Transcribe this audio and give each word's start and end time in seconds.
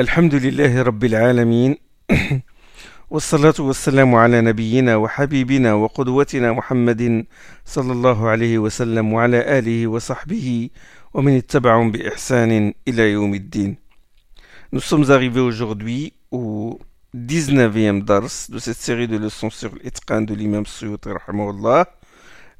الحمد 0.00 0.34
لله 0.34 0.82
رب 0.82 1.04
العالمين 1.04 1.76
والصلاة 3.10 3.54
والسلام 3.58 4.14
على 4.14 4.40
نبينا 4.40 4.96
وحبيبنا 4.96 5.74
وقدوتنا 5.74 6.52
محمد 6.52 7.26
صلى 7.64 7.92
الله 7.92 8.28
عليه 8.28 8.58
وسلم 8.58 9.12
وعلى 9.12 9.58
آله 9.58 9.86
وصحبه 9.86 10.70
ومن 11.14 11.36
اتبعهم 11.36 11.92
بإحسان 11.92 12.74
إلى 12.88 13.12
يوم 13.12 13.34
الدين 13.34 13.76
Nous 14.72 14.80
sommes 14.80 15.10
arrivés 15.10 15.40
aujourd'hui 15.40 16.14
au 16.30 16.78
19e 17.14 18.02
dars 18.02 18.46
de 18.48 18.58
cette 18.58 18.80
série 18.88 19.08
de 19.08 19.18
leçons 19.18 19.50
sur 19.50 19.70
l'Itqan 19.84 20.22
de 20.22 20.32
l'imam 20.32 20.64
Suyuti 20.64 21.10
rahimahullah. 21.10 21.84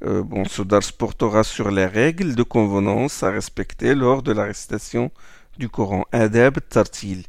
Euh, 0.02 0.22
bon, 0.22 0.45
ce 0.45 0.61
dars 0.62 0.93
portera 0.98 1.43
sur 1.45 1.70
les 1.70 1.86
règles 1.86 2.34
de 2.34 2.43
convenance 2.43 3.22
à 3.22 3.30
respecter 3.30 3.94
lors 3.94 4.22
de 4.22 4.32
la 4.32 4.44
récitation 4.44 5.11
du 5.61 5.68
Coran, 5.68 6.04
Adab 6.11 6.58
Tartil, 6.68 7.25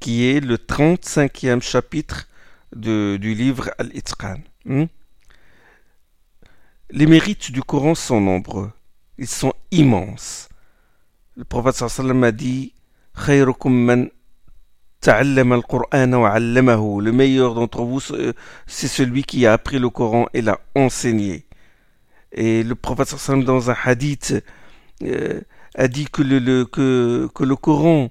qui 0.00 0.26
est 0.26 0.40
le 0.40 0.56
35e 0.56 1.60
chapitre 1.62 2.26
du 2.74 3.34
livre 3.34 3.70
Al-Itqan. 3.78 4.38
Hmm? 4.64 4.86
Les 6.90 7.06
mérites 7.06 7.52
du 7.52 7.62
Coran 7.62 7.94
sont 7.94 8.20
nombreux. 8.20 8.72
Ils 9.18 9.28
sont 9.28 9.52
immenses. 9.70 10.48
Le 11.36 11.44
prophète 11.44 11.76
sallam 11.76 12.24
a 12.24 12.32
dit 12.32 12.72
Le 13.28 13.52
meilleur 17.12 17.54
d'entre 17.54 17.82
vous, 17.82 18.00
c'est 18.00 18.88
celui 18.88 19.22
qui 19.22 19.46
a 19.46 19.52
appris 19.52 19.78
le 19.78 19.90
Coran 19.90 20.26
et 20.32 20.42
l'a 20.42 20.58
enseigné. 20.74 21.46
Et 22.32 22.62
le 22.62 22.74
prophète 22.74 23.08
sallam 23.08 23.44
dans 23.44 23.70
un 23.70 23.76
hadith 23.84 24.42
euh, 25.02 25.40
a 25.74 25.88
dit 25.88 26.06
que, 26.06 26.22
que 26.64 27.44
le 27.44 27.56
Coran 27.56 28.10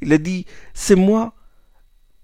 Il 0.00 0.12
a 0.12 0.18
dit, 0.18 0.46
c'est 0.74 0.94
moi, 0.94 1.34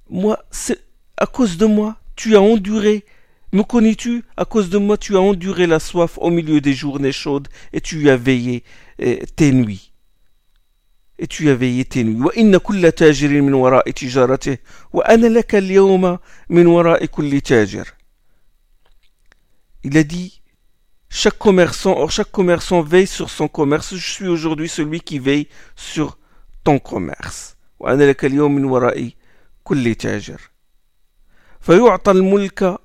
moi, 0.08 0.44
c'est 0.50 0.78
à 1.16 1.26
cause 1.26 1.56
de 1.56 1.66
moi, 1.66 1.96
tu 2.16 2.36
as 2.36 2.40
enduré. 2.40 3.04
Me 3.52 3.62
connais-tu 3.62 4.24
À 4.36 4.44
cause 4.44 4.70
de 4.70 4.78
moi, 4.78 4.96
tu 4.96 5.16
as 5.16 5.20
enduré 5.20 5.66
la 5.66 5.78
soif 5.78 6.18
au 6.18 6.30
milieu 6.30 6.60
des 6.60 6.72
journées 6.74 7.12
chaudes 7.12 7.48
et 7.72 7.80
tu 7.80 8.08
as 8.10 8.16
veillé 8.16 8.64
eh, 8.98 9.24
tes 9.36 9.52
nuits. 9.52 9.92
Et 11.18 11.26
tu 11.26 11.48
as 11.50 11.54
veillé 11.54 11.84
tes 11.84 12.04
nuits. 12.04 12.22
وإن 12.22 12.56
كل 12.56 12.92
تاجر 12.92 13.28
من 13.28 13.54
وراء 13.54 13.90
تجارته 13.90 14.58
وأنا 14.92 15.26
لك 15.26 15.54
اليوم 15.54 16.18
من 16.48 16.66
وراء 16.66 17.04
كل 17.06 17.40
تاجر. 17.40 17.86
Il 19.84 19.96
a 19.98 20.04
dit, 20.04 20.42
chaque 21.08 21.38
commerçant, 21.38 21.92
or 21.96 22.10
chaque 22.10 22.30
commerçant 22.30 22.82
veille 22.82 23.06
sur 23.06 23.28
son 23.28 23.48
commerce. 23.48 23.94
Je 23.94 24.10
suis 24.10 24.28
aujourd'hui 24.28 24.68
celui 24.68 25.00
qui 25.00 25.18
veille 25.18 25.48
sur 25.76 26.18
ton 26.64 26.78
commerce. 26.78 27.55
وأنا 27.79 28.03
لك 28.03 28.25
اليوم 28.25 28.55
من 28.55 28.65
وراء 28.65 29.09
كل 29.63 29.95
تاجر 29.95 30.41
فيعطى 31.59 32.11
الملك 32.11 32.77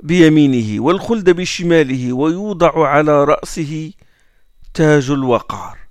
بيمينه 0.00 0.82
والخلد 0.82 1.30
بشماله 1.30 2.12
ويوضع 2.12 2.88
على 2.88 3.24
رأسه 3.24 3.92
تاج 4.74 5.10
الوقار 5.10 5.84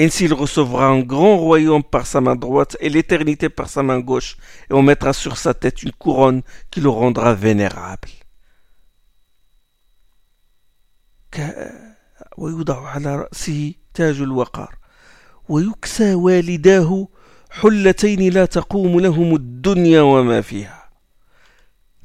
Ainsi 0.00 0.26
il 0.26 0.32
recevra 0.32 0.86
un 0.86 1.00
grand 1.00 1.36
royaume 1.36 1.82
par 1.82 2.06
sa 2.06 2.20
main 2.20 2.36
droite 2.36 2.76
et 2.78 2.88
l'éternité 2.88 3.48
par 3.48 3.68
sa 3.68 3.82
main 3.82 3.98
gauche, 3.98 4.36
et 4.70 4.72
on 4.72 4.80
mettra 4.80 5.12
sur 5.12 5.36
sa 5.36 5.54
tête 5.54 5.82
une 5.82 5.90
couronne 5.90 6.42
qui 6.70 6.80
le 6.80 6.88
rendra 6.88 7.34
vénérable. 7.34 8.08
ويوضع 12.38 12.88
على 12.88 13.16
رأسه 13.16 13.74
تاج 13.94 14.20
الوقار 14.20 14.78
ويكسى 15.48 16.14
والداه 16.14 17.08
حلتين 17.51 18.33
لا 18.33 18.45
تقوم 18.45 18.99
لهم 18.99 19.35
الدنيا 19.35 20.01
وما 20.01 20.41
فيها 20.41 20.83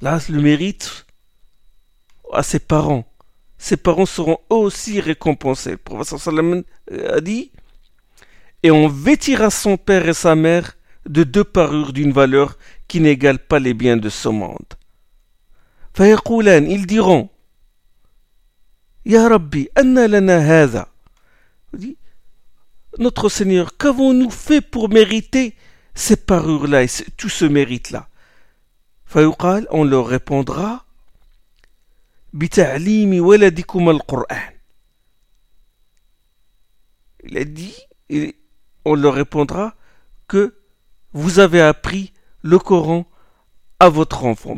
Là, 0.00 0.18
le 0.28 0.40
mérite 0.40 1.06
à 2.32 2.44
ses 2.44 2.60
parents. 2.60 3.04
Ses 3.58 3.76
parents 3.76 4.06
seront 4.06 4.38
eux 4.52 4.54
aussi 4.54 5.00
récompensés. 5.00 5.72
Le 5.72 5.76
professeur 5.76 6.20
sallam 6.20 6.62
a 7.16 7.20
dit 7.20 7.50
Et 8.62 8.70
on 8.70 8.86
vêtira 8.86 9.50
son 9.50 9.76
père 9.76 10.08
et 10.08 10.14
sa 10.14 10.36
mère 10.36 10.76
de 11.06 11.24
deux 11.24 11.42
parures 11.42 11.92
d'une 11.92 12.12
valeur 12.12 12.58
qui 12.86 13.00
n'égale 13.00 13.40
pas 13.40 13.58
les 13.58 13.74
biens 13.74 13.96
de 13.96 14.08
ce 14.08 14.28
monde. 14.28 14.74
فيقولان, 15.94 16.70
ils 16.70 16.86
diront 16.86 17.28
Ya 19.04 19.28
Rabbi, 19.28 19.68
anna 19.74 20.06
lana 20.06 20.38
hadha. 20.38 20.88
Notre 22.99 23.29
Seigneur, 23.29 23.77
qu'avons-nous 23.77 24.29
fait 24.29 24.61
pour 24.61 24.89
mériter 24.89 25.55
ces 25.95 26.15
parures-là 26.15 26.83
et 26.83 26.87
tout 27.17 27.29
ce 27.29 27.45
mérite-là? 27.45 28.07
On 29.15 29.83
leur 29.83 30.07
répondra 30.07 30.85
Il 37.23 37.37
a 37.37 37.43
dit, 37.45 37.75
on 38.85 38.95
leur 38.95 39.13
répondra 39.13 39.75
que 40.27 40.55
vous 41.13 41.39
avez 41.39 41.61
appris 41.61 42.11
le 42.41 42.57
Coran 42.59 43.05
à 43.79 43.89
votre 43.89 44.25
enfant. 44.25 44.55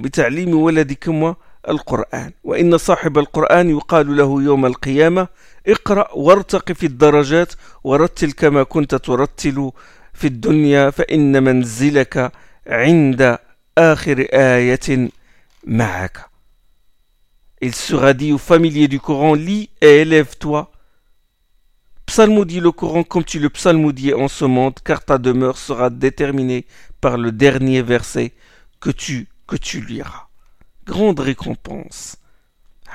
القرآن 1.69 2.31
وإن 2.43 2.77
صاحب 2.77 3.17
القرآن 3.17 3.69
يقال 3.69 4.17
له 4.17 4.43
يوم 4.43 4.65
القيامة 4.65 5.27
اقرأ 5.67 6.07
وارتق 6.13 6.71
في 6.71 6.85
الدرجات 6.85 7.53
ورتل 7.83 8.31
كما 8.31 8.63
كنت 8.63 8.95
ترتل 8.95 9.71
في 10.13 10.27
الدنيا 10.27 10.89
فإن 10.89 11.43
منزلك 11.43 12.31
عند 12.67 13.37
آخر 13.77 14.27
آية 14.33 15.09
معك 15.63 16.35
Il 17.61 17.73
sera 17.73 18.13
dit 18.13 18.33
aux 18.33 18.37
familiers 18.37 18.89
du 18.89 18.99
Coran, 18.99 19.33
lis 19.33 19.69
et 19.81 20.01
élève-toi. 20.01 20.71
Psalmodie 22.05 22.59
le 22.59 22.71
Coran 22.71 23.03
comme 23.03 23.23
tu 23.23 23.39
le 23.39 23.49
psalmodies 23.49 24.13
en 24.13 24.27
ce 24.27 24.45
monde, 24.45 24.75
car 24.83 25.03
ta 25.03 25.17
demeure 25.17 25.57
sera 25.57 25.89
déterminée 25.89 26.65
par 27.01 27.17
le 27.17 27.31
dernier 27.31 27.81
verset 27.81 28.33
que 28.79 28.91
tu, 28.91 29.27
que 29.47 29.55
tu 29.55 29.81
liras. 29.81 30.24
Grande 30.85 31.19
récompense. 31.19 32.17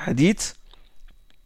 Hadith 0.05 0.55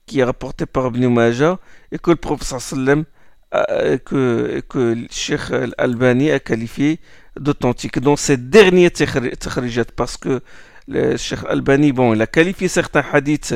qui 0.05 0.19
est 0.19 0.23
rapporté 0.23 0.65
par 0.65 0.87
Ibn 0.87 1.07
Majah 1.07 1.59
et 1.91 1.97
que 1.97 2.11
le 2.11 2.15
professeur 2.15 2.61
sallam 2.61 3.05
que, 3.51 4.61
que 4.67 4.95
Cheikh 5.09 5.51
Al-Albani 5.51 6.31
a 6.31 6.39
qualifié 6.39 6.99
d'authentique. 7.39 7.99
Dans 7.99 8.15
ces 8.15 8.37
derniers 8.37 8.91
takhrijat 8.91 9.85
parce 9.95 10.17
que 10.17 10.41
le 10.87 11.17
Cheikh 11.17 11.39
Albani, 11.47 11.91
bon, 11.91 12.13
il 12.13 12.21
a 12.21 12.27
qualifié 12.27 12.67
certains 12.67 13.03
hadiths 13.11 13.55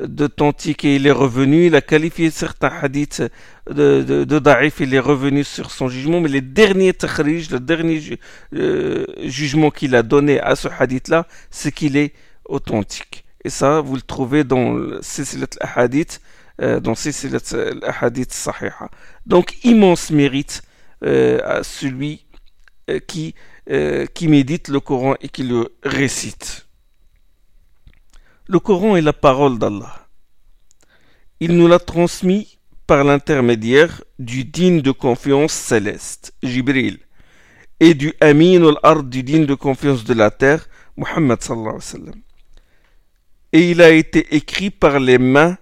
d'authentiques 0.00 0.84
et 0.84 0.96
il 0.96 1.06
est 1.06 1.12
revenu, 1.12 1.66
il 1.66 1.74
a 1.74 1.80
qualifié 1.80 2.30
certains 2.30 2.70
hadiths 2.82 3.22
de, 3.70 4.02
de, 4.02 4.24
de 4.24 4.38
da'if, 4.38 4.80
il 4.80 4.92
est 4.92 5.00
revenu 5.00 5.42
sur 5.42 5.70
son 5.70 5.88
jugement, 5.88 6.20
mais 6.20 6.28
les 6.28 6.42
derniers 6.42 6.92
takhrij, 6.92 7.50
le 7.50 7.60
dernier 7.60 8.18
euh, 8.54 9.06
jugement 9.24 9.70
qu'il 9.70 9.94
a 9.94 10.02
donné 10.02 10.38
à 10.38 10.54
ce 10.54 10.68
hadith-là, 10.68 11.26
c'est 11.50 11.72
qu'il 11.72 11.96
est 11.96 12.12
authentique. 12.48 13.24
Et 13.44 13.50
ça, 13.50 13.80
vous 13.80 13.94
le 13.94 14.02
trouvez 14.02 14.44
dans 14.44 15.00
Sisilat 15.02 15.46
al-Hadith, 15.60 16.20
euh, 16.60 16.80
dans 16.80 16.94
Sisilat 16.94 17.38
al-Hadith 17.52 18.32
Sahiha. 18.32 18.90
Donc, 19.26 19.56
immense 19.64 20.10
mérite 20.10 20.62
euh, 21.04 21.38
à 21.44 21.62
celui 21.62 22.26
qui, 23.06 23.34
euh, 23.70 24.06
qui 24.06 24.28
médite 24.28 24.68
le 24.68 24.80
Coran 24.80 25.14
et 25.20 25.28
qui 25.28 25.42
le 25.42 25.76
récite. 25.82 26.66
Le 28.48 28.58
Coran 28.60 28.96
est 28.96 29.02
la 29.02 29.12
parole 29.12 29.58
d'Allah. 29.58 30.06
Il 31.40 31.56
nous 31.56 31.68
l'a 31.68 31.78
transmis 31.78 32.58
par 32.86 33.02
l'intermédiaire 33.04 34.02
du 34.18 34.44
digne 34.44 34.80
de 34.80 34.92
confiance 34.92 35.52
céleste, 35.52 36.32
Jibril, 36.42 36.98
et 37.80 37.94
du 37.94 38.14
Amin 38.20 38.64
al-Ard 38.64 39.02
du 39.02 39.22
digne 39.22 39.46
de 39.46 39.54
confiance 39.54 40.04
de 40.04 40.14
la 40.14 40.30
terre, 40.30 40.68
Muhammad 40.96 41.42
sallallahu 41.42 41.68
alayhi 41.68 41.76
wa 41.76 41.80
sallam 41.80 42.25
et 43.52 43.70
il 43.70 43.82
a 43.82 43.90
été 43.90 44.34
écrit 44.34 44.70
par 44.70 45.00
les 45.00 45.18
mains 45.18 45.56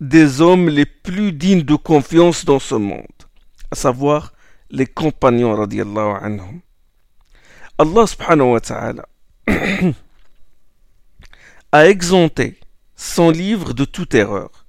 des 0.00 0.40
hommes 0.40 0.68
les 0.68 0.86
plus 0.86 1.32
dignes 1.32 1.62
de 1.62 1.74
confiance 1.76 2.44
dans 2.44 2.58
ce 2.58 2.74
monde, 2.74 3.06
à 3.70 3.74
savoir 3.74 4.32
les 4.70 4.86
compagnons 4.86 5.54
radiallahu 5.54 6.16
anhum. 6.22 6.60
Allah 7.78 8.06
subhanahu 8.06 8.52
wa 8.52 8.60
ta'ala 8.60 9.08
a 11.72 11.86
exempté 11.86 12.58
son 12.96 13.30
livre 13.30 13.72
de 13.72 13.84
toute 13.84 14.14
erreur, 14.14 14.66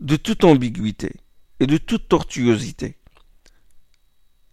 de 0.00 0.16
toute 0.16 0.44
ambiguïté 0.44 1.12
et 1.60 1.66
de 1.66 1.76
toute 1.76 2.08
tortuosité. 2.08 2.96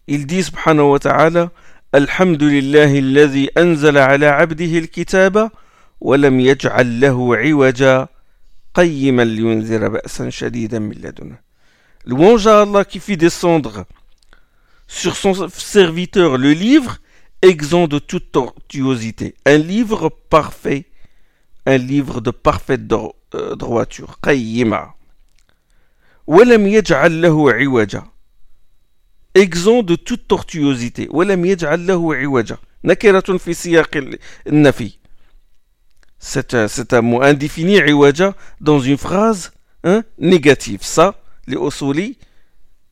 Il 0.06 0.26
dit 0.26 0.42
subhanahu 0.42 0.92
wa 0.92 0.98
ta'ala 0.98 1.52
Alhamdulillahi 1.92 2.98
alladhi 2.98 3.50
anzala 3.54 4.06
ala 4.06 4.38
abdihi 4.38 4.78
al-kitaba 4.78 5.50
ولم 6.01 6.39
يجعل 6.39 6.99
له 6.99 7.35
عوجا 7.35 8.07
قيما 8.73 9.21
لينذر 9.21 9.87
بأسا 9.87 10.29
شديدا 10.29 10.79
من 10.79 10.91
لدنه 10.91 11.47
Louange 12.07 12.47
à 12.47 12.61
Allah 12.61 12.85
qui 12.85 13.01
fit 13.01 13.17
descendre 13.17 13.85
sur 14.87 15.17
son 15.17 15.49
serviteur 15.49 16.37
le 16.37 16.53
livre 16.53 16.99
exempt 17.41 17.89
de 17.89 17.99
toute 17.99 18.31
tortuosité. 18.31 19.35
Un 19.45 19.57
livre 19.57 20.07
parfait, 20.29 20.85
un 21.65 21.77
livre 21.77 22.21
de 22.21 22.31
parfaite 22.31 22.87
droiture. 22.87 24.15
قيما 24.23 24.93
ولم 26.27 26.67
يجعل 26.67 27.21
له 27.21 27.51
عوجا 27.51 28.03
exempt 29.35 29.83
de 29.83 29.95
toute 29.95 30.27
tortuosité. 30.29 31.07
ولم 31.09 31.45
يجعل 31.45 31.87
له 31.87 32.15
عوجا 32.15 32.57
نكرة 32.83 33.37
في 33.37 33.53
سياق 33.53 34.17
النفي 34.47 34.91
c'est 36.21 36.93
un 36.93 37.01
mot 37.01 37.21
indéfini, 37.21 37.77
iwaja, 37.77 38.35
dans 38.59 38.79
une 38.79 38.97
phrase 38.97 39.51
hein, 39.83 40.03
négative. 40.17 40.79
Ça, 40.81 41.15
les 41.47 41.55
Osuli 41.55 42.17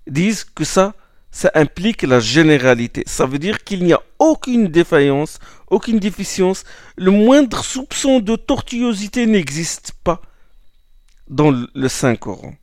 disent 0.08 0.44
que 0.44 0.64
ça, 0.64 0.94
ça 1.32 1.52
implique 1.56 2.04
la 2.04 2.20
généralité. 2.20 3.04
Ça 3.08 3.26
veut 3.26 3.40
dire 3.40 3.64
qu'il 3.64 3.84
n'y 3.84 3.94
a 3.94 4.02
aucune 4.20 4.68
défaillance, 4.68 5.40
aucune 5.68 6.00
déficience, 6.00 6.64
le 6.98 7.12
moindre 7.12 7.64
soupçon 7.64 8.20
de 8.20 8.36
tortuosité 8.36 9.26
n'existe 9.26 9.94
pas 10.04 10.22
dans 11.28 11.52
le 11.52 11.88
Saint-Coran. 11.90 12.54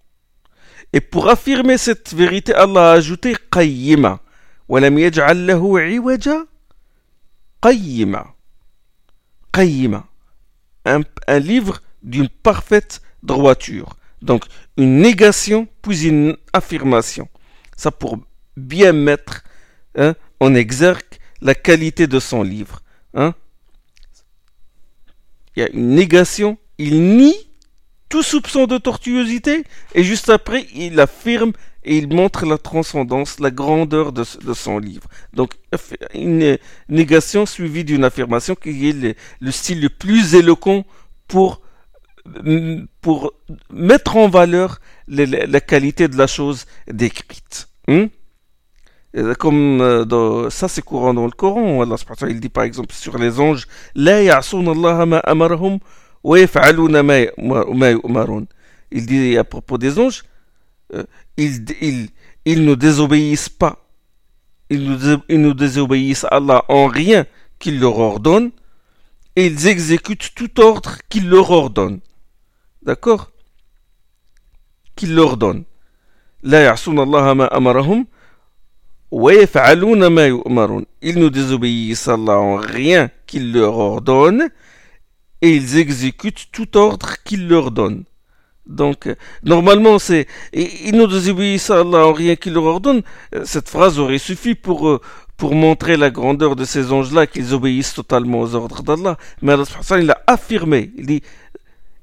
Et 0.92 1.00
pour 1.00 1.28
affirmer 1.28 1.78
cette 1.78 2.14
vérité, 2.14 2.54
Allah 2.54 2.92
a 2.92 2.94
ajouté 2.94 3.34
qayyima. 3.50 4.20
ولم 4.68 4.98
يجعل 4.98 5.46
له 5.46 5.80
عوجا 5.80 6.46
قيما 7.62 8.34
قيما 9.54 10.04
un, 10.87 11.39
livre 11.39 11.81
d'une 12.03 12.29
parfaite 12.29 13.01
droiture. 13.23 13.97
Donc 14.21 14.45
une 14.77 14.99
négation 15.01 15.67
puis 15.81 16.07
une 16.07 16.37
affirmation. 16.53 17.27
Ça 17.75 17.91
pour 17.91 18.17
bien 18.55 18.93
mettre 18.93 19.43
hein, 19.95 20.15
en 20.39 20.55
exergue 20.55 21.03
la 21.41 21.55
qualité 21.55 22.07
de 22.07 22.19
son 22.19 22.43
livre. 22.43 22.81
Hein. 23.13 23.33
Il 25.55 25.61
y 25.61 25.63
a 25.63 25.69
une 25.69 25.95
négation, 25.95 26.57
il 26.77 27.17
nie 27.17 27.35
tout 28.09 28.23
soupçon 28.23 28.67
de 28.67 28.77
tortuosité 28.77 29.63
et 29.93 30.03
juste 30.03 30.29
après 30.29 30.65
il 30.73 30.99
affirme 30.99 31.51
et 31.87 31.97
il 31.97 32.13
montre 32.13 32.45
la 32.45 32.57
transcendance, 32.57 33.39
la 33.39 33.49
grandeur 33.49 34.11
de, 34.11 34.23
son 34.53 34.77
livre. 34.77 35.07
Donc 35.33 35.53
une 36.13 36.57
négation 36.89 37.45
suivie 37.45 37.85
d'une 37.85 38.03
affirmation 38.03 38.55
qui 38.55 38.89
est 38.89 39.15
le, 39.39 39.51
style 39.51 39.81
le 39.81 39.89
plus 39.89 40.35
éloquent 40.35 40.85
pour, 41.27 41.61
pour 43.01 43.33
mettre 43.71 44.17
en 44.17 44.27
valeur 44.27 44.79
la, 45.07 45.61
qualité 45.61 46.09
de 46.09 46.17
la 46.17 46.27
chose 46.27 46.65
décrite. 46.91 47.69
Hmm? 47.87 48.07
Comme 49.39 49.81
euh, 49.81 50.49
ça 50.49 50.67
c'est 50.67 50.81
courant 50.81 51.13
dans 51.13 51.25
le 51.25 51.31
Coran, 51.31 51.81
Allah 51.81 51.95
il 52.29 52.39
dit 52.41 52.49
par 52.49 52.65
exemple 52.65 52.93
sur 52.93 53.17
les 53.17 53.39
anges, 53.39 53.65
Il 58.91 59.05
dit 59.05 59.37
à 59.37 59.43
propos 59.45 59.77
des 59.77 59.97
anges, 59.99 60.23
ils, 61.37 61.65
ils, 61.81 62.09
ils 62.45 62.65
ne 62.65 62.75
désobéissent 62.75 63.49
pas. 63.49 63.85
Ils 64.69 64.89
ne, 64.89 65.17
ils 65.29 65.41
ne 65.41 65.53
désobéissent 65.53 66.25
à 66.25 66.37
Allah 66.37 66.63
en 66.67 66.87
rien 66.87 67.25
qu'il 67.59 67.79
leur 67.79 67.97
ordonne 67.99 68.51
et 69.35 69.47
ils 69.47 69.67
exécutent 69.67 70.33
tout 70.35 70.59
ordre 70.59 70.97
qu'il 71.09 71.29
leur 71.29 71.51
ordonne. 71.51 71.99
D'accord? 72.81 73.31
Qu'il 74.95 75.13
leur 75.15 75.37
donne. 75.37 75.63
Ils 76.43 76.51
ne 81.19 81.29
désobéissent 81.29 82.07
à 82.07 82.13
Allah 82.13 82.39
en 82.39 82.55
rien 82.55 83.09
qu'il 83.25 83.53
leur 83.53 83.77
ordonne 83.77 84.49
et 85.41 85.55
ils 85.55 85.77
exécutent 85.77 86.47
tout 86.51 86.77
ordre 86.77 87.15
qu'il 87.23 87.47
leur 87.47 87.71
donne. 87.71 88.03
Donc, 88.67 89.07
euh, 89.07 89.15
normalement, 89.43 89.99
c'est 89.99 90.27
ils 90.53 90.95
ne 90.95 91.05
désobéissent 91.05 91.69
à 91.69 91.79
Allah 91.79 92.07
en 92.07 92.13
rien 92.13 92.35
qu'il 92.35 92.53
leur 92.53 92.65
ordonne. 92.65 93.01
Euh, 93.33 93.43
cette 93.45 93.69
phrase 93.69 93.99
aurait 93.99 94.17
suffi 94.17 94.55
pour, 94.55 94.89
euh, 94.89 95.01
pour 95.37 95.55
montrer 95.55 95.97
la 95.97 96.09
grandeur 96.09 96.55
de 96.55 96.65
ces 96.65 96.91
anges-là, 96.91 97.27
qu'ils 97.27 97.53
obéissent 97.53 97.93
totalement 97.93 98.41
aux 98.41 98.55
ordres 98.55 98.83
d'Allah. 98.83 99.17
Mais 99.41 99.53
Allah 99.53 99.63
il 99.99 100.11
a 100.11 100.21
affirmé. 100.27 100.91
Il 100.97 101.05
dit 101.05 101.23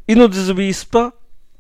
ils 0.08 0.18
ne 0.18 0.26
désobéissent 0.26 0.84
pas 0.84 1.12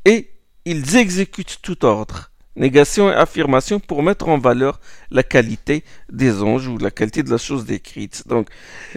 et 0.04 0.30
ils 0.64 0.96
exécutent 0.96 1.58
tout 1.62 1.84
ordre. 1.84 2.30
Négation 2.56 3.10
et 3.10 3.14
affirmation 3.14 3.80
pour 3.80 4.02
mettre 4.02 4.28
en 4.28 4.38
valeur 4.38 4.78
la 5.10 5.24
qualité 5.24 5.82
des 6.10 6.40
anges 6.42 6.68
ou 6.68 6.78
la 6.78 6.92
qualité 6.92 7.22
de 7.22 7.30
la 7.30 7.38
chose 7.38 7.64
décrite. 7.64 8.28
Donc, 8.28 8.48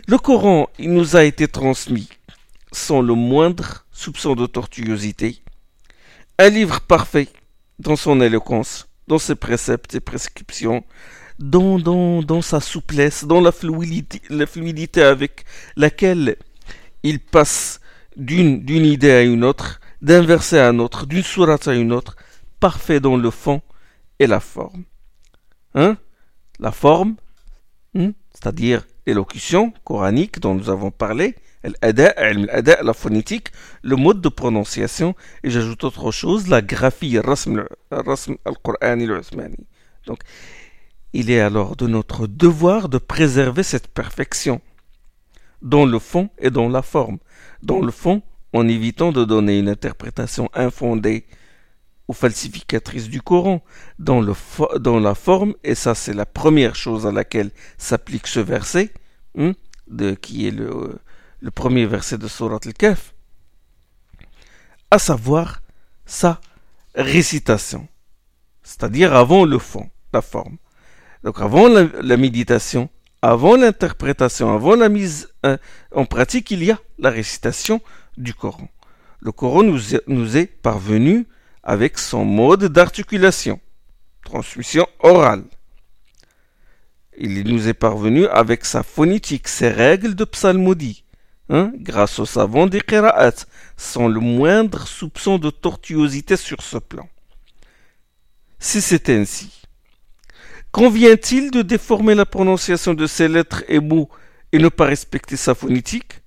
le 0.07 0.17
Coran, 0.19 0.69
il 0.77 0.93
nous 0.93 1.15
a 1.15 1.23
été 1.23 1.47
transmis 1.47 2.07
sans 2.71 3.01
le 3.01 3.15
moindre 3.15 3.85
soupçon 3.91 4.35
de 4.35 4.45
tortuosité 4.45 5.41
un 6.39 6.49
livre 6.49 6.81
parfait 6.81 7.29
dans 7.79 7.95
son 7.95 8.21
éloquence, 8.21 8.87
dans 9.07 9.17
ses 9.17 9.35
préceptes 9.35 9.95
et 9.95 9.99
prescriptions, 9.99 10.83
dans, 11.39 11.79
dans, 11.79 12.21
dans 12.21 12.41
sa 12.41 12.59
souplesse, 12.59 13.25
dans 13.25 13.41
la 13.41 13.51
fluidité, 13.51 15.01
avec 15.03 15.45
laquelle 15.75 16.37
il 17.03 17.19
passe 17.19 17.79
d'une, 18.15 18.63
d'une 18.63 18.85
idée 18.85 19.11
à 19.11 19.23
une 19.23 19.43
autre, 19.43 19.79
d'un 20.01 20.21
verset 20.21 20.59
à 20.59 20.69
un 20.69 20.79
autre, 20.79 21.05
d'une 21.05 21.23
sourate 21.23 21.67
à 21.67 21.73
une 21.73 21.91
autre, 21.91 22.15
parfait 22.59 22.99
dans 22.99 23.17
le 23.17 23.31
fond 23.31 23.61
et 24.19 24.27
la 24.27 24.39
forme. 24.39 24.83
Hein? 25.75 25.97
La 26.59 26.71
forme, 26.71 27.15
hein? 27.95 28.11
c'est-à-dire 28.33 28.85
l'élocution 29.05 29.73
coranique 29.83 30.39
dont 30.39 30.55
nous 30.55 30.69
avons 30.69 30.91
parlé, 30.91 31.35
la 31.63 32.93
phonétique, 32.93 33.49
le 33.81 33.95
mode 33.95 34.21
de 34.21 34.29
prononciation, 34.29 35.15
et 35.43 35.49
j'ajoute 35.49 35.83
autre 35.83 36.11
chose, 36.11 36.47
la 36.47 36.61
graphie, 36.61 37.17
al-Qur'an 37.17 38.97
Donc, 40.05 40.19
il 41.13 41.31
est 41.31 41.39
alors 41.39 41.75
de 41.75 41.87
notre 41.87 42.27
devoir 42.27 42.89
de 42.89 42.97
préserver 42.97 43.63
cette 43.63 43.87
perfection, 43.87 44.61
dans 45.61 45.85
le 45.85 45.99
fond 45.99 46.29
et 46.37 46.49
dans 46.49 46.69
la 46.69 46.81
forme. 46.81 47.17
Dans 47.63 47.81
le 47.81 47.91
fond, 47.91 48.21
en 48.53 48.67
évitant 48.67 49.11
de 49.11 49.25
donner 49.25 49.59
une 49.59 49.69
interprétation 49.69 50.49
infondée 50.53 51.25
ou 52.07 52.13
falsificatrice 52.13 53.09
du 53.09 53.21
Coran. 53.21 53.63
Dans, 53.99 54.21
le 54.21 54.33
dans 54.79 54.99
la 54.99 55.15
forme, 55.15 55.53
et 55.63 55.75
ça 55.75 55.95
c'est 55.95 56.13
la 56.13 56.25
première 56.25 56.75
chose 56.75 57.05
à 57.05 57.11
laquelle 57.11 57.51
s'applique 57.77 58.27
ce 58.27 58.39
verset, 58.39 58.93
hein, 59.37 59.53
de, 59.87 60.13
qui 60.13 60.47
est 60.47 60.51
le, 60.51 60.99
le 61.39 61.51
premier 61.51 61.85
verset 61.85 62.17
de 62.17 62.27
Surat 62.27 62.59
al-Kahf, 62.65 63.13
à 64.91 64.99
savoir 64.99 65.61
sa 66.05 66.39
récitation, 66.95 67.87
c'est-à-dire 68.63 69.15
avant 69.15 69.45
le 69.45 69.59
fond, 69.59 69.89
la 70.13 70.21
forme. 70.21 70.57
Donc 71.23 71.41
avant 71.41 71.67
la, 71.67 72.17
méditation, 72.17 72.89
avant 73.21 73.55
l'interprétation, 73.55 74.53
avant 74.53 74.75
la 74.75 74.89
mise 74.89 75.29
euh, 75.45 75.57
en 75.93 76.05
pratique, 76.05 76.51
il 76.51 76.63
y 76.63 76.71
a 76.71 76.79
la 76.97 77.09
récitation 77.09 77.81
du 78.17 78.33
Coran. 78.33 78.69
Le 79.19 79.31
Coran 79.31 79.63
nous 79.63 79.95
est, 79.95 80.03
nous 80.07 80.37
est 80.37 80.45
parvenu 80.45 81.27
avec 81.63 81.97
son 81.97 82.23
mode 82.23 82.65
d'articulation, 82.65 83.59
transmission 84.23 84.87
orale. 84.99 85.43
Il 87.17 87.43
nous 87.43 87.67
est 87.67 87.73
parvenu 87.73 88.27
avec 88.27 88.63
sa 88.63 88.83
phonétique, 88.83 89.47
ses 89.47 89.69
règles 89.69 90.13
de 90.13 90.23
psalmodie, 90.23 91.03
Hein, 91.49 91.71
grâce 91.75 92.19
aux 92.19 92.25
savants 92.25 92.67
des 92.67 92.81
Qira'at, 92.81 93.45
sans 93.77 94.09
le 94.09 94.19
moindre 94.19 94.85
soupçon 94.85 95.37
de 95.37 95.49
tortuosité 95.49 96.35
sur 96.35 96.61
ce 96.61 96.77
plan. 96.77 97.07
Si 98.59 98.81
c'est 98.81 99.09
ainsi, 99.09 99.61
convient-il 100.73 101.51
de 101.51 101.61
déformer 101.61 102.15
la 102.15 102.25
prononciation 102.25 102.93
de 102.93 103.07
ces 103.07 103.29
lettres 103.29 103.63
et 103.69 103.79
mots 103.79 104.09
et 104.51 104.59
ne 104.59 104.67
pas 104.67 104.87
respecter 104.87 105.37
sa 105.37 105.55
phonétique? 105.55 106.19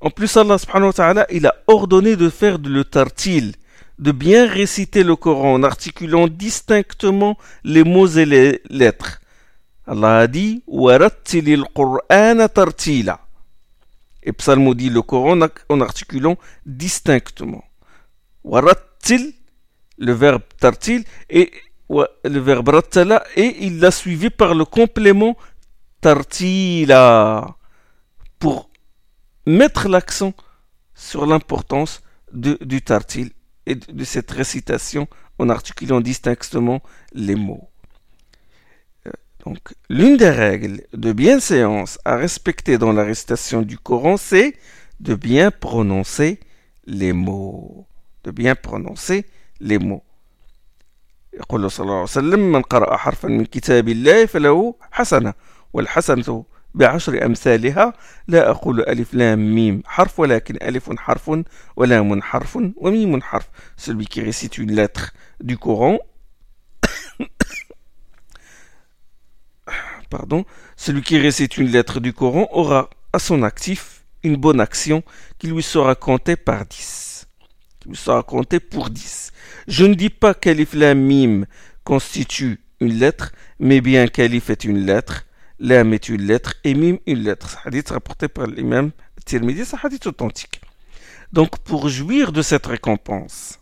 En 0.00 0.08
plus, 0.08 0.34
Allah 0.38 0.56
subhanahu 0.56 0.88
wa 0.88 0.92
ta'ala, 0.94 1.26
il 1.30 1.46
a 1.46 1.56
ordonné 1.66 2.16
de 2.16 2.30
faire 2.30 2.58
de 2.58 2.70
le 2.70 2.84
tartil, 2.84 3.54
de 3.98 4.12
bien 4.12 4.46
réciter 4.46 5.04
le 5.04 5.14
Coran 5.14 5.52
en 5.52 5.62
articulant 5.62 6.26
distinctement 6.26 7.36
les 7.64 7.84
mots 7.84 8.06
et 8.06 8.24
les 8.24 8.62
lettres. 8.70 9.20
Allah 9.86 10.20
a 10.20 10.26
dit 10.26 10.62
«Warattilil 10.66 11.64
Qur'ana 11.74 12.48
tartila» 12.48 13.20
Et 14.26 14.32
psalmodie 14.32 14.90
le 14.90 15.02
Coran 15.02 15.38
en 15.68 15.80
articulant 15.80 16.36
distinctement. 16.66 17.64
Warattil, 18.42 19.32
le 19.98 20.12
verbe 20.12 20.42
tartil, 20.58 21.04
et 21.30 21.50
le 21.88 22.38
verbe 22.40 22.68
rattala, 22.70 23.24
et 23.36 23.56
il 23.64 23.78
l'a 23.78 23.92
suivi 23.92 24.30
par 24.30 24.54
le 24.54 24.64
complément 24.64 25.36
tartila, 26.00 27.56
pour 28.40 28.68
mettre 29.46 29.88
l'accent 29.88 30.34
sur 30.94 31.24
l'importance 31.24 32.02
du 32.32 32.82
tartil 32.82 33.30
et 33.66 33.76
de 33.76 34.04
cette 34.04 34.30
récitation 34.32 35.06
en 35.38 35.48
articulant 35.48 36.00
distinctement 36.00 36.82
les 37.12 37.36
mots. 37.36 37.70
Donc, 39.45 39.59
l'une 39.89 40.17
des 40.17 40.29
règles 40.29 40.81
de 40.93 41.11
bienséance 41.13 41.97
à 42.05 42.15
respecter 42.15 42.77
dans 42.77 42.91
la 42.93 43.03
récitation 43.03 43.61
du 43.63 43.77
Coran, 43.77 44.17
c'est 44.17 44.55
de 44.99 45.15
bien 45.15 45.49
prononcer 45.51 46.39
les 46.85 47.13
mots. 47.13 47.87
De 48.23 48.31
bien 48.31 48.55
prononcer 48.55 49.25
les 49.59 49.79
mots. 49.79 50.03
يقول 51.33 51.71
صلى 51.71 51.83
الله 51.83 51.93
عليه 51.93 52.03
وسلم 52.03 52.51
من 52.51 52.61
قرأ 52.61 52.97
حرفا 52.97 53.27
من 53.27 53.45
كتاب 53.45 53.89
الله 53.89 54.25
فله 54.25 54.75
حسنة 54.91 55.33
والحسنة 55.73 56.45
بعشر 56.73 57.25
أمثالها 57.25 57.93
لا 58.27 58.49
أقول 58.49 58.81
ألف 58.81 59.13
لام 59.13 59.55
ميم 59.55 59.83
حرف 59.85 60.19
ولكن 60.19 60.55
ألف 60.61 60.99
حرف 60.99 61.31
ولام 61.75 62.21
حرف 62.21 62.59
وميم 62.75 63.21
حرف 63.21 63.49
celui 63.77 64.05
qui 64.05 64.21
récite 64.21 64.57
une 64.57 64.71
lettre 64.71 65.13
du 65.41 65.57
Coran 65.57 65.99
celui 70.76 71.02
qui 71.02 71.18
récite 71.18 71.56
une 71.56 71.70
lettre 71.70 72.00
du 72.00 72.12
Coran 72.12 72.48
aura 72.52 72.90
à 73.12 73.18
son 73.18 73.42
actif 73.42 74.04
une 74.22 74.36
bonne 74.36 74.60
action 74.60 75.02
qui 75.38 75.48
lui 75.48 75.62
sera 75.62 75.94
comptée 75.94 76.36
par 76.36 76.66
10. 76.66 77.26
Qui 77.80 77.88
lui 77.90 77.96
sera 77.96 78.22
comptée 78.22 78.60
pour 78.60 78.90
10. 78.90 79.32
Je 79.68 79.84
ne 79.84 79.94
dis 79.94 80.10
pas 80.10 80.34
qu'Alif 80.34 80.74
Lam 80.74 81.00
Mim 81.00 81.46
constitue 81.84 82.60
une 82.80 82.94
lettre, 82.94 83.32
mais 83.58 83.80
bien 83.80 84.06
qu'Alif 84.08 84.50
est 84.50 84.64
une 84.64 84.84
lettre, 84.84 85.26
Lam 85.58 85.94
est 85.94 86.08
une 86.08 86.22
lettre 86.22 86.54
et 86.64 86.74
Mim 86.74 86.98
une 87.06 87.22
lettre. 87.22 87.58
Hadith 87.64 87.90
rapporté 87.90 88.28
par 88.28 88.46
l'imam 88.46 88.90
Tirmidhi, 89.24 89.64
c'est 89.64 89.76
hadith 89.82 90.06
authentique. 90.06 90.60
Donc 91.32 91.58
pour 91.58 91.88
jouir 91.88 92.32
de 92.32 92.42
cette 92.42 92.66
récompense, 92.66 93.58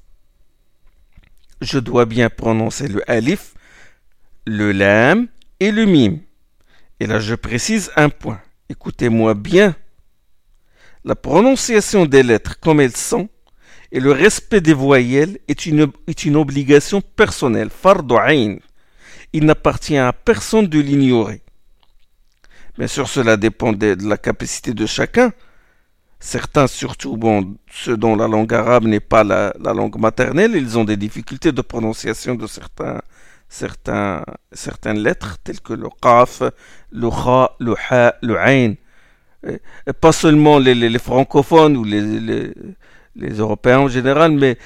je 1.61 1.79
dois 1.79 2.05
bien 2.05 2.29
prononcer 2.29 2.89
le 2.89 3.09
Alif, 3.11 3.55
le 4.47 4.73
Lam 4.73 5.29
et 5.61 5.71
le 5.71 5.87
Mim. 5.87 6.19
Et 7.01 7.07
là, 7.07 7.19
je 7.21 7.35
précise 7.35 7.91
un 7.97 8.09
point. 8.09 8.41
Écoutez-moi 8.69 9.35
bien. 9.35 9.75
La 11.05 11.15
prononciation 11.15 12.07
des 12.07 12.23
lettres 12.23 12.59
comme 12.61 12.81
elles 12.81 12.97
sont 12.97 13.29
et 13.93 14.01
le 14.01 14.11
respect 14.11 14.61
des 14.61 14.73
voyelles 14.73 15.39
est 15.47 15.67
une, 15.67 15.93
est 16.09 16.25
une 16.25 16.37
obligation 16.37 17.01
personnelle. 17.01 17.71
Fardo'ain. 17.71 18.57
Il 19.33 19.45
n'appartient 19.45 19.97
à 19.97 20.13
personne 20.13 20.67
de 20.67 20.81
l'ignorer. 20.81 21.43
Bien 22.77 22.89
sûr, 22.89 23.09
cela 23.09 23.37
dépend 23.37 23.73
de, 23.73 23.97
la 24.03 24.17
capacité 24.17 24.75
de 24.75 24.87
chacun. 24.87 25.33
Certains, 26.19 26.67
surtout 26.67 27.17
bon, 27.17 27.57
ceux 27.71 27.97
dont 27.97 28.17
la 28.17 28.27
langue 28.27 28.53
arabe 28.53 28.85
n'est 28.85 28.99
pas 28.99 29.23
la, 29.23 29.55
la, 29.61 29.73
langue 29.73 29.97
maternelle, 29.97 30.57
ils 30.57 30.77
ont 30.77 30.85
des 30.85 30.97
difficultés 30.97 31.53
de 31.53 31.61
prononciation 31.61 32.35
de 32.35 32.47
certains, 32.47 33.01
certains, 33.55 34.25
certaines 34.53 34.99
lettres 34.99 35.39
telles 35.45 35.61
que 35.61 35.75
le 35.75 35.89
qaf, 36.03 36.43
le 36.91 37.09
kha, 37.11 37.53
le 37.61 37.75
ha, 37.89 38.15
le 38.21 38.37
ain. 38.39 38.75
Pas 40.01 40.13
seulement 40.13 40.59
les, 40.59 40.75
les, 40.75 40.99
francophones 40.99 41.77
ou 41.77 41.85
les, 41.85 42.03
les, 43.15 43.39
Européens 43.39 43.81
en 43.81 43.89
général, 43.89 44.33
mais 44.33 44.59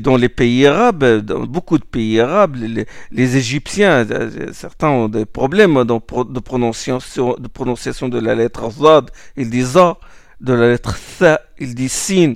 dans 0.00 0.16
les 0.16 0.28
pays 0.28 0.66
arabes, 0.66 1.04
dans 1.20 1.44
beaucoup 1.46 1.78
de 1.78 1.84
pays 1.84 2.18
arabes, 2.18 2.56
les, 2.56 3.36
Égyptiens, 3.36 4.06
certains 4.52 4.88
ont 4.88 5.08
des 5.08 5.26
problèmes 5.26 5.84
de, 5.84 6.40
prononciation, 6.40 7.36
de 7.38 7.48
prononciation 7.48 8.08
de 8.08 8.18
la 8.18 8.34
lettre 8.34 8.70
zad, 8.70 9.10
ils 9.36 9.50
disent 9.50 9.74
za, 9.74 9.98
de 10.40 10.54
la 10.54 10.68
lettre 10.72 10.98
tha, 11.18 11.40
ils 11.58 11.74
disent 11.74 11.92
sin. 11.92 12.34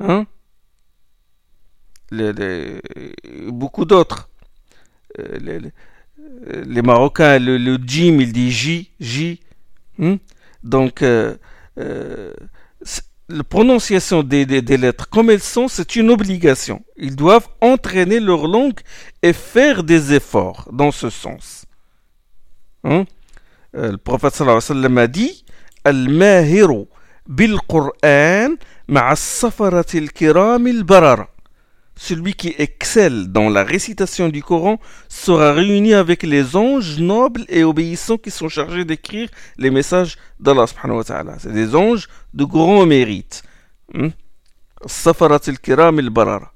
Hein? 0.00 0.24
beaucoup 3.50 3.84
d'autres. 3.84 4.27
Euh, 5.18 6.62
les, 6.66 6.82
Marocains, 6.82 7.38
le, 7.38 7.56
le, 7.58 7.78
Jim, 7.84 8.18
il 8.20 8.32
dit 8.32 8.50
J, 8.50 8.90
J. 9.00 9.40
Hmm? 9.98 10.16
Donc, 10.62 11.02
euh, 11.02 11.36
euh, 11.78 12.32
la 13.28 13.44
prononciation 13.44 14.22
des, 14.22 14.44
lettres 14.44 15.08
comme 15.08 15.30
elles 15.30 15.42
sont, 15.42 15.68
c'est 15.68 15.96
une 15.96 16.10
obligation. 16.10 16.82
Ils 16.96 17.16
doivent 17.16 17.48
entraîner 17.60 18.20
leur 18.20 18.46
langue 18.46 18.80
et 19.22 19.32
faire 19.32 19.82
des 19.84 20.14
efforts 20.14 20.68
dans 20.72 20.90
ce 20.90 21.10
sens. 21.10 21.64
Hein? 22.84 23.04
le 23.74 23.96
prophète 23.96 24.34
sallallahu 24.34 24.58
alayhi 24.58 24.70
wa 24.70 24.82
sallam 24.82 24.98
a 24.98 25.06
dit 25.06 25.44
Al-Mahiru 25.84 26.86
bil-Qur'an 27.28 28.54
ma'a 28.88 29.14
safaratil 29.14 30.10
kiram 30.10 30.66
il-barara 30.66 31.28
celui 31.97 32.33
qui 32.33 32.55
excelle 32.57 33.31
dans 33.31 33.49
la 33.49 33.63
récitation 33.63 34.29
du 34.29 34.41
Coran 34.41 34.79
sera 35.09 35.53
réuni 35.53 35.93
avec 35.93 36.23
les 36.23 36.55
anges 36.55 36.99
nobles 36.99 37.45
et 37.49 37.63
obéissants 37.63 38.17
qui 38.17 38.31
sont 38.31 38.49
chargés 38.49 38.83
d'écrire 38.83 39.29
les 39.57 39.69
messages 39.69 40.17
d'Allah 40.39 40.67
subhanahu 40.67 40.97
wa 40.97 41.03
ta'ala. 41.03 41.35
C'est 41.39 41.53
des 41.53 41.75
anges 41.75 42.07
de 42.33 42.45
grand 42.45 42.85
mérite. 42.85 43.43
Hmm? 43.93 44.09
Safarat 44.85 45.41
al-kiram 45.47 45.99
al-barara. 45.99 46.51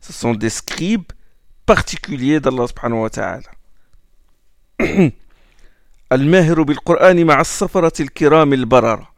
Ce 0.00 0.12
sont 0.12 0.34
des 0.34 0.50
scribes 0.50 1.12
particuliers 1.66 2.40
d'Allah 2.40 2.66
subhanahu 2.66 3.02
wa 3.02 3.10
ta'ala. 3.10 3.50
الماهر 6.12 6.62
بالقرآن 6.62 7.26
مع 7.26 7.40
السفرة 7.40 8.02
الكرام 8.02 8.52
البررة. 8.52 9.12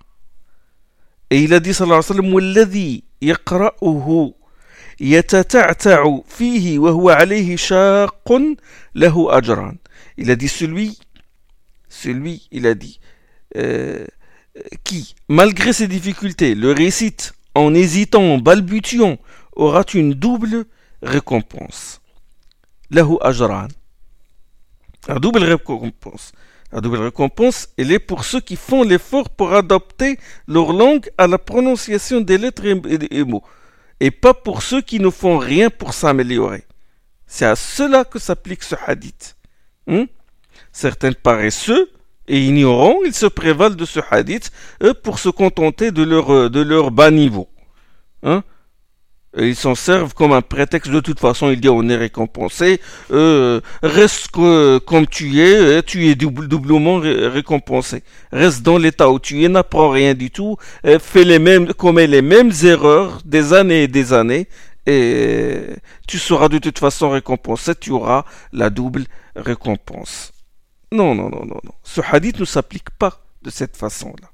Et 1.30 1.42
il 1.42 1.54
a 1.54 1.60
dit 1.60 1.74
sallallahu 1.74 1.98
alayhi 1.98 2.10
wa 2.10 2.16
sallam 2.16 2.34
والذي 2.34 3.02
يقرأه 3.22 4.34
يتتعتع 5.00 6.18
فيه 6.28 6.78
وهو 6.78 7.10
عليه 7.10 7.56
شاق 7.56 8.32
له 8.94 9.38
أجران 9.38 9.76
il 10.16 10.30
a 10.30 10.36
dit 10.36 10.48
celui 10.48 10.98
celui 11.88 12.48
il 12.52 12.66
a 12.66 12.74
dit 12.74 13.00
euh, 13.56 14.06
qui 14.84 15.14
malgré 15.28 15.72
ses 15.72 15.88
difficultés 15.88 16.54
le 16.54 16.72
récite 16.72 17.34
en 17.54 17.74
hésitant 17.74 18.22
en 18.34 18.38
balbutiant 18.38 19.18
aura 19.56 19.84
une 19.94 20.14
double 20.14 20.66
récompense 21.02 22.00
lahu 22.90 23.16
ajran 23.20 23.68
la 25.08 25.18
double 25.18 25.42
récompense 25.42 26.32
la 26.74 26.80
double 26.80 27.02
récompense, 27.02 27.68
elle 27.78 27.92
est 27.92 28.00
pour 28.00 28.24
ceux 28.24 28.40
qui 28.40 28.56
font 28.56 28.82
l'effort 28.82 29.30
pour 29.30 29.54
adapter 29.54 30.18
leur 30.48 30.72
langue 30.72 31.08
à 31.16 31.28
la 31.28 31.38
prononciation 31.38 32.20
des 32.20 32.36
lettres 32.36 32.64
et 32.66 32.98
des 32.98 33.22
mots 33.22 33.44
et 33.99 34.11
pas 34.11 34.33
pour 34.33 34.61
ceux 34.61 34.81
qui 34.81 34.99
ne 34.99 35.09
font 35.09 35.37
rien 35.37 35.69
pour 35.69 35.93
s'améliorer. 35.93 36.65
C'est 37.27 37.45
à 37.45 37.55
cela 37.55 38.05
que 38.05 38.19
s'applique 38.19 38.63
ce 38.63 38.75
hadith. 38.85 39.35
Hmm? 39.87 40.05
Certains 40.71 41.11
paresseux 41.13 41.91
et 42.27 42.43
ignorants, 42.43 42.97
ils 43.05 43.13
se 43.13 43.25
prévalent 43.25 43.75
de 43.75 43.85
ce 43.85 43.99
hadith 44.11 44.51
pour 45.03 45.19
se 45.19 45.29
contenter 45.29 45.91
de 45.91 46.03
leur, 46.03 46.49
leur 46.49 46.91
bas 46.91 47.11
niveau. 47.11 47.49
Hein? 48.23 48.43
Ils 49.41 49.55
s'en 49.55 49.75
servent 49.75 50.13
comme 50.13 50.33
un 50.33 50.41
prétexte. 50.41 50.91
De 50.91 50.99
toute 50.99 51.19
façon, 51.19 51.49
il 51.49 51.59
dit 51.59 51.69
on 51.69 51.87
est 51.89 51.95
récompensé. 51.95 52.81
Euh, 53.11 53.61
reste 53.81 54.29
comme 54.31 55.07
tu 55.07 55.41
es, 55.41 55.77
hein, 55.77 55.81
tu 55.85 56.07
es 56.07 56.15
doublement 56.15 56.99
récompensé. 56.99 58.03
Reste 58.31 58.61
dans 58.63 58.77
l'état 58.77 59.09
où 59.09 59.19
tu 59.19 59.43
es, 59.43 59.49
n'apprends 59.49 59.89
rien 59.89 60.13
du 60.13 60.31
tout, 60.31 60.57
euh, 60.85 60.99
fais 60.99 61.23
les 61.23 61.39
mêmes, 61.39 61.73
commets 61.73 62.07
les 62.07 62.21
mêmes 62.21 62.51
erreurs 62.63 63.19
des 63.25 63.53
années 63.53 63.83
et 63.83 63.87
des 63.87 64.13
années, 64.13 64.47
et 64.85 65.61
tu 66.07 66.17
seras 66.17 66.49
de 66.49 66.57
toute 66.57 66.79
façon 66.79 67.09
récompensé. 67.09 67.75
Tu 67.75 67.91
auras 67.91 68.25
la 68.53 68.69
double 68.69 69.05
récompense. 69.35 70.31
Non, 70.91 71.13
non, 71.13 71.29
non, 71.29 71.45
non, 71.45 71.59
non. 71.63 71.71
Ce 71.83 72.01
hadith 72.01 72.39
ne 72.39 72.45
s'applique 72.45 72.89
pas 72.91 73.21
de 73.43 73.49
cette 73.49 73.77
façon-là. 73.77 74.29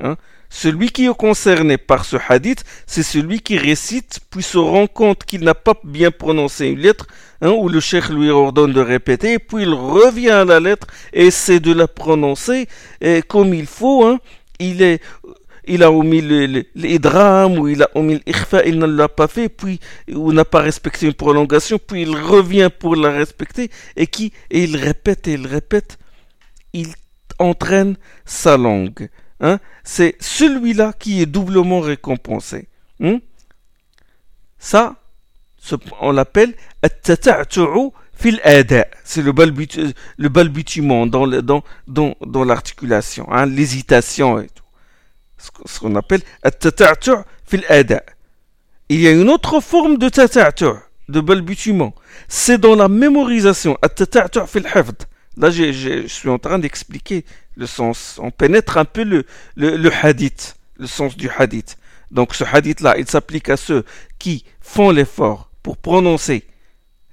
Hein? 0.00 0.16
Celui 0.48 0.90
qui 0.90 1.06
est 1.06 1.16
concerné 1.16 1.78
par 1.78 2.04
ce 2.04 2.16
hadith, 2.28 2.64
c'est 2.86 3.02
celui 3.02 3.40
qui 3.40 3.56
récite 3.56 4.20
puis 4.30 4.42
se 4.42 4.58
rend 4.58 4.86
compte 4.86 5.24
qu'il 5.24 5.44
n'a 5.44 5.54
pas 5.54 5.74
bien 5.82 6.10
prononcé 6.10 6.66
une 6.66 6.80
lettre, 6.80 7.06
hein, 7.40 7.50
où 7.50 7.68
le 7.68 7.80
cheikh 7.80 8.10
lui 8.10 8.28
ordonne 8.28 8.72
de 8.72 8.80
répéter, 8.80 9.38
puis 9.38 9.62
il 9.62 9.72
revient 9.72 10.30
à 10.30 10.44
la 10.44 10.60
lettre 10.60 10.86
et 11.12 11.26
essaie 11.26 11.60
de 11.60 11.72
la 11.72 11.88
prononcer 11.88 12.68
et 13.00 13.22
comme 13.22 13.54
il 13.54 13.66
faut. 13.66 14.04
Hein, 14.04 14.18
il 14.60 15.82
a 15.82 15.90
omis 15.90 16.20
l'idram, 16.74 17.58
ou 17.58 17.68
il 17.68 17.82
a 17.82 17.88
omis 17.94 18.20
l'ikhfa, 18.26 18.64
il 18.66 18.78
ne 18.78 18.86
l'a 18.86 19.08
pas 19.08 19.28
fait, 19.28 19.48
puis, 19.48 19.80
ou 20.12 20.32
n'a 20.32 20.44
pas 20.44 20.60
respecté 20.60 21.06
une 21.06 21.14
prolongation, 21.14 21.78
puis 21.78 22.02
il 22.02 22.14
revient 22.16 22.68
pour 22.76 22.94
la 22.94 23.10
respecter, 23.10 23.70
et 23.96 24.08
il 24.50 24.76
répète 24.76 25.28
et 25.28 25.32
il 25.32 25.46
répète, 25.46 25.98
il 26.72 26.88
entraîne 27.38 27.96
sa 28.24 28.56
langue. 28.56 29.08
Hein? 29.42 29.58
C'est 29.84 30.16
celui-là 30.20 30.92
qui 30.98 31.20
est 31.20 31.26
doublement 31.26 31.80
récompensé. 31.80 32.68
Hein? 33.00 33.18
Ça, 34.58 34.94
on 36.00 36.12
l'appelle 36.12 36.54
c'est 39.04 39.22
le, 39.22 39.32
le 40.16 40.28
balbutiement 40.28 41.06
dans, 41.06 42.44
l'articulation, 42.44 43.26
hein, 43.30 43.46
l'hésitation 43.46 44.38
et 44.40 44.46
tout. 44.46 44.62
Ce 45.66 45.80
qu'on 45.80 45.96
appelle 45.96 46.22
Il 48.88 49.00
y 49.00 49.08
a 49.08 49.10
une 49.10 49.28
autre 49.28 49.60
forme 49.60 49.98
de 49.98 50.08
de 51.08 51.20
balbutiement. 51.20 51.94
C'est 52.28 52.58
dans 52.58 52.76
la 52.76 52.88
mémorisation. 52.88 53.76
Là, 55.36 55.50
je 55.50 56.06
suis 56.06 56.28
en 56.28 56.38
train 56.38 56.58
d'expliquer 56.58 57.24
le 57.56 57.66
sens. 57.66 58.18
On 58.22 58.30
pénètre 58.30 58.76
un 58.76 58.84
peu 58.84 59.04
le, 59.04 59.90
hadith, 60.02 60.56
le 60.76 60.86
sens 60.86 61.16
du 61.16 61.30
hadith. 61.30 61.76
Donc 62.10 62.34
ce 62.34 62.44
hadith-là, 62.44 62.98
il 62.98 63.08
s'applique 63.08 63.48
à 63.48 63.56
ceux 63.56 63.84
qui 64.18 64.44
font 64.60 64.90
l'effort 64.90 65.50
pour 65.62 65.78
prononcer 65.78 66.44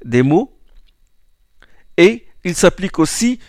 des 0.03 0.23
mots 0.23 0.53
et 1.97 2.25
il 2.43 2.55
s'applique 2.55 2.99
aussi 2.99 3.39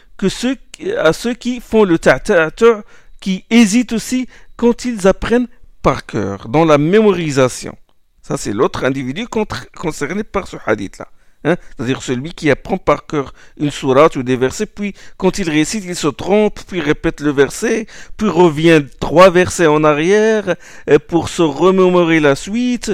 à 0.98 1.12
ceux 1.12 1.34
qui 1.34 1.60
font 1.60 1.84
le 1.84 1.98
ta'ta'ta, 1.98 2.82
qui 3.20 3.44
hésitent 3.50 3.92
aussi 3.92 4.28
quand 4.56 4.84
ils 4.84 5.06
apprennent 5.08 5.48
par 5.82 6.04
cœur, 6.04 6.48
dans 6.48 6.64
la 6.64 6.78
mémorisation. 6.78 7.76
Ça, 8.22 8.36
c'est 8.36 8.52
l'autre 8.52 8.84
individu 8.84 9.26
concerné 9.26 10.24
par 10.24 10.46
ce 10.46 10.56
hadith-là. 10.66 11.08
Hein? 11.44 11.56
C'est-à-dire 11.76 12.02
celui 12.02 12.32
qui 12.32 12.50
apprend 12.50 12.76
par 12.76 13.06
cœur 13.06 13.32
une 13.58 13.70
sourate 13.70 14.16
ou 14.16 14.22
des 14.22 14.36
versets, 14.36 14.66
puis 14.66 14.94
quand 15.16 15.38
il 15.38 15.48
récite, 15.48 15.84
il 15.86 15.96
se 15.96 16.08
trompe, 16.08 16.60
puis 16.66 16.80
répète 16.80 17.20
le 17.20 17.30
verset, 17.30 17.86
puis 18.16 18.28
revient 18.28 18.82
trois 19.00 19.30
versets 19.30 19.66
en 19.66 19.82
arrière 19.82 20.54
euh, 20.88 20.98
pour 20.98 21.28
se 21.28 21.42
remémorer 21.42 22.20
la 22.20 22.36
suite, 22.36 22.92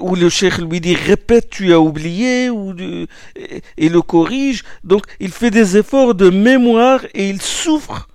où 0.00 0.16
le 0.16 0.28
cheikh 0.28 0.58
lui 0.58 0.80
dit 0.80 0.94
répète, 0.94 1.50
tu 1.50 1.72
as 1.72 1.80
oublié, 1.80 2.48
ou, 2.48 2.74
et 3.76 3.88
le 3.88 4.02
corrige. 4.02 4.64
Donc 4.84 5.04
il 5.20 5.32
fait 5.32 5.50
des 5.50 5.76
efforts 5.76 6.14
de 6.14 6.30
mémoire 6.30 7.04
et 7.14 7.28
il 7.28 7.42
souffre 7.42 8.09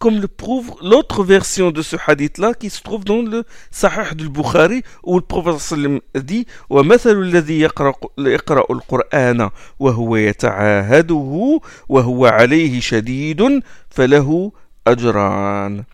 comme 0.00 0.20
le 0.20 0.28
prouve 0.28 0.74
l'autre 0.82 1.24
version 1.24 1.70
de 1.70 1.82
ce 1.82 1.96
hadith-là 2.06 2.54
qui 2.54 2.70
se 2.70 2.82
trouve 2.82 3.04
dans 3.04 3.22
le 3.22 3.44
Sahih 3.70 4.14
du 4.14 4.28
Bukhari 4.28 4.82
où 5.02 5.16
le 5.16 5.22
prophète 5.22 5.58
sallam 5.58 6.00
dit 6.14 6.46
وَمَثَلُ 6.70 7.16
الَّذِي 7.22 7.60
يَقْرَأُ 7.60 8.64
الْقُرْآنَ 8.70 9.50
وَهُوَ 9.78 10.16
يَتَعَاهَدُهُ 10.16 11.60
وَهُوَ 11.88 12.26
عَلَيْهِ 12.26 12.80
شَدِيدٌ 12.80 13.62
فَلَهُ 13.90 14.52
أَجْرَانِ 14.86 15.84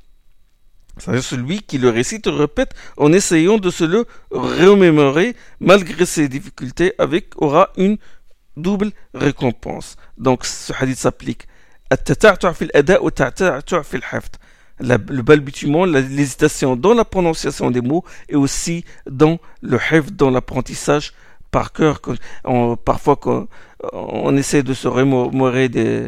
c'est 0.98 1.22
celui 1.22 1.60
qui 1.62 1.78
le 1.78 1.88
récite 1.88 2.26
répète 2.26 2.74
en 2.98 3.12
essayant 3.14 3.56
de 3.56 3.70
se 3.70 3.84
le 3.84 4.04
remémorer 4.30 5.34
malgré 5.58 6.04
ses 6.04 6.28
difficultés 6.28 6.92
avec 6.98 7.40
aura 7.40 7.70
une 7.78 7.96
double 8.58 8.90
récompense. 9.14 9.96
Donc 10.18 10.44
ce 10.44 10.72
hadith 10.78 10.98
s'applique 10.98 11.48
le 14.79 15.21
balbutiement, 15.21 15.85
l'hésitation 15.85 16.75
dans 16.75 16.93
la 16.93 17.05
prononciation 17.05 17.71
des 17.71 17.81
mots 17.81 18.03
et 18.29 18.35
aussi 18.35 18.85
dans 19.09 19.39
le 19.61 19.77
hifd, 19.91 20.15
dans 20.15 20.29
l'apprentissage 20.29 21.13
par 21.51 21.71
cœur. 21.71 22.01
parfois, 22.85 23.15
quand 23.15 23.47
on 23.93 24.35
essaie 24.35 24.63
de 24.63 24.73
se 24.73 24.87
remémorer 24.87 25.69
des, 25.69 26.07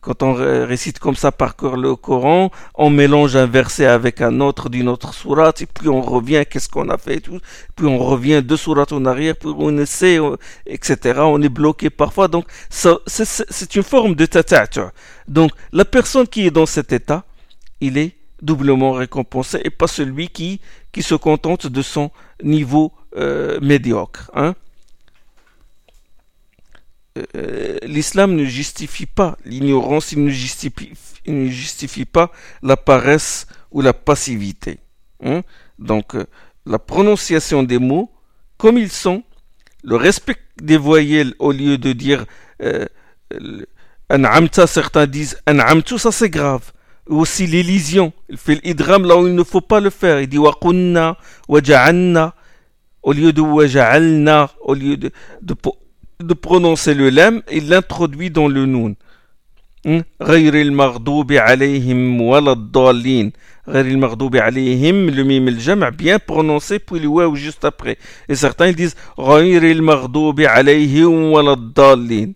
quand 0.00 0.22
on 0.22 0.34
récite 0.34 0.98
comme 0.98 1.16
ça 1.16 1.32
par 1.32 1.56
cœur 1.56 1.76
le 1.76 1.96
Coran, 1.96 2.50
on 2.74 2.90
mélange 2.90 3.36
un 3.36 3.46
verset 3.46 3.86
avec 3.86 4.20
un 4.20 4.40
autre 4.40 4.68
d'une 4.68 4.88
autre 4.88 5.14
sourate, 5.14 5.62
et 5.62 5.66
puis 5.66 5.88
on 5.88 6.00
revient, 6.00 6.44
qu'est-ce 6.48 6.68
qu'on 6.68 6.88
a 6.88 6.98
fait, 6.98 7.20
tout, 7.20 7.40
puis 7.76 7.86
on 7.86 7.98
revient 7.98 8.42
deux 8.42 8.56
sourates 8.56 8.92
en 8.92 9.04
arrière, 9.04 9.34
puis 9.36 9.50
on 9.56 9.76
essaie, 9.78 10.18
euh, 10.18 10.36
etc. 10.66 11.20
On 11.22 11.40
est 11.42 11.48
bloqué 11.48 11.90
parfois, 11.90 12.28
donc 12.28 12.46
c'est 12.70 13.74
une 13.74 13.82
forme 13.82 14.14
de 14.14 14.26
tata. 14.26 14.66
Donc 15.26 15.52
la 15.72 15.84
personne 15.84 16.26
qui 16.26 16.46
est 16.46 16.50
dans 16.50 16.66
cet 16.66 16.92
état, 16.92 17.24
il 17.80 17.98
est 17.98 18.16
doublement 18.42 18.92
récompensé, 18.92 19.60
et 19.64 19.70
pas 19.70 19.86
celui 19.86 20.28
qui, 20.28 20.60
qui 20.92 21.02
se 21.02 21.14
contente 21.14 21.66
de 21.66 21.82
son 21.82 22.10
niveau 22.42 22.92
euh, 23.16 23.58
médiocre. 23.60 24.30
Hein. 24.34 24.54
Euh, 27.36 27.78
l'islam 27.82 28.34
ne 28.34 28.44
justifie 28.44 29.06
pas 29.06 29.36
l'ignorance, 29.44 30.12
il 30.12 30.24
ne 30.24 30.30
justifie, 30.30 32.04
pas 32.04 32.30
la 32.62 32.76
paresse 32.76 33.46
ou 33.70 33.80
la 33.80 33.92
passivité. 33.92 34.78
Hein. 35.24 35.42
Donc, 35.78 36.14
euh, 36.14 36.26
la 36.66 36.78
prononciation 36.78 37.62
des 37.62 37.78
mots 37.78 38.10
comme 38.58 38.76
ils 38.76 38.90
sont, 38.90 39.22
le 39.84 39.96
respect 39.96 40.36
des 40.60 40.76
voyelles 40.76 41.34
au 41.38 41.52
lieu 41.52 41.78
de 41.78 41.92
dire 41.92 42.26
euh, 42.62 42.86
an'amta, 44.08 44.66
certains 44.66 45.06
disent 45.06 45.38
an'amtu, 45.46 45.98
ça 45.98 46.12
c'est 46.12 46.28
grave. 46.30 46.72
Aussi 47.06 47.46
l'élision, 47.46 48.12
il 48.28 48.36
fait 48.36 48.62
l'idram 48.62 49.06
là 49.06 49.16
où 49.16 49.26
il 49.26 49.34
ne 49.34 49.44
faut 49.44 49.62
pas 49.62 49.80
le 49.80 49.88
faire. 49.88 50.20
Il 50.20 50.28
dit 50.28 50.36
waqunna, 50.36 51.16
waja'anna, 51.48 52.34
au 53.02 53.12
lieu 53.12 53.32
de 53.32 53.40
waja'alna, 53.40 54.50
au 54.60 54.74
lieu 54.74 54.96
de 54.98 55.10
de 56.19 56.33
prononcer 56.33 56.93
le 56.93 57.09
lem, 57.09 57.41
il 57.51 57.69
l'introduit 57.69 58.29
dans 58.29 58.47
le 58.47 58.65
noun. 58.65 58.95
غير 60.21 60.55
المغضوب 60.55 61.31
عليهم 61.31 62.21
ولا 62.21 62.51
الضالين 62.51 63.31
غير 63.67 63.85
المغضوب 63.85 64.35
عليهم 64.35 65.09
le 65.09 65.23
mim 65.23 65.49
le 65.51 65.59
jam' 65.59 65.89
bien 65.91 66.19
prononcé 66.19 66.79
puis 66.79 67.01
le 67.01 67.07
waw 67.07 67.35
juste 67.35 67.65
après 67.65 67.97
et 68.29 68.35
certains 68.35 68.67
ils 68.67 68.75
disent 68.75 68.95
غير 69.19 69.63
المغضوب 69.63 70.41
عليهم 70.41 71.31
ولا 71.31 71.53
الضالين 71.53 72.33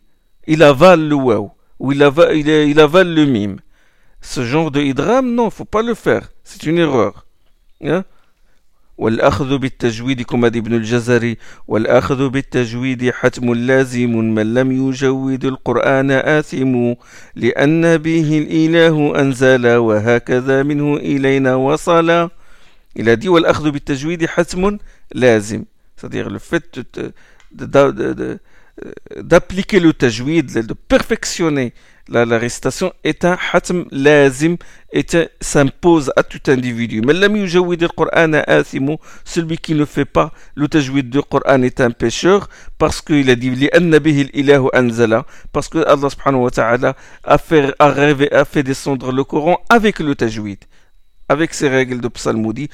il 0.50 0.62
avale 0.62 1.08
le 1.08 1.16
waw 1.16 1.52
ou 1.80 1.94
il 1.94 2.04
avale, 2.04 2.36
il, 2.36 2.50
il 2.50 2.80
avale 2.82 3.14
le 3.14 3.26
mim 3.26 3.56
ce 4.22 4.44
genre 4.44 4.70
de 4.70 4.82
idram 4.82 5.34
non 5.34 5.50
faut 5.50 5.64
pas 5.64 5.82
le 5.82 5.94
faire 5.94 6.30
c'est 6.44 6.64
une 6.64 6.80
erreur 6.80 7.26
hein? 7.82 8.04
والأخذ 9.03 9.59
بالتجويد 9.59 10.23
كما 10.23 10.47
ابن 10.47 10.75
الجزري 10.75 11.37
والأخذ 11.69 12.29
بالتجويد 12.29 13.11
حتم 13.11 13.55
لازم 13.55 14.17
من 14.35 14.55
لم 14.55 14.73
يجود 14.73 15.45
القرآن 15.45 16.11
آثم 16.11 16.95
لأن 17.37 17.97
به 17.97 18.39
الإله 18.39 19.21
أنزل 19.21 19.67
وهكذا 19.67 20.63
منه 20.63 20.97
إلينا 20.97 21.55
وصل. 21.55 22.29
a 22.99 23.17
dit 23.17 23.27
والأخذ 23.27 23.71
بالتجويد 23.71 24.27
حتم 24.27 24.79
لازم. 25.15 25.65
C'est-à-dire 25.97 26.31
le 26.31 26.39
fait 26.39 26.81
d'appliquer 29.17 29.81
le 29.81 29.93
tajwid, 29.93 30.47
de 30.67 30.75
perfectionner 30.75 31.73
la, 32.09 32.25
la 32.25 32.39
récitation 32.39 32.93
est 33.05 33.25
un 33.25 33.39
hatm 33.53 33.85
lazim, 33.91 34.57
et 34.93 35.07
s'impose 35.41 36.13
à 36.17 36.23
tout 36.23 36.41
individu. 36.49 37.01
Mais 37.01 37.15
celui 39.25 39.59
qui 39.59 39.75
ne 39.75 39.85
fait 39.85 40.05
pas 40.05 40.33
le 40.55 40.69
tajwid 40.69 41.09
du 41.09 41.23
Coran 41.23 41.63
est 41.63 41.81
un 41.81 41.91
pécheur 41.91 42.49
parce 42.79 43.01
qu'il 43.01 43.31
a 43.31 43.35
dit 43.35 43.71
parce 45.53 45.69
que 45.69 45.79
Allah 45.79 46.11
subhanahu 46.11 46.43
wa 46.43 46.51
ta'ala 46.51 46.97
a 47.25 47.39
fait, 47.39 47.75
a, 47.79 47.87
a 47.87 48.45
fait 48.45 48.63
descendre 48.63 49.13
le 49.13 49.25
Coran 49.25 49.59
avec 49.71 49.99
le 50.01 50.15
tajwid 50.15 50.59
avec 51.33 51.55
ses 51.55 51.69
règles 51.69 52.01
de 52.01 52.09
psalmodie. 52.09 52.69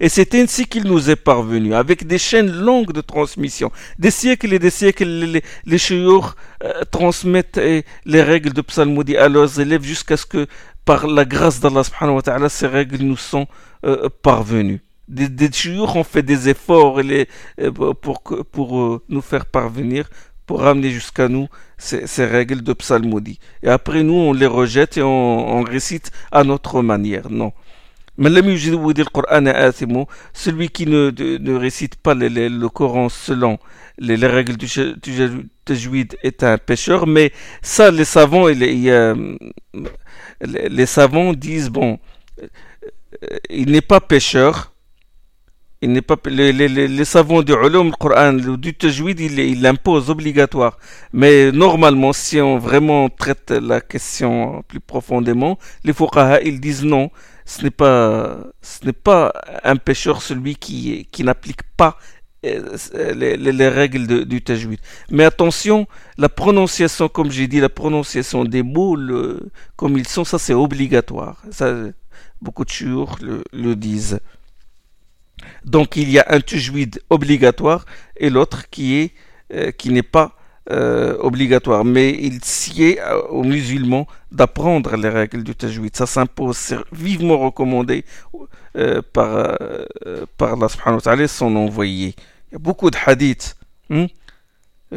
Et 0.00 0.08
c'est 0.08 0.34
ainsi 0.34 0.66
qu'il 0.66 0.84
nous 0.84 1.10
est 1.10 1.16
parvenu, 1.16 1.74
avec 1.74 2.06
des 2.06 2.18
chaînes 2.18 2.52
longues 2.52 2.92
de 2.92 3.00
transmission. 3.00 3.72
Des 3.98 4.10
siècles 4.10 4.52
et 4.52 4.58
des 4.58 4.70
siècles, 4.70 5.04
les, 5.04 5.42
les 5.64 5.78
euh, 5.92 6.82
transmettent 6.90 7.60
les 8.04 8.22
règles 8.22 8.52
de 8.52 8.60
psalmodie 8.60 9.16
à 9.16 9.28
leurs 9.28 9.60
élèves 9.60 9.82
jusqu'à 9.82 10.16
ce 10.16 10.26
que, 10.26 10.46
par 10.84 11.06
la 11.06 11.24
grâce 11.24 11.58
d'Allah 11.60 11.82
ces 12.48 12.66
règles 12.66 12.98
nous 12.98 13.16
sont 13.16 13.46
euh, 13.84 14.08
parvenues. 14.22 14.82
Des, 15.08 15.28
des 15.28 15.50
ont 15.78 16.04
fait 16.04 16.22
des 16.22 16.48
efforts 16.48 17.00
euh, 17.00 17.70
pour 18.52 19.02
nous 19.08 19.20
faire 19.20 19.46
parvenir 19.46 20.08
pour 20.46 20.60
ramener 20.60 20.90
jusqu'à 20.90 21.28
nous 21.28 21.48
ces, 21.78 22.24
règles 22.24 22.62
de 22.62 22.72
psalmodie. 22.72 23.38
Et 23.62 23.68
après 23.68 24.02
nous, 24.02 24.14
on 24.14 24.32
les 24.32 24.46
rejette 24.46 24.96
et 24.96 25.02
on, 25.02 25.58
on 25.58 25.62
récite 25.62 26.10
à 26.32 26.44
notre 26.44 26.82
manière. 26.82 27.30
Non. 27.30 27.52
Celui 30.32 30.68
qui 30.70 30.86
ne, 30.86 31.10
de, 31.10 31.36
ne 31.36 31.54
récite 31.54 31.96
pas 31.96 32.14
le, 32.14 32.28
le, 32.28 32.48
le 32.48 32.68
Coran 32.70 33.10
selon 33.10 33.58
les, 33.98 34.16
les 34.16 34.26
règles 34.26 34.56
du, 34.56 34.66
du 35.02 36.08
est 36.22 36.42
un 36.42 36.56
pécheur, 36.58 37.06
mais 37.06 37.32
ça, 37.60 37.90
les 37.90 38.04
savants, 38.06 38.48
il, 38.48 38.58
les 40.40 40.86
savants 40.86 41.32
disent, 41.34 41.68
bon, 41.68 41.98
il 43.50 43.70
n'est 43.70 43.80
pas 43.82 44.00
pécheur, 44.00 44.72
il 45.82 45.92
n'est 45.92 46.02
pas, 46.02 46.16
les, 46.26 46.52
les, 46.52 46.68
les, 46.68 47.04
savants 47.04 47.42
du 47.42 47.52
ulum, 47.52 47.92
Coran, 47.92 48.32
du 48.32 48.74
tajwid, 48.74 49.20
il, 49.20 49.38
il 49.38 49.60
l'impose 49.60 50.08
obligatoire. 50.10 50.78
Mais 51.12 51.52
normalement, 51.52 52.12
si 52.12 52.40
on 52.40 52.58
vraiment 52.58 53.08
traite 53.10 53.50
la 53.50 53.80
question 53.80 54.62
plus 54.68 54.80
profondément, 54.80 55.58
les 55.84 55.92
fuqaha, 55.92 56.40
ils 56.42 56.60
disent 56.60 56.84
non, 56.84 57.10
ce 57.44 57.62
n'est 57.62 57.70
pas, 57.70 58.38
ce 58.62 58.86
n'est 58.86 58.92
pas 58.94 59.32
un 59.64 59.76
pécheur 59.76 60.22
celui 60.22 60.56
qui, 60.56 61.06
qui 61.12 61.22
n'applique 61.24 61.62
pas 61.76 61.98
euh, 62.44 62.74
les, 63.14 63.36
les, 63.36 63.68
règles 63.68 64.24
du 64.24 64.42
tajwid. 64.42 64.78
Mais 65.10 65.24
attention, 65.24 65.86
la 66.16 66.28
prononciation, 66.28 67.08
comme 67.08 67.30
j'ai 67.30 67.48
dit, 67.48 67.60
la 67.60 67.68
prononciation 67.68 68.44
des 68.44 68.62
mots, 68.62 68.96
le, 68.96 69.50
comme 69.76 69.98
ils 69.98 70.08
sont, 70.08 70.24
ça 70.24 70.38
c'est 70.38 70.54
obligatoire. 70.54 71.42
Ça, 71.50 71.74
beaucoup 72.40 72.64
de 72.64 72.70
chouurs 72.70 73.16
le, 73.20 73.42
le 73.52 73.76
disent. 73.76 74.20
Donc 75.64 75.96
il 75.96 76.10
y 76.10 76.18
a 76.18 76.26
un 76.28 76.40
tajwid 76.40 77.00
obligatoire 77.10 77.84
et 78.16 78.30
l'autre 78.30 78.68
qui 78.70 78.96
est 78.96 79.12
euh, 79.52 79.70
qui 79.70 79.90
n'est 79.90 80.02
pas 80.02 80.32
euh, 80.70 81.16
obligatoire, 81.20 81.84
mais 81.84 82.10
il 82.20 82.42
sied 82.42 82.98
aux 83.30 83.44
musulmans 83.44 84.08
d'apprendre 84.32 84.96
les 84.96 85.08
règles 85.08 85.44
du 85.44 85.54
tajwid. 85.54 85.94
Ça 85.96 86.06
s'impose, 86.06 86.56
c'est 86.56 86.78
vivement 86.92 87.38
recommandé 87.38 88.04
euh, 88.76 89.02
par 89.12 89.56
par 90.36 90.54
Allah 90.54 91.00
ta'ala, 91.00 91.28
son 91.28 91.54
envoyé. 91.54 92.16
Il 92.50 92.52
y 92.52 92.56
a 92.56 92.58
beaucoup 92.58 92.90
de 92.90 92.98
hadiths. 93.06 93.56
Hein, 93.90 94.06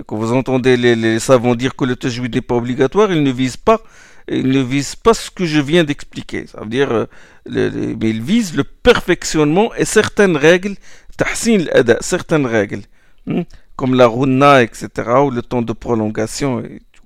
quand 0.06 0.18
vous 0.18 0.34
entendez 0.34 0.78
les, 0.78 0.96
les 0.96 1.20
savants 1.20 1.56
dire 1.56 1.76
que 1.76 1.86
le 1.86 1.96
tajwid 1.96 2.34
n'est 2.34 2.42
pas 2.42 2.56
obligatoire, 2.56 3.12
ils 3.12 3.22
ne 3.22 3.32
visent 3.32 3.58
pas 3.58 3.82
il 4.30 4.50
ne 4.50 4.62
vise 4.62 4.96
pas 4.96 5.14
ce 5.14 5.32
que 5.32 5.46
je 5.46 5.60
viens 5.60 5.84
d'expliquer. 5.84 6.48
Ça 6.48 6.62
veut 6.62 6.68
dire, 6.70 6.92
euh, 6.92 7.06
le, 7.46 7.96
mais 8.00 8.10
il 8.10 8.22
vise 8.22 8.56
le 8.56 8.64
perfectionnement 8.64 9.74
et 9.76 9.86
certaines 9.86 10.38
règles, 10.38 10.76
tahsin 11.18 11.66
al 11.74 11.98
certaines 12.02 12.46
règles, 12.46 12.84
hein, 13.28 13.44
comme 13.76 13.96
la 13.96 14.08
rouna, 14.08 14.62
etc., 14.62 14.88
ou 15.26 15.32
le 15.32 15.42
temps 15.42 15.62
de 15.62 15.74
prolongation 15.74 16.60
et 16.62 16.82
tout. 16.94 17.04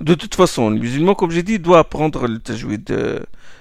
De 0.00 0.14
toute 0.14 0.34
façon, 0.34 0.70
le 0.70 0.78
musulman, 0.78 1.14
comme 1.14 1.30
j'ai 1.30 1.42
dit, 1.42 1.58
doit 1.58 1.78
apprendre 1.80 2.26
le 2.26 2.38
tajwid. 2.38 2.90
Euh, 2.90 3.20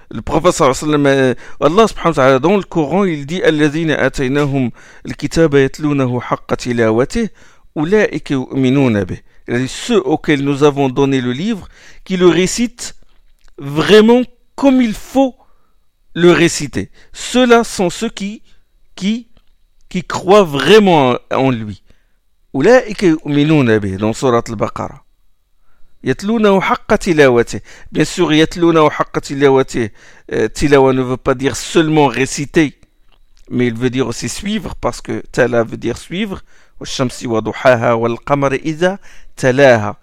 le 0.09 0.21
prophète 0.21 0.51
sallallahu 0.53 1.07
euh, 1.07 1.33
Allah 1.61 1.87
subhanahu 1.87 2.09
wa 2.09 2.13
ta'ala, 2.13 2.39
dans 2.39 2.57
le 2.57 2.63
Coran, 2.63 3.05
il 3.05 3.25
dit 3.25 3.41
Alladhina 3.41 3.95
ataynahum 3.97 4.71
al-kitaba 5.05 5.61
yatlunahu 5.61 6.19
haqqa 6.19 6.57
tilawatih, 6.57 7.29
ulaika 7.75 8.33
yu'minuna 8.33 9.05
bih 9.05 9.21
ceux 9.67 10.01
auxquels 10.01 10.43
nous 10.43 10.63
avons 10.63 10.89
donné 10.89 11.21
le 11.21 11.33
livre, 11.33 11.67
qui 12.03 12.17
le 12.17 12.27
récitent 12.27 12.95
vraiment 13.57 14.21
comme 14.55 14.81
il 14.81 14.93
faut 14.93 15.35
le 16.13 16.31
réciter. 16.31 16.91
Ceux-là 17.13 17.63
sont 17.63 17.89
ceux 17.89 18.09
qui, 18.09 18.43
qui, 18.95 19.29
qui 19.89 20.03
croient 20.03 20.43
vraiment 20.43 21.15
en 21.31 21.51
lui. 21.51 21.83
dans 22.53 24.13
surat 24.13 24.43
al-Baqarah. 24.47 25.03
Bien 26.03 26.15
sûr, 28.05 28.31
euh, 30.33 30.47
tilawa 30.47 30.93
ne 30.93 31.01
veut 31.01 31.17
pas 31.17 31.35
dire 31.35 31.55
seulement 31.55 32.07
réciter, 32.07 32.79
mais 33.49 33.67
il 33.67 33.75
veut 33.75 33.89
dire 33.89 34.07
aussi 34.07 34.27
suivre, 34.27 34.75
parce 34.75 35.01
que 35.01 35.23
tala 35.31 35.63
veut 35.63 35.77
dire 35.77 35.97
suivre. 35.97 36.41
Talaha. 39.36 39.98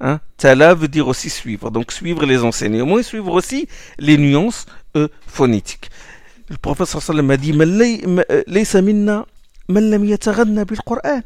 Hein? 0.00 0.20
Tala 0.36 0.74
veut 0.74 0.88
dire 0.88 1.08
aussi 1.08 1.30
suivre. 1.30 1.70
Donc 1.70 1.90
suivre 1.90 2.26
les 2.26 2.44
enseignements 2.44 2.98
et 2.98 3.02
suivre 3.02 3.32
aussi 3.32 3.66
les 3.98 4.18
nuances 4.18 4.66
euh, 4.96 5.08
phonétiques. 5.26 5.90
Le 6.48 6.56
professeur 6.58 7.02
sallam 7.02 7.30
a 7.30 7.36
dit 7.36 7.52
ليس 8.46 8.76
منا 8.76 9.26
من 9.68 9.90
لم 9.90 10.04
يتغنى 10.04 10.64
بالقرآن 10.64 11.22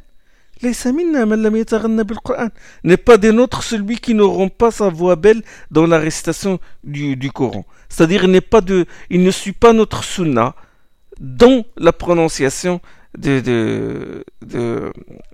ليس 0.62 0.86
منا 0.86 1.24
من 1.24 1.42
لم 1.42 1.56
يتغنى 1.56 2.04
بالقرآن 2.04 2.50
n'est 2.84 2.96
pas 2.96 3.18
des 3.18 3.32
nôtres 3.32 3.62
celui 3.62 3.98
qui 3.98 4.14
n'auront 4.14 4.48
pas 4.48 4.70
sa 4.70 4.88
voix 4.88 5.16
belle 5.16 5.42
dans 5.70 5.86
la 5.86 5.98
récitation 5.98 6.58
du, 6.84 7.16
du 7.16 7.30
Coran. 7.30 7.66
C'est-à-dire 7.90 8.24
il 8.24 8.30
n'est 8.30 8.40
pas 8.40 8.62
de 8.62 8.86
il 9.10 9.22
ne 9.22 9.30
suit 9.30 9.52
pas 9.52 9.74
notre 9.74 10.04
sunna 10.04 10.54
dans 11.18 11.64
la 11.76 11.92
prononciation 11.92 12.80
de, 13.17 14.23
de, 14.41 14.93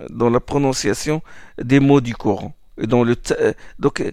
dans 0.10 0.30
la 0.30 0.40
prononciation 0.40 1.22
des 1.62 1.80
mots 1.80 2.02
du 2.02 2.16
Coran. 2.16 2.54
Et 2.78 2.88
le, 2.88 3.16
donc, 3.80 4.02
euh, 4.02 4.12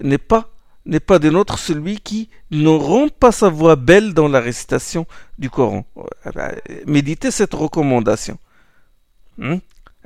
n'est 0.00 0.18
pas, 0.18 0.50
n'est 0.86 1.00
pas 1.00 1.18
de 1.18 1.30
notre 1.30 1.58
celui 1.58 2.00
qui 2.00 2.30
ne 2.50 2.68
rend 2.68 3.08
pas 3.08 3.32
sa 3.32 3.48
voix 3.48 3.76
belle 3.76 4.14
dans 4.14 4.28
la 4.28 4.40
récitation 4.40 5.06
du 5.38 5.50
Coran. 5.50 5.84
Méditez 6.86 7.30
cette 7.30 7.54
recommandation. 7.54 8.38
Hmm? 9.36 9.56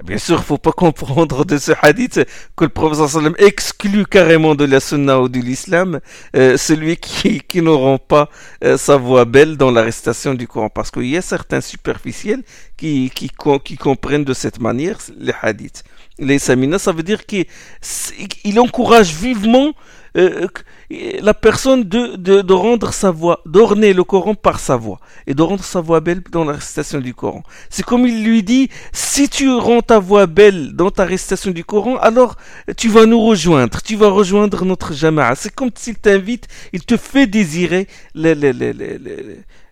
Bien 0.00 0.16
sûr, 0.16 0.42
faut 0.42 0.56
pas 0.56 0.72
comprendre 0.72 1.44
de 1.44 1.58
ce 1.58 1.72
hadith 1.82 2.18
que 2.56 2.64
le 2.64 2.70
professeur 2.70 3.10
sallam 3.10 3.34
exclut 3.36 4.06
carrément 4.06 4.54
de 4.54 4.64
la 4.64 4.80
sunna 4.80 5.20
ou 5.20 5.28
de 5.28 5.38
l'islam 5.38 6.00
euh, 6.34 6.56
celui 6.56 6.96
qui, 6.96 7.40
qui 7.40 7.60
rend 7.60 7.98
pas 7.98 8.30
euh, 8.64 8.78
sa 8.78 8.96
voix 8.96 9.26
belle 9.26 9.58
dans 9.58 9.70
l'arrestation 9.70 10.32
du 10.32 10.48
Coran. 10.48 10.70
Parce 10.70 10.90
qu'il 10.90 11.08
y 11.08 11.16
a 11.18 11.20
certains 11.20 11.60
superficiels 11.60 12.42
qui, 12.78 13.10
qui, 13.14 13.30
qui 13.64 13.76
comprennent 13.76 14.24
de 14.24 14.32
cette 14.32 14.60
manière 14.60 14.96
les 15.18 15.34
hadiths. 15.42 15.84
Les 16.18 16.38
samina, 16.38 16.78
ça 16.78 16.92
veut 16.92 17.02
dire 17.02 17.26
qu'il 17.26 18.58
encourage 18.58 19.14
vivement 19.14 19.72
euh, 20.16 20.46
la 20.90 21.32
personne 21.32 21.84
de, 21.84 22.16
de, 22.16 22.52
rendre 22.52 22.92
sa 22.92 23.10
voix, 23.10 23.40
d'orner 23.46 23.94
le 23.94 24.04
Coran 24.04 24.34
par 24.34 24.60
sa 24.60 24.76
voix, 24.76 25.00
et 25.26 25.32
de 25.32 25.40
rendre 25.42 25.64
sa 25.64 25.80
voix 25.80 26.00
belle 26.00 26.22
dans 26.30 26.44
la 26.44 26.52
récitation 26.54 27.00
du 27.00 27.14
Coran. 27.14 27.42
C'est 27.70 27.82
comme 27.82 28.06
il 28.06 28.22
lui 28.22 28.42
dit, 28.42 28.68
si 28.92 29.30
tu 29.30 29.50
rends 29.50 29.80
ta 29.80 29.98
voix 29.98 30.26
belle 30.26 30.74
dans 30.74 30.90
ta 30.90 31.04
récitation 31.04 31.50
du 31.50 31.64
Coran, 31.64 31.96
alors 31.96 32.36
tu 32.76 32.88
vas 32.88 33.06
nous 33.06 33.20
rejoindre, 33.20 33.80
tu 33.80 33.96
vas 33.96 34.08
rejoindre 34.08 34.66
notre 34.66 34.92
jama'a. 34.92 35.34
C'est 35.34 35.54
comme 35.54 35.70
s'il 35.74 35.96
t'invite, 35.96 36.46
il 36.74 36.84
te 36.84 36.98
fait 36.98 37.26
désirer 37.26 37.88
le, 38.14 38.34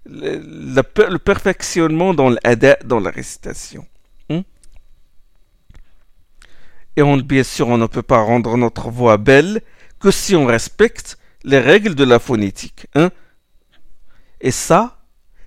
le, 0.06 1.18
perfectionnement 1.18 2.14
dans 2.14 2.30
l'ada, 2.30 2.78
dans 2.84 3.00
la 3.00 3.10
récitation. 3.10 3.84
Hmm? 4.30 4.40
Et 6.96 7.02
bien 7.22 7.42
sûr, 7.42 7.68
on 7.68 7.76
ne 7.76 7.86
peut 7.86 8.02
pas 8.02 8.22
rendre 8.22 8.56
notre 8.56 8.88
voix 8.88 9.18
belle 9.18 9.60
que 10.00 10.10
si 10.10 10.34
on 10.34 10.46
respecte 10.46 11.18
les 11.44 11.58
règles 11.58 11.94
de 11.94 12.04
la 12.04 12.18
phonétique. 12.18 12.86
Hein? 12.94 13.10
Et 14.40 14.50
ça, 14.50 14.98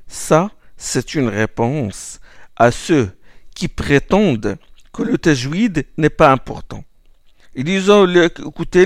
ça, 0.07 0.51
c'est 0.77 1.15
une 1.15 1.27
réponse 1.27 2.19
à 2.55 2.71
ceux 2.71 3.11
qui 3.55 3.67
prétendent 3.67 4.57
que 4.93 5.03
le 5.03 5.17
tajwid 5.17 5.85
n'est 5.97 6.09
pas 6.09 6.31
important. 6.31 6.83
Ils 7.55 7.63
disent, 7.63 7.89
oh, 7.89 8.07
écoutez, 8.07 8.85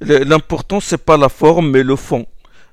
l'important, 0.00 0.80
c'est 0.80 0.98
pas 0.98 1.16
la 1.16 1.28
forme, 1.28 1.70
mais 1.70 1.82
le 1.82 1.96
fond. 1.96 2.26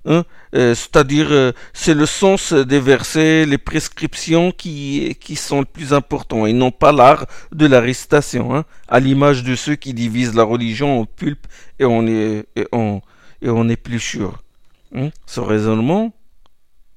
Hein? 0.06 0.24
Euh, 0.56 0.74
c'est-à-dire, 0.74 1.28
euh, 1.32 1.52
c'est 1.74 1.94
le 1.94 2.06
sens 2.06 2.54
des 2.54 2.80
versets, 2.80 3.46
les 3.46 3.58
prescriptions 3.58 4.52
qui, 4.52 5.16
sont 5.36 5.60
le 5.60 5.66
plus 5.66 5.94
importants, 5.94 6.46
et 6.46 6.54
non 6.54 6.72
pas 6.72 6.92
l'art 6.92 7.26
de 7.52 7.66
la 7.68 7.80
récitation, 7.80 8.56
hein? 8.56 8.66
à 8.88 9.00
l'image 9.00 9.44
de 9.44 9.56
ceux 9.56 9.76
qui 9.76 9.94
divisent 9.94 10.36
la 10.36 10.44
religion 10.44 11.02
en 11.02 11.06
pulpe 11.06 11.46
et 11.80 11.86
on 11.86 12.08
est, 12.08 12.46
et 12.56 12.68
on, 12.72 13.02
et 13.42 13.50
on 13.50 13.68
plus 13.76 14.00
sûr. 14.00 14.42
Hein? 14.96 15.10
Ce 15.26 15.40
raisonnement 15.40 16.14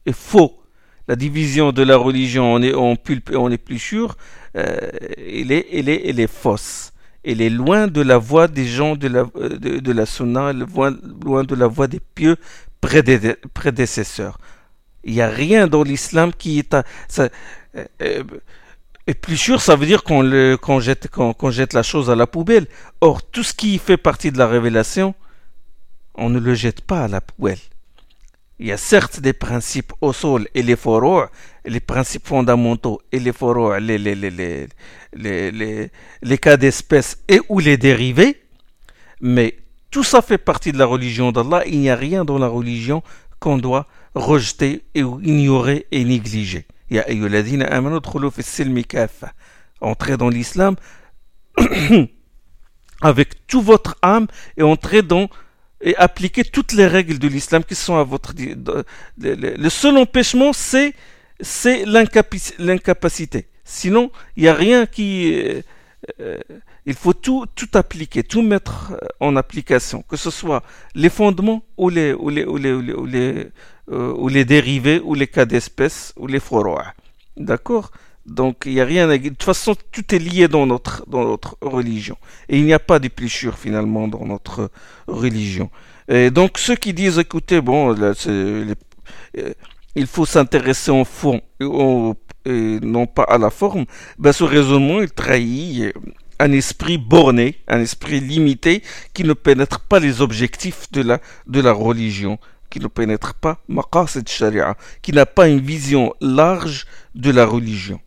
est 0.07 0.17
faux. 0.17 0.61
La 1.07 1.17
division 1.17 1.73
de 1.73 1.83
la 1.83 1.99
religion 1.99 2.55
en, 2.55 2.97
pulpe 2.97 3.31
et 3.31 3.59
plus 3.59 3.79
sûr, 3.79 4.17
euh, 4.57 4.77
elle, 5.19 5.53
est, 5.53 5.67
elle, 5.73 5.91
est, 5.91 6.09
elle 6.09 6.19
est 6.19 6.33
fausse. 6.33 6.93
Elle 7.23 7.41
est 7.41 7.51
loin 7.51 7.87
de 7.87 8.01
la 8.01 8.19
voix 8.19 8.49
des 8.49 8.67
gens 8.67 8.97
de 8.97 9.09
la, 9.09 9.25
de, 9.25 9.79
de 9.79 9.93
la 9.93 10.07
loin, 10.53 10.95
loin 11.25 11.45
de 11.45 11.55
la 11.55 11.67
voix 11.67 11.87
des 11.87 12.01
pieux 12.01 12.37
prédécesseurs. 13.55 14.39
Il 15.05 15.15
n'y 15.15 15.21
a 15.21 15.29
rien 15.29 15.67
dans 15.67 15.83
l'islam 15.83 16.33
qui 16.33 16.59
est... 16.59 16.75
À, 16.75 16.85
ça, 17.09 17.29
euh, 18.01 18.23
et 19.07 19.15
plus 19.15 19.37
sûr, 19.37 19.61
ça 19.61 19.77
veut 19.77 19.87
dire 19.87 20.03
qu'on 20.03 20.81
jette, 20.81 21.09
qu'on 21.09 21.51
jette 21.51 21.75
la 21.75 21.83
chose 21.83 22.11
à 22.11 22.15
la 22.15 22.27
poubelle. 22.27 22.67
Or, 23.03 23.23
tout 23.23 23.43
ce 23.43 23.53
qui 23.53 23.79
fait 23.79 23.99
partie 23.99 24.33
de 24.33 24.39
la 24.39 24.47
révélation, 24.47 25.15
on 26.15 26.31
ne 26.31 26.39
le 26.39 26.55
jette 26.55 26.81
pas 26.81 27.05
à 27.05 27.09
la 27.09 27.21
poubelle. 27.21 27.59
Il 28.59 28.67
y 28.67 28.73
a 28.73 28.77
certes 28.77 29.21
des 29.21 29.33
principes 29.33 29.93
au 30.01 30.13
sol 30.13 30.49
et 30.55 30.63
les 30.63 30.77
forts, 30.77 31.27
les 31.67 31.81
principes 31.81 32.27
fondamentaux 32.27 33.03
et 33.13 33.19
les 33.19 33.33
forts, 33.33 33.79
les, 33.79 33.99
les, 33.99 34.15
les, 34.15 35.91
les, 36.23 36.39
cas 36.39 36.57
d'espèce 36.57 37.19
et 37.29 37.41
ou 37.49 37.59
les 37.59 37.77
dérivés, 37.77 38.41
mais 39.21 39.57
tout 39.95 40.03
ça 40.03 40.23
fait 40.23 40.39
partie 40.39 40.73
de 40.73 40.79
la 40.79 40.87
religion 40.87 41.31
d'Allah. 41.31 41.63
Il 41.69 41.79
n'y 41.79 41.89
a 41.89 41.95
rien 41.95 42.25
dans 42.25 42.37
la 42.37 42.49
religion 42.49 43.05
qu'on 43.39 43.59
doit 43.59 43.87
rejeter 44.17 44.83
et 44.97 45.03
ignorer 45.23 45.87
et 45.93 46.05
négliger. 46.05 46.67
Entrez 49.81 50.17
dans 50.17 50.29
l'islam 50.31 50.75
avec 53.03 53.47
toute 53.47 53.65
votre 53.65 53.97
âme 54.03 54.27
et 54.57 54.65
entrez 54.65 55.03
dans 55.03 55.29
et 55.81 55.95
appliquer 55.97 56.43
toutes 56.43 56.73
les 56.73 56.89
règles 56.89 57.21
de 57.21 57.29
l'islam 57.29 57.63
qui 57.63 57.77
sont 57.77 57.95
à 57.95 58.03
votre... 58.03 58.35
Le 59.17 59.69
seul 59.69 59.97
empêchement, 59.97 60.53
c'est 60.53 60.93
c'est 61.39 61.85
l'incapacité. 61.85 63.47
Sinon, 63.65 64.11
il 64.37 64.43
n'y 64.43 64.49
a 64.49 64.55
rien 64.55 64.87
qui... 64.87 65.33
Euh, 65.35 65.63
euh, 66.21 66.39
il 66.87 66.95
faut 66.95 67.13
tout, 67.13 67.47
tout 67.55 67.69
appliquer, 67.75 68.23
tout 68.23 68.43
mettre 68.43 68.93
euh, 68.93 69.07
en 69.21 69.37
application, 69.37 70.03
que 70.09 70.17
ce 70.17 70.31
soit 70.31 70.63
les 70.95 71.09
fondements 71.09 71.63
ou 71.77 71.89
les, 71.89 72.13
ou 72.13 72.29
les, 72.29 72.45
ou 72.45 72.57
les, 72.57 72.73
ou 72.73 73.07
les, 73.07 73.51
ou 73.89 74.29
les, 74.29 74.45
dérivés 74.45 75.01
ou 75.05 75.15
les 75.15 75.27
cas 75.27 75.45
d'espèces 75.45 76.13
ou 76.17 76.27
les 76.27 76.41
foroirs. 76.41 76.95
D'accord? 77.37 77.91
Donc, 78.27 78.63
il 78.65 78.75
n'y 78.75 78.81
a 78.81 78.85
rien. 78.85 79.07
De 79.07 79.29
toute 79.29 79.43
façon, 79.43 79.75
tout 79.93 80.15
est 80.15 80.19
lié 80.19 80.49
dans 80.49 80.67
notre, 80.67 81.05
dans 81.07 81.25
notre 81.25 81.59
religion. 81.61 82.17
Et 82.49 82.59
il 82.59 82.65
n'y 82.65 82.73
a 82.73 82.79
pas 82.79 82.99
d'épluchure 82.99 83.59
finalement 83.59 84.09
dans 84.09 84.25
notre 84.25 84.71
religion. 85.07 85.71
Et 86.09 86.31
donc, 86.31 86.57
ceux 86.59 86.77
qui 86.77 86.95
disent, 86.95 87.19
écoutez, 87.19 87.61
bon, 87.61 87.93
les, 87.93 88.75
il 89.95 90.07
faut 90.07 90.27
s'intéresser 90.27 90.91
au 90.91 91.05
fond 91.05 91.41
et, 91.61 92.79
non 92.81 93.07
pas 93.07 93.23
à 93.23 93.39
la 93.39 93.51
forme, 93.51 93.87
ben 94.19 94.33
ce 94.33 94.45
raisonnement 94.45 95.01
il 95.01 95.11
trahit 95.11 95.95
un 96.39 96.53
esprit 96.53 96.99
borné, 96.99 97.61
un 97.69 97.81
esprit 97.81 98.21
limité 98.21 98.83
qui 99.13 99.25
ne 99.25 99.33
pénètre 99.33 99.81
pas 99.81 100.01
les 100.01 100.21
objectifs 100.21 100.91
de 100.93 101.03
la, 101.03 101.73
religion, 101.73 102.39
qui 102.71 102.81
ne 102.81 102.89
pénètre 102.89 103.35
pas 103.35 103.59
maqasid 103.69 104.29
sharia, 104.29 104.77
qui 105.03 105.13
n'a 105.13 105.27
pas 105.27 105.49
une 105.49 105.61
vision 105.61 106.15
large 106.21 106.87
de 107.15 107.31
la 107.31 107.47
religion. 107.47 108.01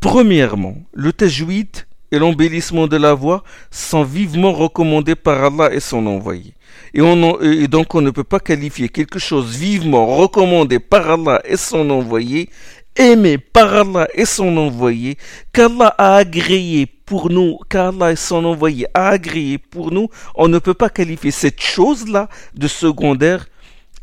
Premièrement, 0.00 0.76
le 0.92 1.12
tajwid 1.12 1.84
et 2.12 2.18
l'embellissement 2.18 2.86
de 2.86 2.96
la 2.96 3.14
voix 3.14 3.44
sont 3.70 4.02
vivement 4.02 4.52
recommandés 4.52 5.14
par 5.14 5.44
Allah 5.44 5.72
et 5.72 5.80
son 5.80 6.06
envoyé. 6.06 6.54
Et 6.94 7.68
donc 7.68 7.94
on 7.94 8.00
ne 8.00 8.10
peut 8.10 8.24
pas 8.24 8.40
qualifier 8.40 8.88
quelque 8.88 9.18
chose 9.18 9.56
vivement 9.56 10.06
recommandé 10.16 10.78
par 10.78 11.08
Allah 11.10 11.40
et 11.44 11.56
son 11.56 11.88
envoyé, 11.90 12.48
aimé 12.96 13.38
par 13.38 13.74
Allah 13.74 14.08
et 14.14 14.24
son 14.24 14.56
envoyé, 14.56 15.16
qu'Allah 15.52 15.94
a 15.98 16.16
agréé 16.16 16.86
pour 16.86 17.30
nous, 17.30 17.58
qu'Allah 17.68 18.12
et 18.12 18.16
son 18.16 18.44
envoyé 18.44 18.86
a 18.94 19.08
agréé 19.08 19.58
pour 19.58 19.92
nous, 19.92 20.08
on 20.34 20.48
ne 20.48 20.58
peut 20.58 20.74
pas 20.74 20.90
qualifier 20.90 21.30
cette 21.30 21.60
chose-là 21.60 22.28
de 22.54 22.68
secondaire 22.68 23.46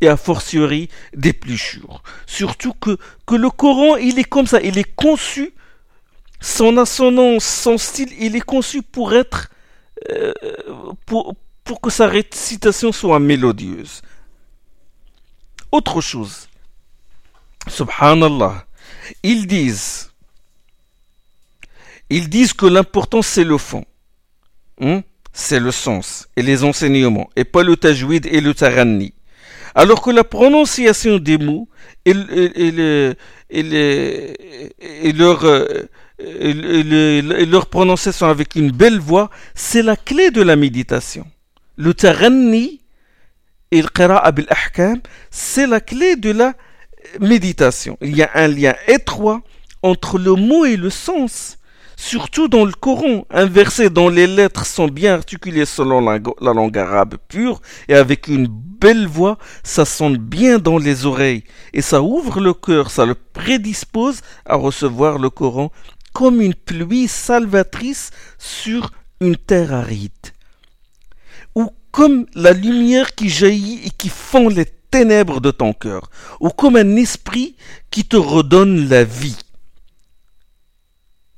et 0.00 0.08
a 0.08 0.16
fortiori 0.16 0.88
d'épluchure. 1.14 2.02
Surtout 2.26 2.72
que, 2.72 2.98
le 3.34 3.50
Coran, 3.50 3.96
il 3.96 4.18
est 4.18 4.24
comme 4.24 4.46
ça, 4.46 4.60
il 4.60 4.78
est 4.78 4.94
conçu 4.94 5.52
son 6.40 6.76
assonance, 6.76 7.44
son 7.44 7.78
style, 7.78 8.12
il 8.18 8.36
est 8.36 8.40
conçu 8.40 8.82
pour 8.82 9.14
être, 9.14 9.50
euh, 10.10 10.32
pour, 11.04 11.34
pour 11.64 11.80
que 11.80 11.90
sa 11.90 12.06
récitation 12.06 12.92
soit 12.92 13.18
mélodieuse. 13.18 14.02
Autre 15.72 16.00
chose, 16.00 16.48
subhanallah, 17.66 18.67
ils 19.22 19.46
disent, 19.46 20.10
ils 22.10 22.28
disent 22.28 22.52
que 22.52 22.66
l'important 22.66 23.22
c'est 23.22 23.44
le 23.44 23.58
fond, 23.58 23.84
hein? 24.80 25.02
c'est 25.32 25.60
le 25.60 25.70
sens 25.70 26.28
et 26.36 26.42
les 26.42 26.64
enseignements, 26.64 27.28
et 27.36 27.44
pas 27.44 27.62
le 27.62 27.76
tajwid 27.76 28.26
et 28.26 28.40
le 28.40 28.54
taranni. 28.54 29.14
Alors 29.74 30.02
que 30.02 30.10
la 30.10 30.24
prononciation 30.24 31.18
des 31.18 31.38
mots 31.38 31.68
et, 32.04 32.14
leur 37.46 37.66
prononciation 37.66 38.26
avec 38.26 38.56
une 38.56 38.72
belle 38.72 38.98
voix, 38.98 39.30
c'est 39.54 39.82
la 39.82 39.94
clé 39.94 40.30
de 40.30 40.42
la 40.42 40.56
méditation. 40.56 41.26
Le 41.76 41.94
taranni 41.94 42.80
et 43.70 43.82
le 43.82 43.88
qira'a 43.88 44.32
bil 44.32 44.46
ahkam, 44.48 45.00
c'est 45.30 45.66
la 45.66 45.80
clé 45.80 46.16
de 46.16 46.30
la 46.30 46.46
méditation. 46.46 46.67
Il 47.20 48.16
y 48.16 48.22
a 48.22 48.30
un 48.34 48.48
lien 48.48 48.74
étroit 48.86 49.42
entre 49.82 50.18
le 50.18 50.34
mot 50.34 50.64
et 50.64 50.76
le 50.76 50.90
sens. 50.90 51.58
Surtout 51.96 52.46
dans 52.46 52.64
le 52.64 52.72
Coran, 52.72 53.26
un 53.30 53.46
verset 53.46 53.90
dont 53.90 54.08
les 54.08 54.28
lettres 54.28 54.64
sont 54.64 54.86
bien 54.86 55.14
articulées 55.14 55.64
selon 55.64 56.00
la, 56.00 56.20
la 56.40 56.52
langue 56.52 56.78
arabe 56.78 57.16
pure 57.28 57.60
et 57.88 57.94
avec 57.94 58.28
une 58.28 58.46
belle 58.46 59.08
voix, 59.08 59.36
ça 59.64 59.84
sonne 59.84 60.16
bien 60.16 60.58
dans 60.58 60.78
les 60.78 61.06
oreilles 61.06 61.42
et 61.72 61.82
ça 61.82 62.00
ouvre 62.00 62.40
le 62.40 62.54
cœur, 62.54 62.92
ça 62.92 63.04
le 63.04 63.16
prédispose 63.16 64.20
à 64.46 64.54
recevoir 64.54 65.18
le 65.18 65.28
Coran 65.28 65.72
comme 66.12 66.40
une 66.40 66.54
pluie 66.54 67.08
salvatrice 67.08 68.10
sur 68.38 68.90
une 69.20 69.36
terre 69.36 69.72
aride, 69.72 70.12
ou 71.54 71.70
comme 71.90 72.26
la 72.34 72.52
lumière 72.52 73.14
qui 73.14 73.28
jaillit 73.28 73.80
et 73.84 73.90
qui 73.90 74.08
fond 74.08 74.48
les 74.48 74.66
ténèbres 74.90 75.40
de 75.40 75.50
ton 75.50 75.72
cœur, 75.72 76.10
ou 76.40 76.50
comme 76.50 76.76
un 76.76 76.96
esprit 76.96 77.56
qui 77.90 78.04
te 78.04 78.16
redonne 78.16 78.88
la 78.88 79.04
vie. 79.04 79.38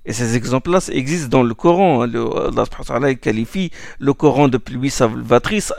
Et 0.07 0.15
ces 0.15 0.35
exemples-là 0.35 0.81
existent 0.93 1.29
dans 1.29 1.43
le 1.43 1.53
Coran. 1.53 2.01
Allah 2.03 3.15
qualifie 3.17 3.71
le 3.99 4.15
Coran 4.15 4.49
de 4.49 4.57
pluie 4.57 4.89
salvatrice. 4.89 5.75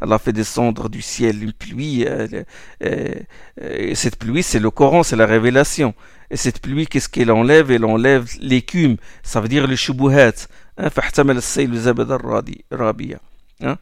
Allah 0.00 0.18
fait 0.18 0.32
descendre 0.32 0.88
du 0.88 1.02
ciel 1.02 1.42
une 1.42 1.52
pluie. 1.52 2.06
Euh, 2.06 2.26
euh, 2.82 3.14
et 3.60 3.94
cette 3.94 4.16
pluie, 4.16 4.42
c'est 4.42 4.58
le 4.58 4.70
Coran, 4.70 5.02
c'est 5.02 5.16
la 5.16 5.26
révélation. 5.26 5.94
Et 6.30 6.36
cette 6.36 6.60
pluie, 6.60 6.86
qu'est-ce 6.86 7.10
qu'elle 7.10 7.30
enlève? 7.30 7.70
Elle 7.70 7.84
enlève 7.84 8.26
l'écume. 8.40 8.96
Ça 9.22 9.40
veut 9.40 9.48
dire 9.48 9.66
le 9.66 9.76
shubuhat. 9.76 10.48
Hein? 10.78 10.88
hein? 13.62 13.78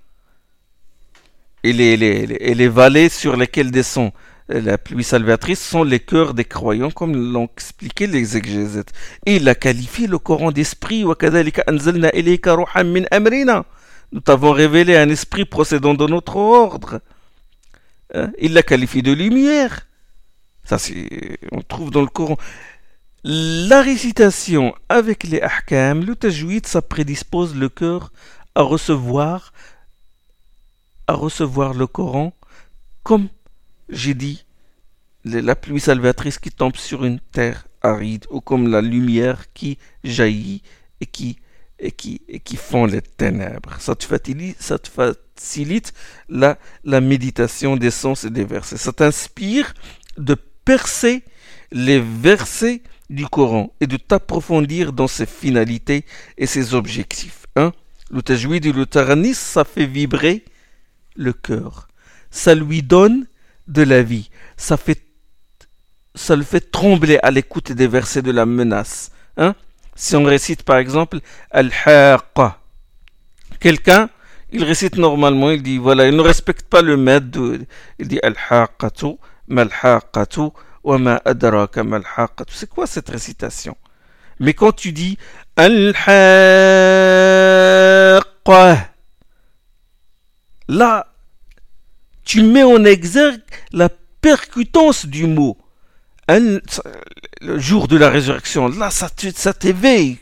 Et 1.65 1.73
les, 1.73 1.97
les 1.97 2.69
vallées 2.69 3.09
sur 3.09 3.37
lesquelles 3.37 3.71
descend 3.71 4.13
la 4.49 4.79
pluie 4.79 5.05
salvatrice 5.05 5.61
sont 5.61 5.85
les 5.85 6.01
cœurs 6.01 6.35
des 6.35 6.45
croyants, 6.45 6.91
comme 6.91 7.15
l'ont 7.33 7.49
expliqué 7.57 8.07
les 8.07 8.37
exégètes. 8.37 8.93
Et 9.27 9.37
il 9.37 9.49
a 9.49 9.55
qualifié 9.55 10.07
le 10.07 10.19
Coran 10.19 10.53
d'esprit. 10.53 11.05
Nous 11.05 11.15
t'avons 14.21 14.51
révélé 14.53 14.97
un 14.97 15.09
esprit 15.09 15.45
procédant 15.45 15.95
de 15.95 16.07
notre 16.07 16.37
ordre. 16.37 17.01
Hein? 18.15 18.31
Il 18.39 18.53
l'a 18.53 18.63
qualifié 18.63 19.03
de 19.03 19.13
lumière. 19.13 19.87
Ça, 20.65 20.79
c'est, 20.79 21.39
on 21.51 21.61
trouve 21.63 21.91
dans 21.91 22.03
le 22.03 22.09
Coran. 22.09 22.37
La 23.25 23.83
récitation 23.83 24.75
avec 24.89 25.23
les 25.23 25.41
ahkam, 25.41 26.05
le 26.05 26.17
tajwid, 26.17 26.67
ça 26.67 26.83
prédispose 26.83 27.55
le 27.55 27.69
cœur 27.69 28.13
à 28.57 28.63
recevoir, 28.63 29.53
à 31.07 31.13
recevoir 31.13 31.73
le 31.73 31.87
Coran 31.87 32.35
comme 33.05 33.29
j'ai 33.89 34.15
dit, 34.15 34.45
la 35.25 35.55
pluie 35.55 35.79
salvatrice 35.79 36.41
qui 36.41 36.51
tombe 36.51 36.77
sur 36.77 37.05
une 37.05 37.21
terre 37.21 37.69
aride 37.81 38.27
ou 38.31 38.41
comme 38.41 38.69
la 38.69 38.81
lumière 38.81 39.53
qui 39.53 39.79
jaillit 40.03 40.63
et 41.01 41.07
qui 41.07 41.39
et 41.79 41.93
qui, 41.93 42.23
et 42.29 42.41
qui 42.41 42.57
font 42.57 42.87
les 42.87 43.03
ténèbres. 43.03 43.77
Ça 43.81 43.97
te 43.97 44.05
facilite, 44.05 45.93
la, 46.29 46.59
la 46.85 47.01
méditation 47.01 47.77
des 47.77 47.91
sens 47.91 48.25
et 48.25 48.31
des 48.31 48.45
versets. 48.45 48.77
Ça 48.77 48.93
t'inspire 48.93 49.75
de 50.17 50.37
percer 50.65 51.25
les 51.73 52.01
versets 52.01 52.83
du 53.13 53.27
Coran 53.27 53.73
et 53.81 53.87
de 53.87 53.97
t'approfondir 53.97 54.93
dans 54.93 55.07
ses 55.07 55.27
finalités 55.27 56.05
et 56.39 56.47
ses 56.47 56.75
objectifs. 56.75 57.47
Hein? 57.57 57.73
Le 58.11 58.23
tajwid 58.23 58.65
et 58.67 58.73
le 58.73 58.87
ça 59.35 59.65
fait 59.65 59.87
vibrer 59.87 60.45
le 61.15 61.33
cœur. 61.33 61.89
Ça 62.31 62.55
lui 62.55 62.83
donne 62.83 63.27
de 63.69 63.83
la 63.83 64.03
vie. 64.03 64.31
Ça 64.57 64.77
fait 64.77 65.03
ça 66.15 66.37
le 66.37 66.43
fait 66.43 66.71
trembler 66.71 67.19
à 67.23 67.31
l'écoute 67.31 67.73
des 67.73 67.87
versets 67.87 68.23
de 68.23 68.31
la 68.31 68.45
menace. 68.45 69.13
Hein? 69.37 69.55
Si 69.95 70.15
on 70.17 70.25
récite 70.25 70.63
par 70.63 70.77
exemple 70.77 71.21
Al-Haqqa, 71.51 72.59
quelqu'un, 73.61 74.11
il 74.53 74.63
récite 74.65 74.97
normalement, 74.97 75.51
il 75.51 75.63
dit 75.63 75.79
voilà, 75.79 76.07
il 76.07 76.17
ne 76.17 76.21
respecte 76.21 76.69
pas 76.69 76.83
le 76.83 76.99
maître, 76.99 77.39
il 77.99 78.09
dit 78.09 78.21
Al-Haqqatu, 78.23 79.17
Mal-Haqqatu, 79.49 80.51
C'est 80.85 82.69
quoi 82.69 82.87
cette 82.87 83.09
récitation? 83.09 83.77
Mais 84.41 84.55
quand 84.55 84.73
tu 84.73 84.93
dis 84.93 85.19
Al-Haqqa, 85.57 85.99
là, 90.69 91.07
tu 92.25 92.43
mets 92.43 92.63
en 92.63 92.85
exergue 92.85 93.43
la 93.73 93.89
percutance 94.21 95.07
du 95.07 95.27
mot 95.27 95.57
le 96.29 97.59
jour 97.59 97.89
de 97.89 97.97
la 97.97 98.09
résurrection, 98.09 98.69
là, 98.69 98.91
ça, 98.91 99.09
t'éveille. 99.53 100.19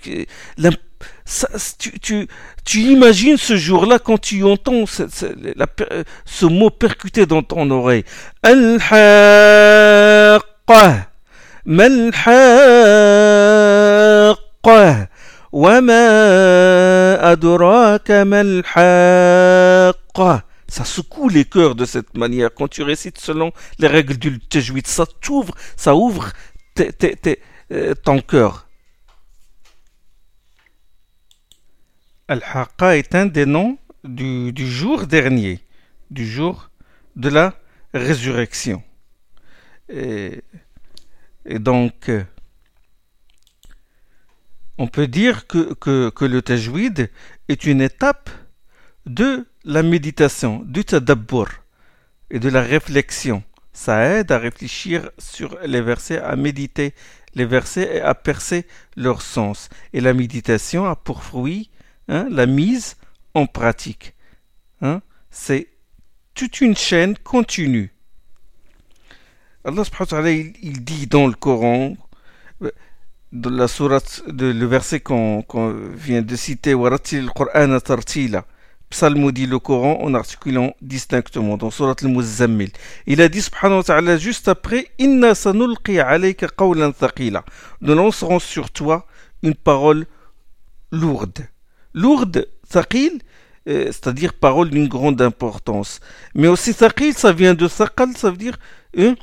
Tu, 1.79 2.29
tu, 2.65 2.81
imagines 2.81 3.37
ce 3.37 3.57
jour-là 3.57 3.99
quand 3.99 4.19
tu 4.19 4.43
entends 4.43 4.87
ce, 4.87 5.05
ce, 6.25 6.47
mot 6.47 6.71
percuté 6.71 7.27
dans 7.27 7.43
ton 7.43 7.71
oreille. 7.71 8.05
Ça 20.69 20.85
secoue 20.85 21.29
les 21.29 21.45
cœurs 21.45 21.75
de 21.75 21.85
cette 21.85 22.17
manière. 22.17 22.55
Quand 22.55 22.69
tu 22.69 22.85
récites 22.85 23.19
selon 23.19 23.53
les 23.81 23.89
règles 23.89 24.17
du 24.17 24.39
tajwid, 24.39 24.87
ça 24.87 25.07
t'ouvre, 25.21 25.53
ça 25.77 25.97
ouvre 25.97 26.31
euh, 26.79 27.95
ton 28.05 28.21
cœur. 28.21 28.69
Al-Haqqa 32.29 32.97
est 32.97 33.17
un 33.17 33.27
des 33.27 33.47
noms 33.47 33.77
du, 34.05 34.53
du 34.53 34.71
jour 34.71 35.09
dernier, 35.09 35.59
du 36.13 36.25
jour 36.25 36.71
de 37.17 37.29
la 37.29 37.55
résurrection. 37.93 38.85
Et, 39.93 40.43
donc, 41.59 42.09
euh, 42.09 42.23
on 44.79 44.87
peut 44.87 45.09
dire 45.09 45.47
que, 45.47 45.75
que, 45.75 46.11
que, 46.11 46.25
le 46.25 46.43
tajwid 46.43 47.11
est 47.49 47.65
une 47.65 47.81
étape 47.81 48.31
de 49.07 49.47
la 49.65 49.83
méditation, 49.83 50.63
du 50.65 50.85
tadabbur 50.85 51.49
et 52.31 52.39
de 52.39 52.49
la 52.49 52.63
réflexion. 52.63 53.43
Ça 53.73 54.05
aide 54.05 54.33
à 54.33 54.39
réfléchir 54.39 55.11
sur 55.19 55.59
les 55.65 55.81
versets, 55.81 56.19
à 56.19 56.37
méditer 56.37 56.95
les 57.35 57.45
versets 57.45 57.97
et 57.97 58.01
à 58.01 58.15
percer 58.15 58.67
leur 58.97 59.23
sens. 59.23 59.69
Et 59.93 60.01
la 60.01 60.15
méditation 60.15 60.87
a 60.87 60.97
pour 60.97 61.23
fruit 61.23 61.71
hein, 62.09 62.27
la 62.31 62.47
mise 62.47 62.97
en 63.35 63.47
pratique. 63.47 64.15
Hein. 64.83 65.03
C'est 65.31 65.69
toute 66.35 66.61
une 66.61 66.77
chaîne 66.77 67.17
continue. 67.19 67.93
Allah 69.65 69.85
subhanahu 69.85 70.25
wa 70.25 70.31
il, 70.63 70.85
dit 70.85 71.07
dans 71.07 71.27
le 71.27 71.35
Coran, 71.35 71.97
dans 73.33 73.51
la 73.51 73.69
sourate, 73.69 74.23
de, 74.27 74.47
le 74.47 74.67
verset 74.67 75.01
qu'on 75.01 75.43
qu 75.43 75.59
vient 75.95 76.23
de 76.23 76.35
citer, 76.37 76.75
Waratil 76.75 77.29
Qur'an 77.35 77.79
tartila 77.81 78.45
psalmodie 78.91 79.47
le 79.47 79.59
Coran 79.59 80.01
en 80.03 80.15
articulant 80.15 80.75
distinctement 80.83 81.57
dans 81.57 81.71
Surat 81.71 81.95
al-Muzammil. 82.03 82.71
Il 83.07 83.21
a 83.23 83.29
dit 83.29 83.41
subhanahu 83.41 83.79
wa 83.79 83.85
ta'ala 83.85 84.17
juste 84.17 84.49
après 84.49 84.89
Inna 84.99 85.35
sanulqi 85.35 86.01
alayka 86.01 86.49
qawlan 86.49 86.93
thaqila. 86.93 87.45
Nous 87.81 87.95
lancerons 87.95 88.41
sur 88.41 88.71
toi 88.71 89.07
une 89.43 89.55
parole 89.55 90.07
lourde. 90.91 91.47
Lourde, 91.95 92.49
thaqil, 92.69 93.21
euh, 93.69 93.87
c'est-à-dire 93.87 94.35
parole 94.35 94.71
d'une 94.71 94.89
grande 94.89 95.23
importance. 95.23 96.01
Mais 96.35 96.49
aussi 96.49 96.75
thaqil, 96.75 97.15
ça 97.15 97.33
vient 97.33 97.55
de 97.55 97.69
thaqal, 97.69 98.17
ça 98.17 98.31
veut 98.31 98.37
dire 98.37 98.59
une, 98.93 99.15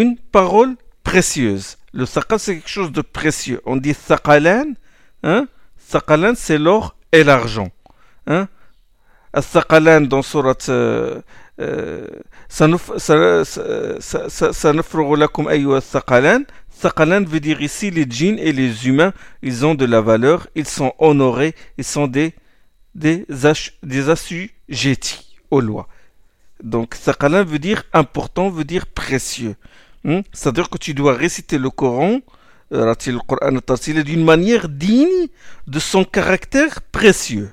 une 0.00 0.16
parole 0.18 0.76
précieuse. 1.02 1.76
Le 1.92 2.04
saqal, 2.06 2.38
c'est 2.38 2.56
quelque 2.56 2.68
chose 2.68 2.92
de 2.92 3.00
précieux. 3.00 3.60
On 3.64 3.76
dit 3.76 3.94
saqalan. 3.94 4.74
Hein? 5.22 5.46
Saqalan, 5.78 6.34
c'est 6.36 6.58
l'or 6.58 6.96
et 7.12 7.24
l'argent. 7.24 7.70
Hein? 8.26 8.48
Saqalan 9.40 10.02
dans 10.02 10.22
surat. 10.22 10.54
Euh, 10.68 11.20
euh 11.60 12.06
Saqalan 16.78 17.24
veut 17.24 17.40
dire 17.40 17.62
ici 17.62 17.90
les 17.90 18.06
djinns 18.08 18.38
et 18.38 18.52
les 18.52 18.86
humains, 18.86 19.12
ils 19.40 19.64
ont 19.64 19.74
de 19.74 19.86
la 19.86 20.02
valeur, 20.02 20.46
ils 20.54 20.68
sont 20.68 20.92
honorés, 20.98 21.54
ils 21.78 21.84
sont 21.84 22.06
des, 22.06 22.34
des, 22.94 23.24
des 23.82 24.10
assujettis 24.10 25.36
aux 25.50 25.60
lois. 25.60 25.88
Donc 26.62 26.94
Saqalan 26.94 27.44
veut 27.44 27.58
dire 27.58 27.84
important, 27.94 28.50
veut 28.50 28.64
dire 28.64 28.86
précieux. 28.86 29.56
Hmm? 30.06 30.20
C'est-à-dire 30.32 30.70
que 30.70 30.78
tu 30.78 30.94
dois 30.94 31.14
réciter 31.14 31.58
le 31.58 31.68
Coran, 31.68 32.20
d'une 32.70 34.24
manière 34.24 34.68
digne 34.68 35.26
de 35.66 35.78
son 35.80 36.04
caractère 36.04 36.80
précieux. 36.80 37.50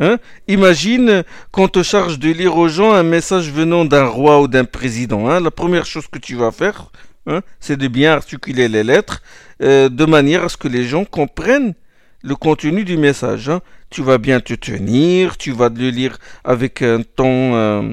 Hein? 0.00 0.18
Imagine 0.48 1.22
qu'on 1.52 1.68
te 1.68 1.84
charge 1.84 2.18
de 2.18 2.30
lire 2.30 2.56
aux 2.56 2.68
gens 2.68 2.92
un 2.92 3.04
message 3.04 3.50
venant 3.52 3.84
d'un 3.84 4.06
roi 4.06 4.40
ou 4.40 4.48
d'un 4.48 4.64
président. 4.64 5.28
Hein? 5.28 5.38
La 5.40 5.52
première 5.52 5.86
chose 5.86 6.08
que 6.08 6.18
tu 6.18 6.34
vas 6.34 6.50
faire, 6.50 6.90
hein, 7.26 7.42
c'est 7.60 7.76
de 7.76 7.86
bien 7.86 8.12
articuler 8.12 8.66
les 8.66 8.82
lettres 8.82 9.22
euh, 9.62 9.88
de 9.88 10.04
manière 10.04 10.44
à 10.44 10.48
ce 10.48 10.56
que 10.56 10.68
les 10.68 10.84
gens 10.84 11.04
comprennent 11.04 11.74
le 12.22 12.34
contenu 12.34 12.84
du 12.84 12.96
message. 12.96 13.52
Tu 13.90 14.02
vas 14.02 14.18
bien 14.18 14.40
te 14.40 14.54
tenir, 14.54 15.36
tu 15.36 15.52
vas 15.52 15.68
le 15.68 15.90
lire 15.90 16.18
avec 16.42 16.82
un 16.82 17.02
ton... 17.02 17.54
Euh, 17.54 17.92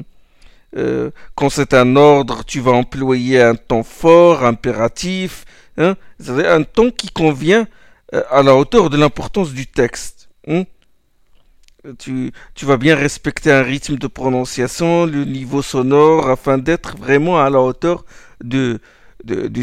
euh, 0.76 1.10
quand 1.34 1.50
c'est 1.50 1.74
un 1.74 1.96
ordre, 1.96 2.44
tu 2.44 2.60
vas 2.60 2.72
employer 2.72 3.40
un 3.40 3.54
ton 3.54 3.82
fort, 3.82 4.44
impératif, 4.44 5.44
hein, 5.78 5.96
un 6.28 6.62
ton 6.62 6.90
qui 6.90 7.08
convient 7.08 7.66
euh, 8.14 8.22
à 8.30 8.42
la 8.42 8.54
hauteur 8.54 8.90
de 8.90 8.96
l'importance 8.96 9.52
du 9.52 9.66
texte. 9.66 10.28
Hein 10.46 10.64
tu, 11.98 12.32
vas 12.62 12.76
bien 12.76 12.96
respecter 12.96 13.52
un 13.52 13.62
rythme 13.62 13.96
de 13.96 14.06
prononciation, 14.06 15.06
le 15.06 15.24
niveau 15.24 15.62
sonore, 15.62 16.28
afin 16.28 16.58
d'être 16.58 16.96
vraiment 16.96 17.40
à 17.42 17.50
la 17.50 17.60
hauteur 17.60 18.04
du 18.42 18.78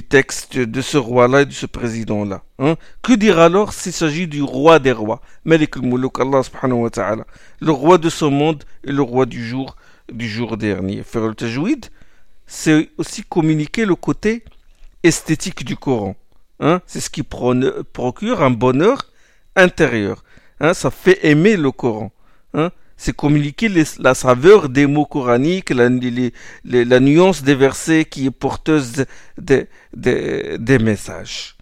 texte 0.04 0.58
de 0.58 0.82
ce 0.82 0.98
roi-là 0.98 1.42
et 1.42 1.46
de 1.46 1.52
ce 1.52 1.66
président-là. 1.66 2.44
Hein? 2.60 2.76
Que 3.02 3.14
dire 3.14 3.40
alors 3.40 3.74
s'il 3.74 3.94
s'agit 3.94 4.28
du 4.28 4.42
roi 4.42 4.80
des 4.80 4.92
rois, 4.92 5.22
Malik 5.46 5.78
al-Muluk, 5.78 6.20
Allah 6.20 6.44
subhanahu 6.44 6.82
wa 6.82 6.90
ta'ala, 6.90 7.26
le 7.60 7.72
roi 7.72 7.98
de 7.98 8.10
ce 8.10 8.26
monde 8.26 8.64
et 8.84 8.92
le 8.92 9.02
roi 9.02 9.26
du 9.26 9.46
jour, 9.46 9.76
du 10.12 10.28
jour 10.28 10.58
dernier. 10.58 11.04
Faire 11.04 11.28
le 11.28 11.36
tajwid, 11.36 11.88
c'est 12.46 12.90
aussi 12.98 13.24
communiquer 13.24 13.86
le 13.86 13.96
côté 13.96 14.44
esthétique 15.04 15.64
du 15.64 15.76
Coran. 15.76 16.16
Hein? 16.60 16.82
C'est 16.86 17.02
ce 17.02 17.10
qui 17.10 17.24
procure 17.24 18.42
un 18.42 18.52
bonheur 18.52 19.10
intérieur. 19.56 20.24
Hein, 20.60 20.74
ça 20.74 20.92
fait 20.92 21.26
aimer 21.26 21.58
le 21.58 21.72
Coran. 21.72 22.12
Hein. 22.54 22.72
C'est 22.96 23.16
communiquer 23.16 23.70
la 24.00 24.14
saveur 24.14 24.70
des 24.70 24.86
mots 24.86 25.06
coraniques, 25.06 25.72
la, 25.72 25.90
nuance 25.90 27.44
des 27.44 27.56
versets 27.56 28.06
qui 28.06 28.28
est 28.28 28.32
porteuse 28.32 29.06
des 29.38 29.68
de, 29.94 30.58
de, 30.58 30.78
messages. 30.78 31.58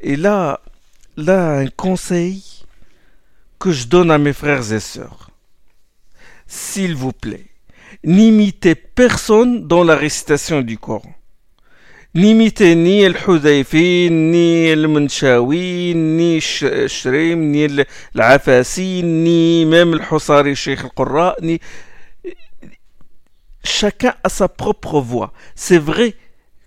Et 0.00 0.16
là, 0.16 0.60
là, 1.16 1.58
un 1.58 1.66
conseil 1.66 2.64
que 3.58 3.72
je 3.72 3.86
donne 3.86 4.10
à 4.10 4.18
mes 4.18 4.32
frères 4.32 4.72
et 4.72 4.80
sœurs. 4.80 5.30
S'il 6.46 6.94
vous 6.94 7.12
plaît, 7.12 7.46
n'imitez 8.04 8.74
personne 8.74 9.66
dans 9.66 9.84
la 9.84 9.96
récitation 9.96 10.60
du 10.60 10.78
Coran. 10.78 11.14
N'imitez 12.14 12.76
ni 12.76 13.02
el 13.02 13.16
Hudayfi, 13.26 14.08
ni 14.08 14.66
el 14.66 14.86
Munshawi, 14.86 15.94
ni 15.96 16.40
Shrim, 16.40 17.50
ni 17.50 17.66
l'Afasi, 18.14 19.02
ni 19.02 19.66
même 19.66 19.96
le 19.96 20.00
Hussari 20.12 20.54
Sheikh 20.54 20.84
al-Qurra, 20.84 21.34
ni... 21.42 21.58
Chacun 23.64 24.14
a 24.22 24.28
sa 24.28 24.46
propre 24.46 25.00
voix. 25.00 25.32
C'est 25.56 25.78
vrai 25.78 26.14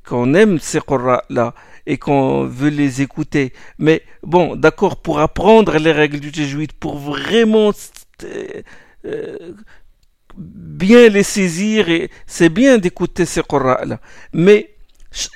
qu'on 0.03 0.33
aime 0.33 0.59
ces 0.59 0.81
Qurra-là 0.81 1.53
et 1.85 1.97
qu'on 1.97 2.43
veut 2.43 2.69
les 2.69 3.01
écouter. 3.01 3.53
Mais 3.79 4.03
bon, 4.23 4.57
d'accord, 4.57 4.97
pour 4.97 5.19
apprendre 5.21 5.77
les 5.77 5.93
règles 5.93 6.19
du 6.19 6.31
jésuite, 6.33 6.73
pour 6.73 6.97
vraiment 6.97 7.71
euh, 9.07 9.53
bien 10.37 11.09
les 11.09 11.23
saisir, 11.23 11.87
c'est 12.25 12.49
bien 12.49 12.77
d'écouter 12.77 13.25
ces 13.25 13.41
Qurra-là. 13.41 13.99
Mais 14.33 14.77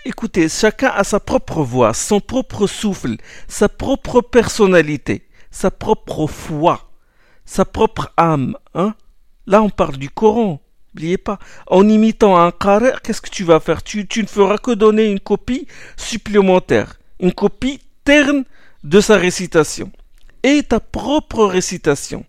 Écoutez, 0.06 0.48
chacun 0.50 0.90
a 0.90 1.04
sa 1.04 1.20
propre 1.20 1.64
voix, 1.64 1.94
son 1.94 2.20
propre 2.20 2.68
souffle, 2.68 3.16
sa 3.48 3.70
propre 3.70 4.22
personnalité, 4.22 5.28
sa 5.50 5.72
propre 5.72 6.28
foi, 6.28 6.92
sa 7.46 7.66
propre 7.66 8.12
âme. 8.18 8.56
Hein 8.76 8.94
Là, 9.48 9.62
on 9.64 9.70
parle 9.70 9.98
du 9.98 10.10
Coran. 10.10 10.62
N'oubliez 10.94 11.18
pas. 11.18 11.40
En 11.68 11.88
imitant 11.88 12.38
un 12.38 12.52
carré, 12.52 12.92
qu'est-ce 13.04 13.22
que 13.22 13.30
tu 13.30 13.44
vas 13.44 13.60
faire? 13.60 13.82
Tu, 13.82 14.08
tu 14.08 14.22
ne 14.22 14.28
feras 14.28 14.58
que 14.58 14.72
donner 14.72 15.06
une 15.06 15.20
copie 15.20 15.68
supplémentaire, 15.98 17.00
une 17.20 17.34
copie 17.34 17.80
terne 18.04 18.44
de 18.84 19.00
sa 19.00 19.16
récitation. 19.18 19.92
Et 20.44 20.64
ta 20.64 20.80
propre 20.80 21.46
récitation. 21.46 22.26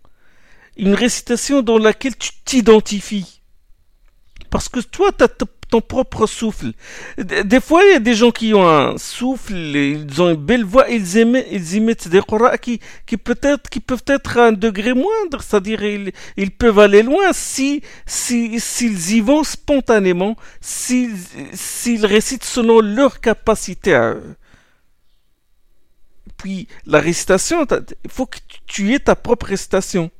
Une 0.76 0.94
récitation 0.94 1.62
dans 1.62 1.78
laquelle 1.78 2.16
tu 2.16 2.30
t'identifies. 2.44 3.42
Parce 4.50 4.68
que 4.68 4.80
toi, 4.80 5.12
tu 5.12 5.24
as 5.24 5.28
ton 5.72 5.80
propre 5.80 6.26
souffle. 6.26 6.72
Des 7.16 7.60
fois, 7.60 7.82
il 7.84 7.92
y 7.92 7.96
a 7.96 7.98
des 7.98 8.14
gens 8.14 8.30
qui 8.30 8.52
ont 8.52 8.68
un 8.68 8.98
souffle, 8.98 9.54
ils 9.54 10.20
ont 10.20 10.28
une 10.28 10.36
belle 10.36 10.64
voix, 10.64 10.90
ils, 10.90 11.16
émettent, 11.16 11.48
ils 11.50 11.76
émettent 11.76 12.08
des 12.08 12.20
Qur'ans 12.20 12.58
qui, 12.60 12.78
qui, 13.06 13.16
peut-être, 13.16 13.70
qui 13.70 13.80
peuvent 13.80 14.04
être 14.06 14.38
à 14.38 14.48
un 14.48 14.52
degré 14.52 14.92
moindre, 14.92 15.40
c'est-à-dire 15.40 15.82
ils, 15.82 16.12
ils 16.36 16.50
peuvent 16.50 16.78
aller 16.78 17.02
loin 17.02 17.32
si, 17.32 17.80
si, 18.04 18.60
s'ils 18.60 19.12
y 19.16 19.20
vont 19.22 19.44
spontanément, 19.44 20.36
s'ils, 20.60 21.16
s'ils 21.54 22.04
récitent 22.04 22.44
selon 22.44 22.80
leur 22.80 23.20
capacité 23.22 23.94
à 23.94 24.12
eux. 24.12 24.36
Puis 26.36 26.68
la 26.84 27.00
récitation, 27.00 27.66
il 28.04 28.10
faut 28.10 28.26
que 28.26 28.38
tu 28.66 28.92
aies 28.92 28.98
ta 28.98 29.16
propre 29.16 29.46
récitation. 29.46 30.10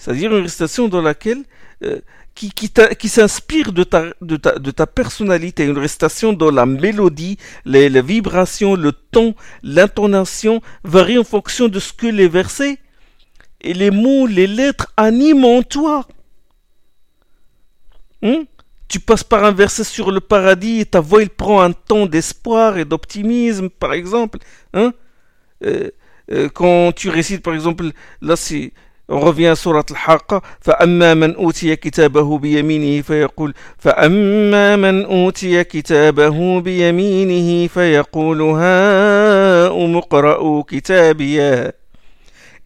C'est-à-dire 0.00 0.34
une 0.34 0.42
récitation 0.44 0.88
dans 0.88 1.02
laquelle 1.02 1.42
euh, 1.84 2.00
qui, 2.34 2.50
qui, 2.52 2.72
qui 2.98 3.08
s'inspire 3.10 3.70
de 3.70 3.84
ta, 3.84 4.06
de, 4.22 4.36
ta, 4.36 4.58
de 4.58 4.70
ta 4.70 4.86
personnalité, 4.86 5.66
une 5.66 5.76
récitation 5.76 6.32
dont 6.32 6.50
la 6.50 6.64
mélodie, 6.64 7.36
les, 7.66 8.00
vibrations, 8.00 8.76
le 8.76 8.92
ton, 8.92 9.34
l'intonation 9.62 10.62
varient 10.84 11.18
en 11.18 11.24
fonction 11.24 11.68
de 11.68 11.78
ce 11.78 11.92
que 11.92 12.06
les 12.06 12.28
versets 12.28 12.78
et 13.60 13.74
les 13.74 13.90
mots, 13.90 14.26
les 14.26 14.46
lettres 14.46 14.90
animent 14.96 15.44
en 15.44 15.62
toi. 15.62 16.08
Hein? 18.22 18.44
Tu 18.88 19.00
passes 19.00 19.22
par 19.22 19.44
un 19.44 19.52
verset 19.52 19.84
sur 19.84 20.12
le 20.12 20.20
paradis 20.20 20.80
et 20.80 20.86
ta 20.86 21.00
voix 21.00 21.22
il 21.22 21.28
prend 21.28 21.60
un 21.60 21.72
ton 21.72 22.06
d'espoir 22.06 22.78
et 22.78 22.86
d'optimisme, 22.86 23.68
par 23.68 23.92
exemple. 23.92 24.38
Hein? 24.72 24.94
Euh, 25.66 25.90
euh, 26.32 26.48
quand 26.48 26.92
tu 26.92 27.10
récites, 27.10 27.42
par 27.42 27.52
exemple, 27.52 27.90
là 28.22 28.34
c'est 28.34 28.72
à 29.10 29.56
surat 29.56 29.84
al-Haqqa 29.90 30.40
فأما 30.60 31.14
من 31.14 31.34
أوتي 31.34 31.76
كتابه 31.76 32.38
بيمينه 32.38 33.02
فيقول 33.02 33.54
فأما 33.78 34.76
من 34.76 35.04
أوتي 35.04 35.64
كتابه 35.64 36.60
بيمينه 36.60 37.66
فيقول 37.66 38.42
هاؤم 38.42 39.96
اقرءوا 39.96 40.62
كتابيه 40.68 41.74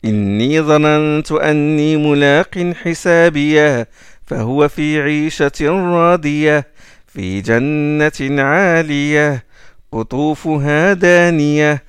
إني 0.05 0.61
ظننت 0.61 1.33
أني 1.33 1.97
ملاق 1.97 2.73
حسابيه 2.83 3.89
فهو 4.27 4.69
في 4.69 5.01
عيشة 5.01 5.61
راضية 5.69 6.67
في 7.07 7.41
جنة 7.41 8.43
عالية 8.43 9.45
قطوفها 9.93 10.93
دانية 10.93 11.83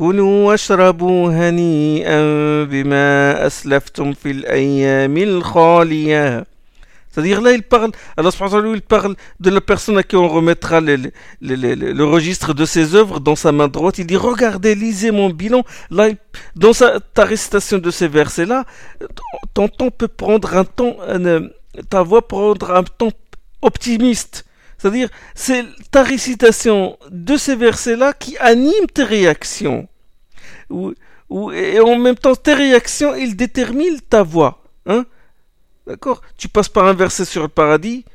كلوا 0.00 0.46
واشربوا 0.46 1.30
هنيئا 1.30 2.20
بما 2.64 3.46
أسلفتم 3.46 4.12
في 4.12 4.30
الأيام 4.30 5.16
الخالية 5.16 6.46
C'est-à-dire 7.16 7.40
là, 7.40 7.52
il 7.52 7.62
parle, 7.62 7.92
Allah 8.18 8.28
il 8.74 8.82
parle 8.82 9.16
de 9.40 9.48
la 9.48 9.62
personne 9.62 9.96
à 9.96 10.02
qui 10.02 10.16
on 10.16 10.28
remettra 10.28 10.82
le, 10.82 10.96
le, 10.96 11.54
le, 11.54 11.74
le, 11.74 12.04
registre 12.04 12.52
de 12.52 12.66
ses 12.66 12.94
œuvres 12.94 13.20
dans 13.20 13.36
sa 13.36 13.52
main 13.52 13.68
droite. 13.68 13.96
Il 13.96 14.06
dit, 14.06 14.16
regardez, 14.16 14.74
lisez 14.74 15.12
mon 15.12 15.30
bilan. 15.30 15.64
Là, 15.90 16.10
dans 16.56 16.74
sa, 16.74 17.00
ta 17.00 17.24
récitation 17.24 17.78
de 17.78 17.90
ces 17.90 18.06
versets-là, 18.06 18.66
ton 19.54 19.68
ton 19.68 19.90
peut 19.90 20.08
prendre 20.08 20.54
un 20.54 20.64
ton, 20.64 20.98
ta 21.88 22.02
voix 22.02 22.28
prendre 22.28 22.70
un 22.70 22.82
ton 22.82 23.10
optimiste. 23.62 24.44
C'est-à-dire, 24.76 25.08
c'est 25.34 25.64
ta 25.90 26.02
récitation 26.02 26.98
de 27.10 27.36
ces 27.38 27.56
versets-là 27.56 28.12
qui 28.12 28.36
anime 28.38 28.86
tes 28.92 29.04
réactions. 29.04 29.88
Ou, 30.71 30.93
ou, 31.29 31.51
et 31.51 31.79
en 31.79 31.97
même 31.97 32.15
temps, 32.15 32.35
tes 32.35 32.53
réactions, 32.53 33.15
ils 33.15 33.35
déterminent 33.35 33.99
ta 34.09 34.23
voix. 34.23 34.63
Hein 34.85 35.05
D'accord? 35.85 36.21
Tu 36.37 36.47
passes 36.47 36.69
par 36.69 36.85
un 36.85 36.93
verset 36.93 37.25
sur 37.25 37.41
le 37.41 37.47
paradis, 37.47 38.05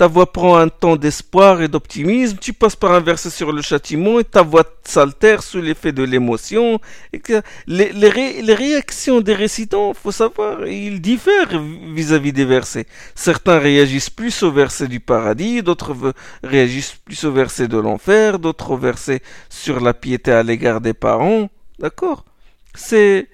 ta 0.00 0.06
voix 0.06 0.32
prend 0.32 0.56
un 0.56 0.68
ton 0.68 0.96
d'espoir 0.96 1.60
et 1.60 1.68
d'optimisme, 1.68 2.38
tu 2.40 2.54
passes 2.54 2.74
par 2.74 2.92
un 2.92 3.00
verset 3.00 3.28
sur 3.28 3.52
le 3.52 3.60
châtiment 3.60 4.18
et 4.18 4.24
ta 4.24 4.40
voix 4.40 4.64
s'altère 4.82 5.42
sous 5.42 5.60
l'effet 5.60 5.92
de 5.92 6.02
l'émotion. 6.02 6.80
Les, 7.12 7.92
les, 7.92 8.40
les, 8.40 8.54
réactions 8.54 9.20
des 9.20 9.34
récitants, 9.34 9.92
faut 9.92 10.10
savoir, 10.10 10.66
ils 10.66 11.02
diffèrent 11.02 11.62
vis-à-vis 11.94 12.32
des 12.32 12.46
versets. 12.46 12.86
Certains 13.14 13.58
réagissent 13.58 14.08
plus 14.08 14.42
au 14.42 14.50
verset 14.50 14.88
du 14.88 15.00
paradis, 15.00 15.62
d'autres 15.62 16.14
réagissent 16.42 16.96
plus 17.04 17.22
au 17.24 17.32
verset 17.32 17.68
de 17.68 17.76
l'enfer, 17.76 18.38
d'autres 18.38 18.70
au 18.70 18.78
verset 18.78 19.20
sur 19.50 19.80
la 19.80 19.92
piété 19.92 20.32
à 20.32 20.42
l'égard 20.42 20.80
des 20.80 20.94
parents. 20.94 21.50
D'accord 21.79 22.25
C'est, 22.73 23.27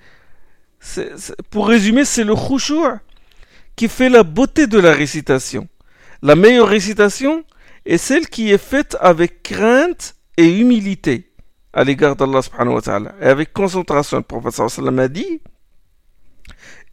pour 1.49 1.67
résumer, 1.67 2.05
c'est 2.05 2.23
le 2.23 2.35
khushu' 2.35 2.99
qui 3.75 3.87
fait 3.87 4.09
la 4.09 4.23
beauté 4.23 4.67
de 4.67 4.79
la 4.79 4.93
récitation. 4.93 5.67
La 6.21 6.35
meilleure 6.35 6.67
récitation 6.67 7.43
est 7.85 7.97
celle 7.97 8.27
qui 8.27 8.51
est 8.51 8.57
faite 8.57 8.97
avec 8.99 9.43
crainte 9.43 10.15
et 10.37 10.59
humilité 10.59 11.31
à 11.73 11.83
l'égard 11.83 12.15
d'Allah 12.15 12.41
subhanahu 12.41 12.75
wa 12.75 12.81
ta'ala 12.81 13.15
et 13.21 13.25
avec 13.25 13.53
concentration. 13.53 14.17
Le 14.17 14.23
prophète 14.23 14.53
sallallahu 14.53 14.99
a 14.99 15.07
dit 15.07 15.41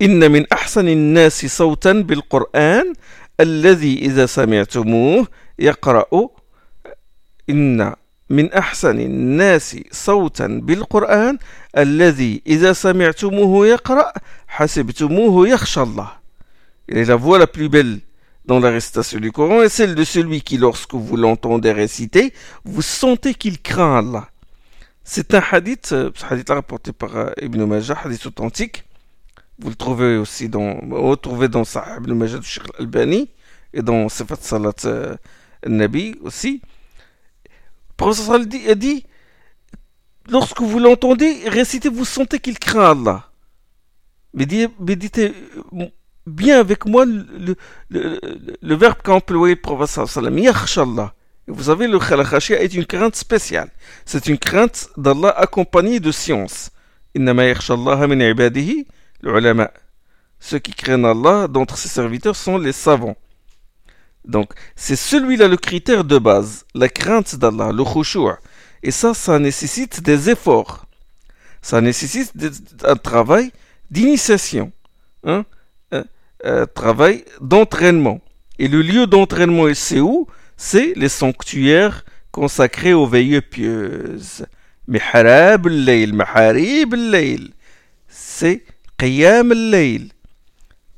إن 0.03 0.31
من 0.31 0.47
أحسن 0.53 0.89
الناس 0.89 1.47
صوتا 1.47 1.93
بالقرآن 1.93 2.93
الذي 3.41 3.99
إذا 3.99 4.27
سمعتموه 4.27 5.27
يقرأ 5.59 6.29
إن 7.51 7.95
من 8.33 8.53
أحسن 8.53 9.01
الناس 9.01 9.77
صوتا 9.91 10.47
بالقرآن 10.47 11.39
الذي 11.79 12.43
إذا 12.47 12.73
سمعتموه 12.73 13.67
يقرأ 13.67 14.13
حسبتموه 14.49 15.49
يخشى 15.49 15.81
الله 15.81 16.19
Et 16.91 17.05
la 17.05 17.17
voix 17.17 17.39
la 17.39 17.47
plus 17.47 17.69
belle 17.69 18.01
dans 18.47 18.61
la 18.61 18.71
récitation 18.71 19.21
du 19.21 19.31
Coran 19.31 19.63
est 19.63 19.69
celle 19.69 19.95
de 19.95 20.05
celui 20.05 20.41
qui, 20.41 20.57
lorsque 20.57 20.95
vous 20.95 21.17
l'entendez 21.19 21.71
réciter, 21.71 22.33
vous 22.65 22.81
sentez 22.81 23.35
qu'il 23.35 23.61
craint 23.61 23.99
Allah. 23.99 24.29
C'est 25.05 25.35
un 25.35 25.43
hadith, 25.53 25.93
euh, 25.93 26.11
ce 26.15 26.25
hadith 26.25 26.49
rapporté 26.49 26.93
par 26.93 27.15
euh, 27.15 27.31
Ibn 27.43 27.63
Majah, 27.65 27.99
hadith 28.05 28.25
authentique. 28.25 28.85
Vous 29.59 29.69
le 29.69 29.75
trouvez 29.75 30.17
aussi 30.17 30.49
dans, 30.49 30.81
vous 30.83 31.11
le 31.11 31.17
trouvez 31.17 31.49
dans 31.49 31.65
Sahih 31.65 31.99
Ibn 31.99 32.13
Majah 32.15 32.39
du 32.39 32.47
Sheikh 32.47 32.65
Al-Albani 32.79 33.29
et 33.75 33.83
dans 33.83 34.09
Sifat 34.09 34.37
Salat 34.41 34.73
euh, 34.87 35.17
Al-Nabi 35.67 36.17
aussi. 36.23 36.63
Professeur 37.98 38.36
a 38.36 38.76
dit, 38.76 39.06
lorsque 40.30 40.62
vous 40.62 40.80
l'entendez 40.80 41.48
réciter, 41.48 41.90
vous 41.90 42.06
sentez 42.06 42.40
qu'il 42.40 42.60
craint 42.60 42.92
Allah. 42.92 43.30
Mais 44.34 44.46
dites, 44.46 45.22
bien 46.26 46.60
avec 46.60 46.86
moi 46.86 47.06
le, 47.06 47.56
verbe 48.76 49.02
qu'a 49.04 49.14
employé 49.14 49.56
le 49.56 50.40
yakhshallah. 50.42 51.14
Vous 51.48 51.64
savez, 51.64 51.88
le 51.88 52.00
khashia 52.00 52.62
est 52.62 52.74
une 52.74 52.86
crainte 52.86 53.16
spéciale. 53.16 53.70
C'est 54.06 54.28
une 54.28 54.38
crainte 54.38 54.90
d'Allah 54.96 55.30
accompagnée 55.30 56.00
de 56.00 56.12
science. 56.12 56.72
Ceux 60.40 60.60
qui 60.60 60.72
craignent 60.74 61.06
Allah 61.06 61.48
d'entre 61.48 61.78
ses 61.78 61.90
serviteurs 61.90 62.36
sont 62.36 62.58
les 62.58 62.72
savants. 62.72 63.18
Donc, 64.26 64.54
c'est 64.76 64.96
celui-là 64.96 65.48
le 65.48 65.58
critère 65.58 66.04
de 66.04 66.18
base, 66.18 66.66
la 66.74 66.90
crainte 66.90 67.36
d'Allah, 67.36 67.72
le 67.72 67.84
khushu'. 67.84 68.38
Et 68.82 68.92
ça, 68.92 69.14
ça 69.14 69.40
nécessite 69.40 70.02
des 70.02 70.30
efforts. 70.30 70.86
Ça 71.62 71.82
nécessite 71.82 72.34
un 72.84 72.96
travail 72.96 73.52
d'initiation. 73.90 74.72
Hein? 75.24 75.46
Euh, 76.46 76.66
travail 76.66 77.24
d'entraînement. 77.40 78.20
Et 78.60 78.68
le 78.68 78.82
lieu 78.82 79.08
d'entraînement, 79.08 79.74
c'est 79.74 80.02
où? 80.02 80.28
C'est 80.58 80.94
les 80.98 81.08
sanctuaires 81.08 82.04
consacrés 82.32 82.94
aux 82.94 83.08
veilleux 83.08 83.42
pieuses. 83.42 84.46
Al-layl. 84.92 86.14
C'est 88.10 88.66
qiyam 88.98 89.52
al-layl. 89.52 90.13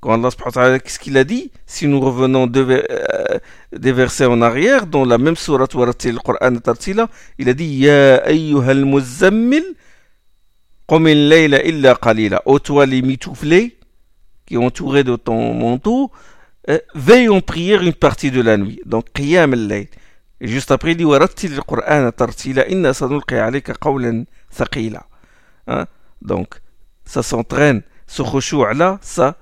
Quand 0.05 0.23
Allah 0.23 0.79
qu'est-ce 0.79 0.99
qu'il 0.99 1.17
a 1.17 1.23
dit 1.23 1.51
Si 1.65 1.87
nous 1.87 1.99
revenons 1.99 2.45
deux, 2.45 2.67
euh, 2.69 3.39
des 3.75 3.91
versets 3.91 4.27
en 4.27 4.39
arrière, 4.43 4.85
dans 4.85 5.03
la 5.03 5.17
même 5.17 5.35
sourate 5.35 5.73
où 5.73 5.83
le 5.83 6.19
Coran 6.19 6.53
il 7.39 7.49
a 7.49 7.53
dit 7.55 7.65
Ya 7.65 8.17
ayyuhal 8.17 8.85
muzammil, 8.85 9.63
qumil 10.87 11.27
layla 11.27 11.65
illa 11.65 11.95
qalila. 11.95 12.43
Ô 12.45 12.59
toi 12.59 12.85
les 12.85 13.01
mitouflés, 13.01 13.79
qui 14.45 14.53
est 14.53 14.57
entouré 14.57 15.03
de 15.03 15.15
ton 15.15 15.55
manteau, 15.55 16.11
euh, 16.69 16.77
veille 16.93 17.29
en 17.29 17.41
prière 17.41 17.81
une 17.81 17.93
partie 17.93 18.29
de 18.29 18.43
la 18.43 18.57
nuit. 18.57 18.81
Donc, 18.85 19.11
qiyam 19.11 19.53
al-layl. 19.53 19.87
Et 20.39 20.47
juste 20.47 20.69
après, 20.69 20.91
il 20.91 20.97
dit 20.97 21.05
Warattil 21.05 21.55
le 21.55 21.63
Coran 21.63 22.11
tartila, 22.11 22.69
inna 22.69 22.93
sanulqi 22.93 23.33
alayka 23.33 23.73
qawlan 23.73 24.25
thaqila. 24.55 25.03
Hein? 25.65 25.87
Donc, 26.21 26.61
ça 27.05 27.23
s'entraîne. 27.23 27.81
Ce 28.05 28.21
khushu' 28.21 28.71
là, 28.75 28.99
ça 29.01 29.35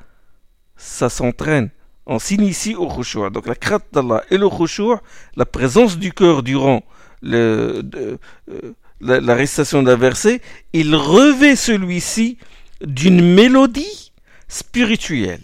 ça 0.83 1.09
s'entraîne. 1.09 1.69
On 2.05 2.19
s'initie 2.19 2.75
au 2.75 2.87
khushu'. 2.87 3.29
Donc, 3.31 3.47
la 3.47 3.55
crainte 3.55 3.85
d'Allah 3.93 4.23
et 4.29 4.37
le 4.37 4.49
khushu', 4.49 4.97
la 5.37 5.45
présence 5.45 5.97
du 5.97 6.11
cœur 6.11 6.43
durant 6.43 6.83
euh, 7.23 7.81
la, 8.99 9.21
la 9.21 9.35
récitation 9.35 9.81
d'un 9.81 9.95
verset, 9.95 10.41
il 10.73 10.93
revêt 10.95 11.55
celui-ci 11.55 12.37
d'une 12.81 13.21
mélodie 13.33 14.11
spirituel 14.49 15.39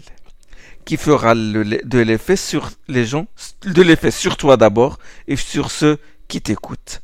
qui 0.84 0.96
fera 0.96 1.34
de 1.34 1.98
l'effet 1.98 2.36
sur 2.36 2.70
les 2.88 3.06
gens, 3.06 3.26
de 3.64 3.82
l'effet 3.82 4.10
sur 4.10 4.36
toi 4.36 4.56
d'abord 4.56 4.98
et 5.28 5.36
sur 5.36 5.70
ceux 5.70 5.98
qui 6.28 6.40
t'écoutent. 6.42 7.00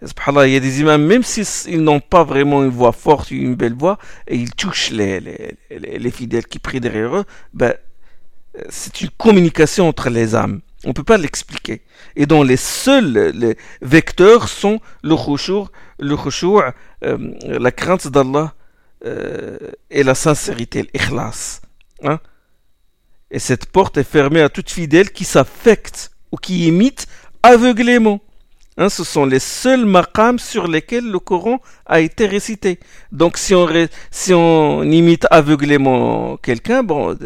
Il 0.00 0.52
y 0.52 0.56
a 0.56 0.60
des 0.60 0.80
imams, 0.80 1.04
même 1.04 1.22
s'ils 1.24 1.82
n'ont 1.82 2.00
pas 2.00 2.22
vraiment 2.22 2.62
une 2.62 2.70
voix 2.70 2.92
forte, 2.92 3.30
une 3.32 3.56
belle 3.56 3.74
voix, 3.74 3.98
et 4.28 4.36
ils 4.36 4.54
touchent 4.54 4.90
les, 4.90 5.20
les, 5.20 5.56
les 5.70 6.10
fidèles 6.10 6.46
qui 6.46 6.60
prient 6.60 6.80
derrière 6.80 7.16
eux, 7.16 7.24
ben, 7.52 7.74
c'est 8.68 9.00
une 9.00 9.10
communication 9.10 9.88
entre 9.88 10.10
les 10.10 10.34
âmes. 10.34 10.60
On 10.84 10.88
ne 10.88 10.92
peut 10.92 11.04
pas 11.04 11.18
l'expliquer. 11.18 11.82
Et 12.14 12.26
dont 12.26 12.42
les 12.42 12.56
seuls 12.56 13.56
vecteurs 13.82 14.48
sont 14.48 14.80
le 15.02 15.16
khushu', 15.16 15.66
le 15.98 16.16
euh, 17.04 17.34
la 17.42 17.72
crainte 17.72 18.08
d'Allah 18.08 18.54
euh, 19.04 19.58
et 19.90 20.02
la 20.04 20.14
sincérité, 20.14 20.82
l'ikhlas. 20.82 21.60
Hein? 22.02 22.20
Et 23.30 23.38
cette 23.38 23.66
porte 23.66 23.98
est 23.98 24.04
fermée 24.04 24.40
à 24.40 24.48
toute 24.48 24.70
fidèle 24.70 25.10
qui 25.10 25.24
s'affecte 25.24 26.12
ou 26.30 26.36
qui 26.36 26.66
imite 26.68 27.06
aveuglément. 27.42 28.20
Hein, 28.80 28.88
ce 28.90 29.02
sont 29.02 29.26
les 29.26 29.40
seuls 29.40 29.84
maqams 29.84 30.38
sur 30.38 30.68
lesquels 30.68 31.10
le 31.10 31.18
Coran 31.18 31.60
a 31.84 32.00
été 32.00 32.26
récité. 32.26 32.78
Donc 33.10 33.36
si 33.36 33.52
on, 33.52 34.82
imite 34.84 35.26
aveuglément 35.32 36.36
quelqu'un, 36.36 36.84
bon, 36.84 37.18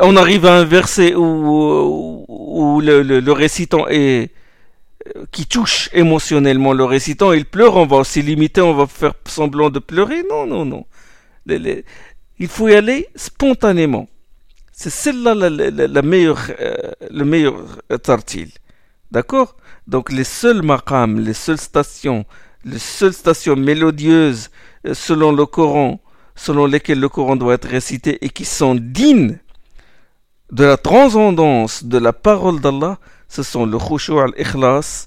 on 0.00 0.16
arrive 0.16 0.46
à 0.46 0.54
un 0.56 0.64
verset 0.64 1.14
où, 1.14 2.80
le, 2.82 3.32
récitant 3.32 3.86
est 3.88 4.30
qui 5.30 5.46
touche 5.46 5.90
émotionnellement 5.92 6.72
le 6.72 6.84
récitant, 6.84 7.32
il 7.32 7.44
pleure, 7.44 7.76
on 7.76 7.86
va 7.86 7.98
aussi 7.98 8.22
l'imiter, 8.22 8.62
on 8.62 8.74
va 8.74 8.86
faire 8.86 9.12
semblant 9.26 9.68
de 9.68 9.78
pleurer. 9.78 10.24
Non, 10.28 10.46
non, 10.46 10.64
non. 10.64 10.86
il 11.46 12.48
faut 12.48 12.68
y 12.68 12.74
aller 12.74 13.08
spontanément. 13.14 14.08
C'est 14.72 14.90
celle-là 14.90 15.34
la, 15.34 16.02
meilleure, 16.02 16.50
euh, 16.60 16.76
le 17.10 17.24
meilleur 17.24 17.56
tartil. 18.02 18.48
D'accord? 19.10 19.54
Donc 19.86 20.10
les 20.10 20.24
seuls 20.24 20.62
maqams, 20.62 21.20
les 21.20 21.34
seules 21.34 21.58
stations, 21.58 22.24
les 22.64 22.78
seules 22.78 23.12
stations 23.12 23.56
mélodieuses 23.56 24.50
euh, 24.86 24.94
selon 24.94 25.32
le 25.32 25.46
Coran, 25.46 26.00
selon 26.34 26.66
lesquelles 26.66 27.00
le 27.00 27.08
Coran 27.08 27.36
doit 27.36 27.54
être 27.54 27.68
récité 27.68 28.24
et 28.24 28.28
qui 28.28 28.44
sont 28.44 28.74
dignes 28.74 29.38
de 30.50 30.64
la 30.64 30.76
transcendance 30.76 31.84
de 31.84 31.98
la 31.98 32.12
parole 32.12 32.60
d'Allah, 32.60 32.98
ce 33.28 33.42
sont 33.42 33.66
le 33.66 33.78
khushu' 33.78 34.18
al-ikhlas 34.18 35.06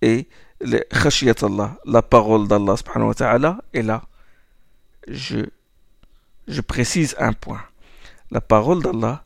et 0.00 0.28
le 0.60 0.78
khashiyat 0.90 1.34
Allah, 1.42 1.76
la 1.84 2.02
parole 2.02 2.48
d'Allah 2.48 2.76
subhanahu 2.76 3.08
wa 3.08 3.14
ta'ala. 3.14 3.58
Et 3.74 3.82
là, 3.82 4.02
je, 5.08 5.40
je 6.48 6.60
précise 6.60 7.14
un 7.18 7.32
point 7.32 7.62
la 8.32 8.40
parole 8.40 8.82
d'Allah 8.82 9.24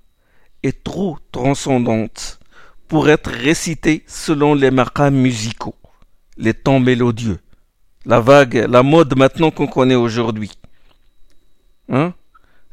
est 0.63 0.83
trop 0.83 1.17
transcendante 1.31 2.41
pour 2.88 3.10
être 3.10 3.30
récitée 3.30 4.04
selon 4.08 4.54
les 4.54 4.72
maqams 4.72 5.16
musicaux, 5.16 5.76
les 6.38 6.54
temps 6.54 6.80
mélodieux, 6.80 7.40
la 8.06 8.20
vague, 8.20 8.66
la 8.70 8.84
mode 8.84 9.18
maintenant 9.18 9.52
qu'on 9.52 9.68
connaît 9.68 9.96
aujourd'hui. 9.96 10.52
Hein? 11.90 12.14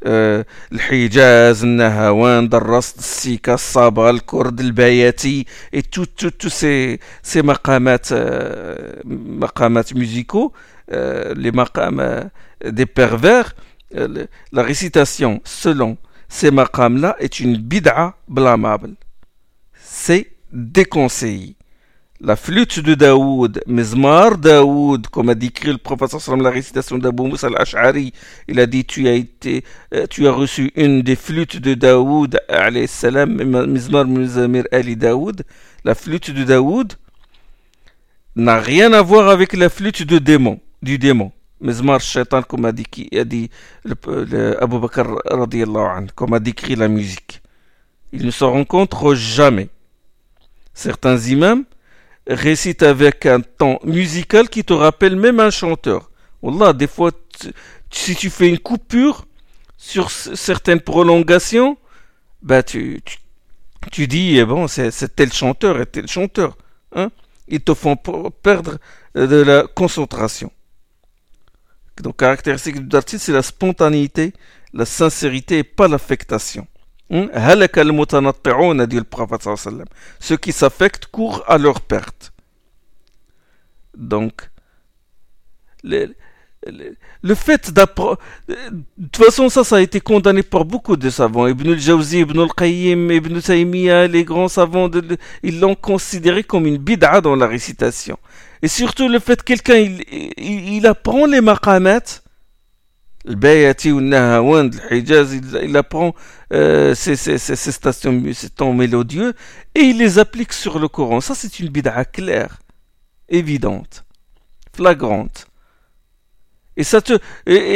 Euh, 0.07 0.45
الحجاز 0.73 1.65
النهوان 1.65 2.49
درست 2.49 2.99
السيكا 2.99 3.55
الصابغة 3.55 4.11
الكرد 4.11 4.61
البياتي 4.61 5.47
et 5.73 5.83
tous 5.83 6.07
tout, 6.07 6.49
ces, 6.49 7.01
ces 7.23 7.43
maqamat, 7.43 8.13
euh, 8.13 8.93
maqamat 9.05 9.83
musicaux 9.97 10.53
euh, 10.93 11.35
les 11.37 11.51
maqams 11.51 11.99
euh, 11.99 12.23
des 12.65 12.87
pervers 12.87 13.57
euh, 13.97 14.27
la 14.53 14.63
récitation 14.63 15.41
selon 15.45 15.97
ces 16.29 16.51
maqams-là 16.51 17.17
est 17.19 17.41
une 17.41 17.57
bid'a 17.57 18.15
blâmable. 18.29 18.95
C'est 19.96 20.32
déconseillé. 20.52 21.56
La 22.20 22.36
flûte 22.36 22.80
de 22.80 22.96
Daoud, 22.96 23.62
Mizmar 23.68 24.40
Daoud, 24.40 25.08
comme 25.08 25.30
a 25.30 25.36
décrit 25.36 25.72
le 25.72 25.78
prophète 25.78 26.16
la 26.42 26.50
récitation 26.50 26.98
d'Abu 26.98 27.24
Musa 27.24 27.46
al-Ash'ari, 27.46 28.12
il 28.48 28.60
a 28.60 28.66
dit 28.66 28.86
tu 28.86 29.08
as 29.08 29.14
été, 29.14 29.64
euh, 29.94 30.08
tu 30.10 30.28
as 30.28 30.32
reçu 30.32 30.72
une 30.76 31.04
des 31.04 31.16
flûtes 31.16 31.58
de 31.58 31.76
Daoud, 31.76 32.40
salam, 32.88 33.68
Mizmar 33.68 34.08
Ali 34.72 34.96
Daoud. 34.96 35.44
La 35.86 35.94
flûte 35.94 36.32
de 36.32 36.44
Daoud 36.44 36.94
n'a 38.36 38.60
rien 38.60 38.94
à 38.94 39.04
voir 39.04 39.30
avec 39.30 39.54
la 39.54 39.70
flûte 39.70 40.02
de 40.02 40.18
démon, 40.18 40.60
du 40.82 40.98
démon. 40.98 41.32
Mizmar 41.62 42.02
Shaitan, 42.02 42.42
comme 42.42 42.66
a 42.66 42.72
dit, 42.72 42.88
a 43.16 43.24
dit 43.24 43.52
Abu 43.86 44.80
Bakr 44.80 45.06
comme 46.16 46.34
a 46.34 46.40
décrit 46.40 46.76
la 46.76 46.88
musique. 46.88 47.44
Il 48.12 48.26
ne 48.26 48.32
se 48.32 48.44
rencontre 48.44 49.14
jamais. 49.14 49.70
Certains 50.74 51.18
imams 51.18 51.66
récitent 52.28 52.84
avec 52.84 53.26
un 53.26 53.42
ton 53.42 53.80
musical 53.84 54.50
qui 54.50 54.64
te 54.64 54.74
rappelle 54.74 55.16
même 55.16 55.40
un 55.40 55.52
chanteur. 55.52 56.10
Wallah, 56.42 56.74
des 56.74 56.88
fois, 56.88 57.12
si 57.92 58.16
tu 58.16 58.30
fais 58.30 58.50
une 58.50 58.60
coupure 58.60 59.26
sur 59.78 60.12
certaines 60.12 60.82
prolongations, 60.82 61.78
bah 62.42 62.64
tu, 62.64 63.02
tu, 63.92 64.08
dis, 64.08 64.38
eh 64.38 64.46
bon, 64.46 64.68
c'est 64.68 65.16
tel 65.16 65.32
chanteur 65.32 65.80
et 65.80 65.86
tel 65.86 66.08
chanteur. 66.08 66.58
Hein? 66.96 67.10
Ils 67.48 67.62
te 67.62 67.74
font 67.74 67.96
perdre 67.96 68.78
de 69.16 69.42
la 69.42 69.68
concentration. 69.68 70.52
Donc, 72.02 72.18
caractéristique 72.18 72.80
du 72.80 72.88
dartil, 72.88 73.20
c'est 73.20 73.32
la 73.32 73.44
spontanéité, 73.44 74.34
la 74.74 74.86
sincérité 74.86 75.60
et 75.60 75.64
pas 75.64 75.88
l'affectation. 75.88 76.68
Hmm? 77.14 77.28
le 77.32 77.68
Ceux 80.20 80.38
qui 80.38 80.52
s'affectent 80.52 81.06
courent 81.06 81.44
à 81.48 81.60
leur 81.60 81.80
perte. 81.80 82.34
Donc, 83.96 84.50
le, 85.84 86.16
le, 87.22 87.36
fait 87.36 87.72
d'apprendre. 87.72 88.18
De 88.48 88.56
toute 89.12 89.26
façon, 89.26 89.50
ça, 89.50 89.64
ça 89.64 89.76
a 89.76 89.82
été 89.82 90.02
condamné 90.02 90.42
par 90.42 90.66
beaucoup 90.66 90.98
de 90.98 91.12
savants. 91.12 91.46
Ibn 91.46 91.74
al-Jawzi, 91.74 92.22
Ibn 92.22 92.40
al-Qayyim, 92.40 93.12
Ibn 93.12 93.40
Taymiyyah, 93.40 94.08
les 94.08 94.24
grands 94.24 94.48
savants, 94.48 94.90
de, 94.90 95.18
ils 95.44 95.60
l'ont 95.60 95.76
considéré 95.76 96.44
comme 96.44 96.66
une 96.66 96.78
bid'a 96.78 97.22
dans 97.22 97.36
la 97.36 97.46
récitation. 97.46 98.18
Et 98.64 98.68
surtout 98.68 99.08
le 99.08 99.20
fait 99.20 99.44
que 99.44 99.54
quelqu'un 99.54 99.76
il, 99.76 100.04
il, 100.38 100.88
apprend 100.88 101.28
les 101.28 101.42
maqamat, 101.42 102.23
il, 103.26 103.38
apprend 105.78 106.14
ces, 106.52 107.38
stations, 107.38 108.24
tons 108.56 108.74
mélodieux 108.74 109.34
et 109.76 109.82
il 109.82 109.98
les 109.98 110.20
applique 110.20 110.54
sur 110.54 110.80
le 110.80 110.88
Coran. 110.88 111.22
Ça, 111.22 111.36
c'est 111.36 111.60
une 111.60 111.70
bid'a 111.70 112.06
claire, 112.06 112.60
évidente, 113.30 114.06
flagrante. 114.76 115.48
Et, 116.76 116.84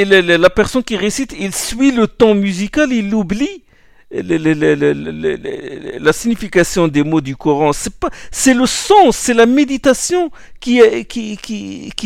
la 0.05 0.49
personne 0.49 0.83
qui 0.83 0.97
récite, 0.97 1.35
il 1.39 1.53
suit 1.53 1.91
le 1.91 2.07
ton 2.07 2.33
musical, 2.35 2.91
il 2.91 3.09
l'oublie 3.09 3.63
la 4.09 6.13
signification 6.13 6.87
des 6.87 7.03
mots 7.03 7.19
du 7.19 7.35
Coran, 7.35 7.73
c'est 7.73 7.93
pas, 7.93 8.09
c'est 8.31 8.53
le 8.53 8.65
sens, 8.65 9.17
c'est 9.17 9.33
la 9.33 9.45
méditation 9.45 10.31
qui 10.61 10.81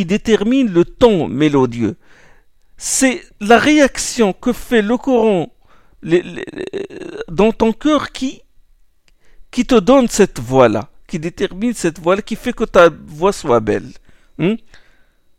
détermine 0.06 0.72
le 0.72 0.84
ton 0.84 1.28
mélodieux. 1.28 1.96
C'est 2.84 3.24
la 3.40 3.60
réaction 3.60 4.34
que 4.34 4.52
fait 4.54 4.82
le 4.82 4.98
Coran 4.98 5.54
dans 7.28 7.52
ton 7.52 7.74
cœur 7.74 8.12
qui, 8.12 8.42
qui 9.52 9.68
te 9.68 9.76
donne 9.76 10.08
cette 10.08 10.40
voix-là, 10.40 10.90
qui 11.06 11.20
détermine 11.20 11.76
cette 11.76 12.00
voix-là, 12.00 12.24
qui 12.24 12.36
fait 12.36 12.54
que 12.54 12.64
ta 12.64 12.90
voix 12.90 13.34
soit 13.34 13.60
belle. 13.60 13.92
Hmm? 14.40 14.56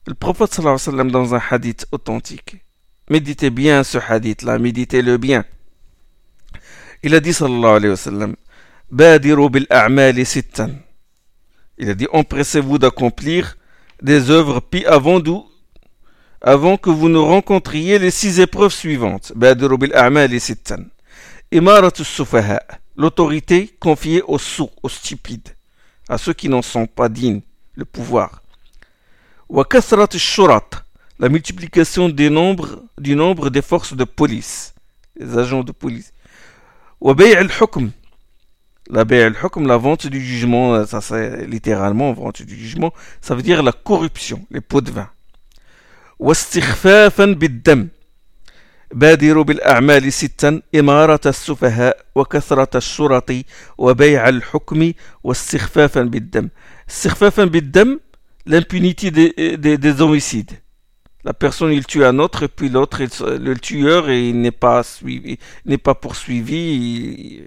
Le 0.07 0.15
prophète 0.15 0.57
alayhi 0.61 0.87
wa 0.87 1.03
dans 1.03 1.35
un 1.35 1.43
hadith 1.51 1.85
authentique. 1.91 2.65
Méditez 3.11 3.51
bien 3.51 3.83
ce 3.83 3.99
hadith-là, 3.99 4.61
méditez-le 4.61 5.17
bien. 5.17 5.45
Il 7.03 7.13
a 7.13 7.19
dit 7.19 7.33
sallallahu 7.33 7.75
alayhi 7.75 7.91
wa 7.91 7.97
sallam 7.97 8.37
Badiru 8.89 9.51
bil. 9.51 9.67
Il 11.79 11.91
a 11.91 11.95
dit 11.95 12.07
empressez-vous 12.13 12.79
d'accomplir 12.79 13.57
des 14.01 14.31
œuvres 14.31 14.61
puis 14.61 14.87
avant, 14.87 15.19
avant 16.43 16.77
que 16.77 16.91
vous 16.91 17.09
ne 17.09 17.19
rencontriez 17.19 17.99
les 18.01 18.11
six 18.11 18.41
épreuves 18.41 18.73
suivantes. 18.73 19.33
L'autorité 22.97 23.75
confiée 23.81 24.23
aux 24.23 24.39
sourds, 24.39 24.73
aux 24.83 24.89
stupides, 24.89 25.49
à 26.09 26.19
ceux 26.19 26.33
qui 26.35 26.49
n'en 26.49 26.63
sont 26.63 26.87
pas 26.87 27.09
dignes, 27.09 27.43
le 27.75 27.85
pouvoir. 27.85 28.43
La 29.49 31.29
multiplication 31.29 32.09
du 32.09 32.29
nombre 32.31 33.51
des 33.51 33.63
forces 33.63 33.95
de 33.95 34.05
police, 34.05 34.75
les 35.17 35.39
agents 35.39 35.63
de 35.63 35.73
police. 35.73 36.13
La 37.01 37.13
al-hukm, 39.03 39.67
la 39.67 39.77
vente 39.77 40.07
du 40.09 40.21
jugement, 40.21 40.85
ça 40.87 41.01
c'est 41.01 41.47
littéralement 41.47 42.13
vente 42.13 42.43
du 42.43 42.57
jugement, 42.57 42.93
ça 43.21 43.35
veut 43.35 43.43
dire 43.43 43.63
la 43.63 43.73
corruption, 43.73 44.45
les 44.51 44.61
pots 44.61 44.81
de 44.81 44.91
vin. 44.91 45.09
واستخفافا 46.22 47.26
بالدم 47.26 47.88
بادروا 48.94 49.44
بالأعمال 49.44 50.14
ستا 50.14 50.62
إمارة 50.76 51.22
السفهاء 51.26 52.06
وكثرة 52.16 52.78
الشرط 52.78 53.32
وبيع 53.78 54.30
الحكم 54.30 54.94
واستخفافا 55.24 56.02
بالدم 56.02 56.50
استخفافا 56.90 57.46
بالدم 57.46 58.00
l'impunité 58.48 59.12
des, 59.12 59.58
des, 59.58 59.78
des 59.78 60.02
homicides 60.02 60.52
la 61.26 61.34
personne 61.34 61.74
il 61.74 61.86
tue 61.86 62.06
un 62.06 62.18
autre 62.20 62.44
et 62.44 62.48
puis 62.48 62.70
l'autre 62.70 63.04
le 63.04 63.54
tueur 63.60 64.10
et 64.10 64.30
il 64.30 64.40
n'est 64.40 64.52
pas 64.52 64.84
suivi 64.84 65.38
n'est 65.66 65.78
pas 65.78 65.96
poursuivi 65.96 67.44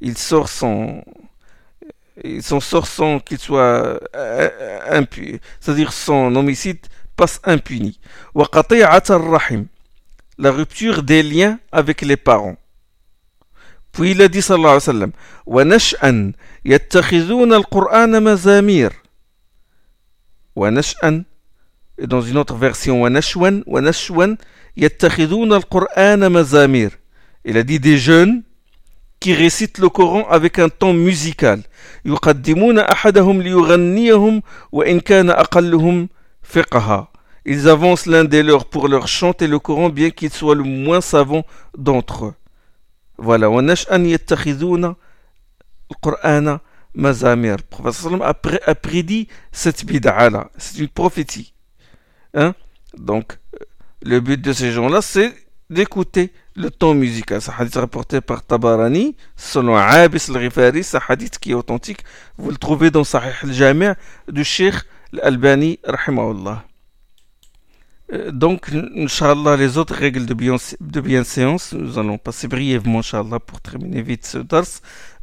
il, 0.00 0.16
sort 0.16 0.48
son 0.48 1.02
il 2.22 2.42
s'en 2.42 2.60
sort 2.60 2.86
sans 2.86 3.18
qu'il 3.18 3.38
soit 3.38 3.98
euh, 4.14 4.80
impuni 4.88 5.40
c'est-à-dire 5.58 5.92
son 5.92 6.36
homicide 6.36 6.86
passe 7.18 7.40
impuni 7.44 7.98
la 10.36 10.50
rupture 10.50 11.02
des 11.02 11.22
liens 11.22 11.58
avec 11.70 12.02
les 12.02 12.16
parents 12.16 12.56
Puis 13.92 14.10
il 14.10 14.22
a 14.22 14.28
dit 14.28 14.42
sallallahu 14.42 14.66
alayhi 14.66 14.88
wa 14.88 14.92
sallam 14.92 15.12
وَنَشْأً 15.46 16.32
يَتَّخِذُونَ 16.64 17.52
الْقُرْآنَ 17.52 18.22
مَزَامِيرَ 18.22 18.92
وَنَشْأً 20.56 21.24
Et 21.98 22.06
dans 22.08 22.20
une 22.20 22.38
autre 22.38 22.56
version 22.56 23.02
وَنَشْوًا 23.02 23.62
وَنَشْوًا 23.66 24.36
يَتَّخِذُونَ 24.76 25.52
الْقُرْآنَ 25.52 26.28
مَزَامِيرَ 26.28 26.90
Il 27.44 27.56
a 27.56 27.62
dit 27.62 27.78
des 27.78 27.98
jeunes 27.98 28.42
qui 29.20 29.32
récitent 29.32 29.78
le 29.78 29.88
Coran 29.88 30.26
avec 30.28 30.58
un 30.58 30.68
ton 30.68 30.92
musical. 30.92 31.62
يقدمون 32.04 32.78
أحدهم 32.78 33.42
ليغنيهم 33.42 34.42
وإن 34.72 35.00
كان 35.00 35.30
أقلهم 35.30 36.08
فقها 36.42 37.07
ils 37.45 37.67
avancent 37.67 38.05
l'un 38.05 38.23
des 38.23 38.43
leurs 38.43 38.65
pour 38.65 38.87
leur 38.87 39.07
chanter 39.07 39.47
le 39.47 39.59
Coran, 39.59 39.89
bien 39.89 40.09
qu'ils 40.09 40.31
soient 40.31 40.55
le 40.55 40.63
moins 40.63 41.01
savants 41.01 41.45
d'entre 41.77 42.25
eux. 42.25 42.33
Voilà. 43.17 43.49
Mazamir. 46.95 47.57
Le 47.57 47.63
prophète 47.63 48.21
a 48.65 48.75
prédit 48.75 49.27
cette 49.51 49.85
bid'a 49.85 50.49
C'est 50.57 50.79
une 50.79 50.87
prophétie. 50.87 51.53
Hein? 52.33 52.53
Donc, 52.97 53.37
le 54.01 54.19
but 54.19 54.41
de 54.41 54.53
ces 54.53 54.71
gens-là, 54.71 55.01
c'est 55.01 55.33
d'écouter 55.69 56.33
le 56.55 56.71
ton 56.71 56.93
musical. 56.93 57.41
C'est 57.41 57.51
un 57.51 57.55
hadith 57.59 57.75
rapporté 57.75 58.21
par 58.21 58.43
Tabarani, 58.43 59.15
selon 59.35 59.75
Abis 59.75 60.25
al-Ghifari, 60.29 60.83
c'est 60.83 60.97
un 60.97 61.01
hadith 61.07 61.37
qui 61.37 61.51
est 61.51 61.53
authentique. 61.53 62.03
Vous 62.37 62.49
le 62.49 62.57
trouvez 62.57 62.91
dans 62.91 63.03
Sahih 63.03 63.33
al-Jami' 63.43 63.93
du 64.27 64.43
Sheikh 64.43 64.75
al-Albani, 65.13 65.79
rahimahullah. 65.83 66.65
Euh, 68.11 68.31
donc, 68.31 68.71
Inch'Allah, 68.95 69.55
les 69.55 69.77
autres 69.77 69.93
règles 69.93 70.25
de, 70.25 71.01
bienséance, 71.01 71.73
nous 71.73 71.99
allons 71.99 72.17
passer 72.17 72.47
brièvement, 72.47 72.99
Inch'Allah, 72.99 73.39
pour 73.39 73.61
terminer 73.61 74.01
vite 74.01 74.25
ce 74.25 74.39
dars. 74.39 74.65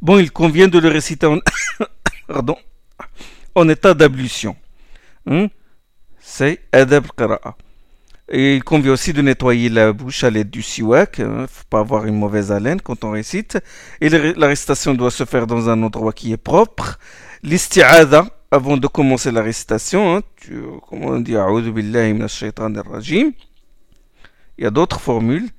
Bon, 0.01 0.17
il 0.19 0.31
convient 0.31 0.67
de 0.67 0.79
le 0.79 0.87
réciter 0.87 1.27
en, 1.27 1.39
Pardon. 2.27 2.57
en 3.55 3.67
état 3.67 3.93
d'ablution. 3.93 4.55
Hmm? 5.25 5.47
C'est 6.19 6.59
Adab 6.71 7.07
Qira'a. 7.17 7.55
Et 8.29 8.55
il 8.57 8.63
convient 8.63 8.91
aussi 8.91 9.13
de 9.13 9.21
nettoyer 9.21 9.69
la 9.69 9.93
bouche 9.93 10.23
à 10.25 10.29
l'aide 10.29 10.49
du 10.49 10.61
siwak. 10.61 11.19
Il 11.19 11.25
hein. 11.25 11.41
ne 11.41 11.47
faut 11.47 11.63
pas 11.69 11.79
avoir 11.79 12.05
une 12.05 12.17
mauvaise 12.17 12.51
haleine 12.51 12.81
quand 12.81 13.05
on 13.05 13.11
récite. 13.11 13.57
Et 14.01 14.09
la 14.09 14.47
récitation 14.47 14.93
doit 14.93 15.11
se 15.11 15.23
faire 15.23 15.47
dans 15.47 15.69
un 15.69 15.81
endroit 15.81 16.11
qui 16.11 16.33
est 16.33 16.37
propre. 16.37 16.99
L'isti'ada, 17.43 18.27
avant 18.51 18.77
de 18.77 18.87
commencer 18.87 19.31
la 19.31 19.41
récitation, 19.41 20.15
hein, 20.15 20.21
tu, 20.37 20.61
comment 20.89 21.07
on 21.07 21.19
dit 21.19 21.31
Il 21.31 21.35
y 24.57 24.65
a 24.65 24.69
d'autres 24.69 24.99
formules. 24.99 25.49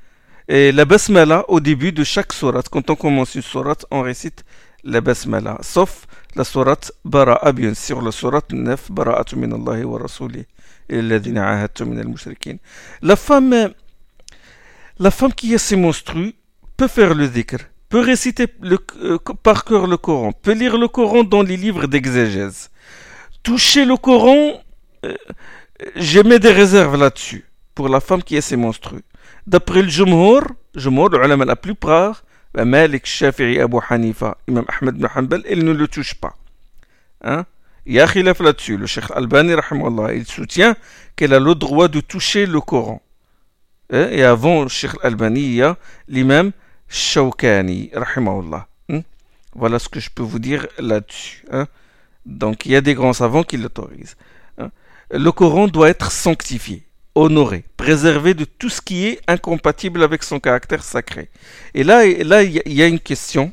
Et 0.50 0.72
la 0.72 0.86
basmala 0.86 1.44
au 1.48 1.60
début 1.60 1.92
de 1.92 2.02
chaque 2.04 2.32
surat. 2.32 2.62
Quand 2.70 2.88
on 2.88 2.96
commence 2.96 3.34
une 3.34 3.42
surat, 3.42 3.76
on 3.90 4.00
récite 4.00 4.44
la 4.82 5.02
basmala. 5.02 5.58
Sauf 5.60 6.06
la 6.34 6.44
surat 6.44 6.78
Bara'a, 7.04 7.52
bien 7.52 7.74
sûr, 7.74 8.00
la 8.00 8.12
surat 8.12 8.40
9, 8.50 8.90
Bara'atu 8.90 9.36
min 9.36 9.52
Allahi 9.52 9.84
wa 9.84 9.98
Rasuli. 9.98 10.46
La 10.90 11.20
femme, 13.16 13.74
la 14.98 15.10
femme 15.10 15.34
qui 15.34 15.54
a 15.54 15.58
ses 15.58 15.76
monstrues 15.76 16.34
peut 16.78 16.88
faire 16.88 17.14
le 17.14 17.28
dhikr, 17.28 17.58
peut 17.90 18.00
réciter 18.00 18.46
euh, 18.64 19.18
par 19.42 19.66
cœur 19.66 19.86
le 19.86 19.98
Coran, 19.98 20.32
peut 20.32 20.52
lire 20.52 20.78
le 20.78 20.88
Coran 20.88 21.24
dans 21.24 21.42
les 21.42 21.58
livres 21.58 21.86
d'exégèse 21.86 22.70
toucher 23.48 23.86
le 23.86 23.96
Coran, 23.96 24.62
euh, 25.06 25.14
je 25.96 26.20
mets 26.20 26.38
des 26.38 26.52
réserves 26.52 26.96
là-dessus, 27.00 27.46
pour 27.74 27.88
la 27.88 27.98
femme 27.98 28.22
qui 28.22 28.36
est 28.36 28.42
ses 28.42 28.56
monstrueux. 28.56 29.00
D'après 29.46 29.80
le 29.80 29.88
Jumhur, 29.88 30.42
Jumhur, 30.74 31.08
le 31.08 31.24
ulama 31.24 31.46
la 31.46 31.56
plupart, 31.56 32.24
Malik, 32.54 33.06
Shafi'i, 33.06 33.58
Abu 33.58 33.78
Hanifa, 33.88 34.36
Imam 34.48 34.66
Ahmed 34.68 34.96
ibn 34.96 35.06
Hanbal, 35.14 35.42
ne 35.46 35.72
le 35.72 35.88
touche 35.88 36.14
pas. 36.14 36.34
Hein? 37.22 37.46
Il 37.86 37.94
y 37.94 38.00
a 38.00 38.06
khilaf 38.06 38.40
là-dessus. 38.40 38.76
Le 38.76 38.86
Cheikh 38.86 39.10
Albani, 39.14 39.54
il 40.14 40.26
soutient 40.26 40.76
qu'elle 41.16 41.32
a 41.32 41.40
le 41.40 41.54
droit 41.54 41.88
de 41.88 42.00
toucher 42.00 42.44
le 42.44 42.60
Coran. 42.60 43.00
Hein? 43.90 44.08
Et 44.10 44.24
avant 44.24 44.64
le 44.64 44.68
Cheikh 44.68 44.92
Albani, 45.02 45.40
il 45.40 45.54
y 45.54 45.62
a 45.62 45.78
l'imam 46.06 46.52
Shawkani. 46.88 47.92
Hein? 47.94 49.02
Voilà 49.54 49.78
ce 49.78 49.88
que 49.88 50.00
je 50.00 50.10
peux 50.10 50.22
vous 50.22 50.38
dire 50.38 50.66
là-dessus. 50.78 51.46
Hein? 51.50 51.66
Donc 52.26 52.66
il 52.66 52.72
y 52.72 52.76
a 52.76 52.80
des 52.80 52.94
grands 52.94 53.12
savants 53.12 53.42
qui 53.42 53.56
l'autorisent. 53.56 54.16
Hein. 54.58 54.70
Le 55.10 55.32
Coran 55.32 55.68
doit 55.68 55.88
être 55.88 56.12
sanctifié, 56.12 56.84
honoré, 57.14 57.64
préservé 57.76 58.34
de 58.34 58.44
tout 58.44 58.68
ce 58.68 58.80
qui 58.80 59.06
est 59.06 59.20
incompatible 59.26 60.02
avec 60.02 60.22
son 60.22 60.40
caractère 60.40 60.82
sacré. 60.82 61.30
Et 61.74 61.84
là, 61.84 62.06
là 62.24 62.42
il 62.42 62.72
y 62.72 62.82
a 62.82 62.86
une 62.86 63.00
question 63.00 63.52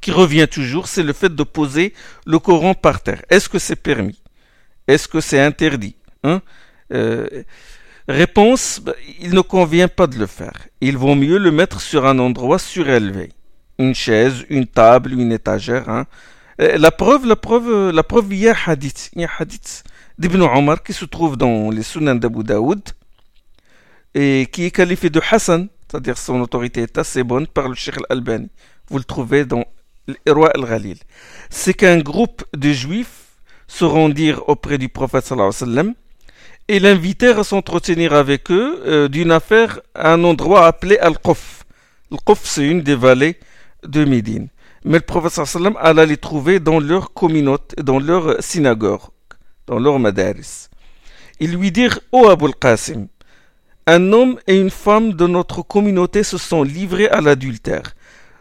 qui 0.00 0.10
revient 0.10 0.48
toujours, 0.50 0.88
c'est 0.88 1.02
le 1.02 1.12
fait 1.12 1.34
de 1.34 1.42
poser 1.42 1.94
le 2.26 2.38
Coran 2.38 2.74
par 2.74 3.02
terre. 3.02 3.22
Est-ce 3.30 3.48
que 3.48 3.58
c'est 3.58 3.76
permis? 3.76 4.20
Est-ce 4.86 5.08
que 5.08 5.20
c'est 5.20 5.40
interdit? 5.40 5.96
Hein? 6.22 6.42
euh, 6.92 7.44
Réponse, 8.06 8.80
bah, 8.80 8.92
il 9.20 9.32
ne 9.32 9.40
convient 9.40 9.88
pas 9.88 10.06
de 10.06 10.18
le 10.18 10.26
faire. 10.26 10.68
Il 10.82 10.98
vaut 10.98 11.14
mieux 11.14 11.38
le 11.38 11.50
mettre 11.50 11.80
sur 11.80 12.04
un 12.04 12.18
endroit 12.18 12.58
surélevé. 12.58 13.32
Une 13.78 13.94
chaise, 13.94 14.44
une 14.50 14.66
table, 14.66 15.14
une 15.14 15.32
étagère. 15.32 15.88
Hein? 15.88 16.06
Euh, 16.60 16.78
la 16.78 16.90
preuve, 16.90 17.26
la 17.26 17.36
preuve, 17.36 17.90
la 17.90 18.02
preuve, 18.02 18.26
il 18.30 18.38
y 18.38 18.48
a 18.48 18.56
hadith, 18.66 19.10
y 19.16 19.24
a 19.24 19.30
hadith 19.38 19.82
d'Ibn 20.18 20.42
Omar 20.42 20.82
qui 20.82 20.92
se 20.92 21.04
trouve 21.04 21.36
dans 21.36 21.70
les 21.70 21.82
Sunan 21.82 22.14
d'Abu 22.14 22.44
Daoud 22.44 22.82
et 24.14 24.46
qui 24.52 24.64
est 24.64 24.70
qualifié 24.70 25.10
de 25.10 25.20
Hassan, 25.30 25.68
c'est-à-dire 25.90 26.16
son 26.16 26.40
autorité 26.40 26.82
est 26.82 26.98
assez 26.98 27.24
bonne 27.24 27.46
par 27.48 27.68
le 27.68 27.74
Sheikh 27.74 27.96
al-Albani. 27.98 28.48
Vous 28.88 28.98
le 28.98 29.04
trouvez 29.04 29.44
dans 29.44 29.64
l'Irwa 30.06 30.50
al-Ghalil. 30.54 30.98
C'est 31.50 31.74
qu'un 31.74 31.98
groupe 31.98 32.44
de 32.56 32.72
juifs 32.72 33.24
se 33.66 33.84
rendirent 33.84 34.48
auprès 34.48 34.78
du 34.78 34.88
prophète 34.88 35.24
sallallahu 35.24 35.52
alayhi 35.62 35.88
wa 35.88 35.94
et 36.68 36.78
l'invitèrent 36.78 37.40
à 37.40 37.44
s'entretenir 37.44 38.14
avec 38.14 38.50
eux 38.50 38.82
euh, 38.86 39.08
d'une 39.08 39.32
affaire 39.32 39.80
à 39.94 40.12
un 40.12 40.24
endroit 40.24 40.66
appelé 40.66 40.96
Al-Quf. 40.98 41.64
Al-Quf, 42.12 42.40
c'est 42.44 42.66
une 42.66 42.82
des 42.82 42.94
vallées 42.94 43.38
de 43.84 44.04
Médine. 44.04 44.48
Mais 44.84 44.98
le 44.98 45.04
prophète 45.04 45.46
sallam 45.46 45.76
alla 45.80 46.04
les 46.04 46.18
trouver 46.18 46.60
dans 46.60 46.78
leur 46.78 47.14
communauté, 47.14 47.82
dans 47.82 47.98
leur 47.98 48.42
synagogue, 48.42 49.00
dans 49.66 49.78
leur 49.78 49.98
madaris. 49.98 50.68
Ils 51.40 51.56
lui 51.56 51.72
dirent 51.72 52.00
Ô 52.12 52.28
Abul 52.28 52.54
Qasim, 52.54 53.08
un 53.86 54.12
homme 54.12 54.38
et 54.46 54.60
une 54.60 54.70
femme 54.70 55.14
de 55.14 55.26
notre 55.26 55.62
communauté 55.62 56.22
se 56.22 56.36
sont 56.36 56.62
livrés 56.62 57.08
à 57.08 57.22
l'adultère. 57.22 57.94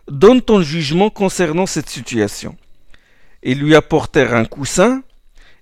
Donne 0.09 0.41
ton 0.41 0.61
jugement 0.61 1.09
concernant 1.09 1.65
cette 1.65 1.89
situation. 1.89 2.57
Ils 3.41 3.59
lui 3.59 3.73
apportèrent 3.73 4.33
un 4.33 4.45
coussin 4.45 5.01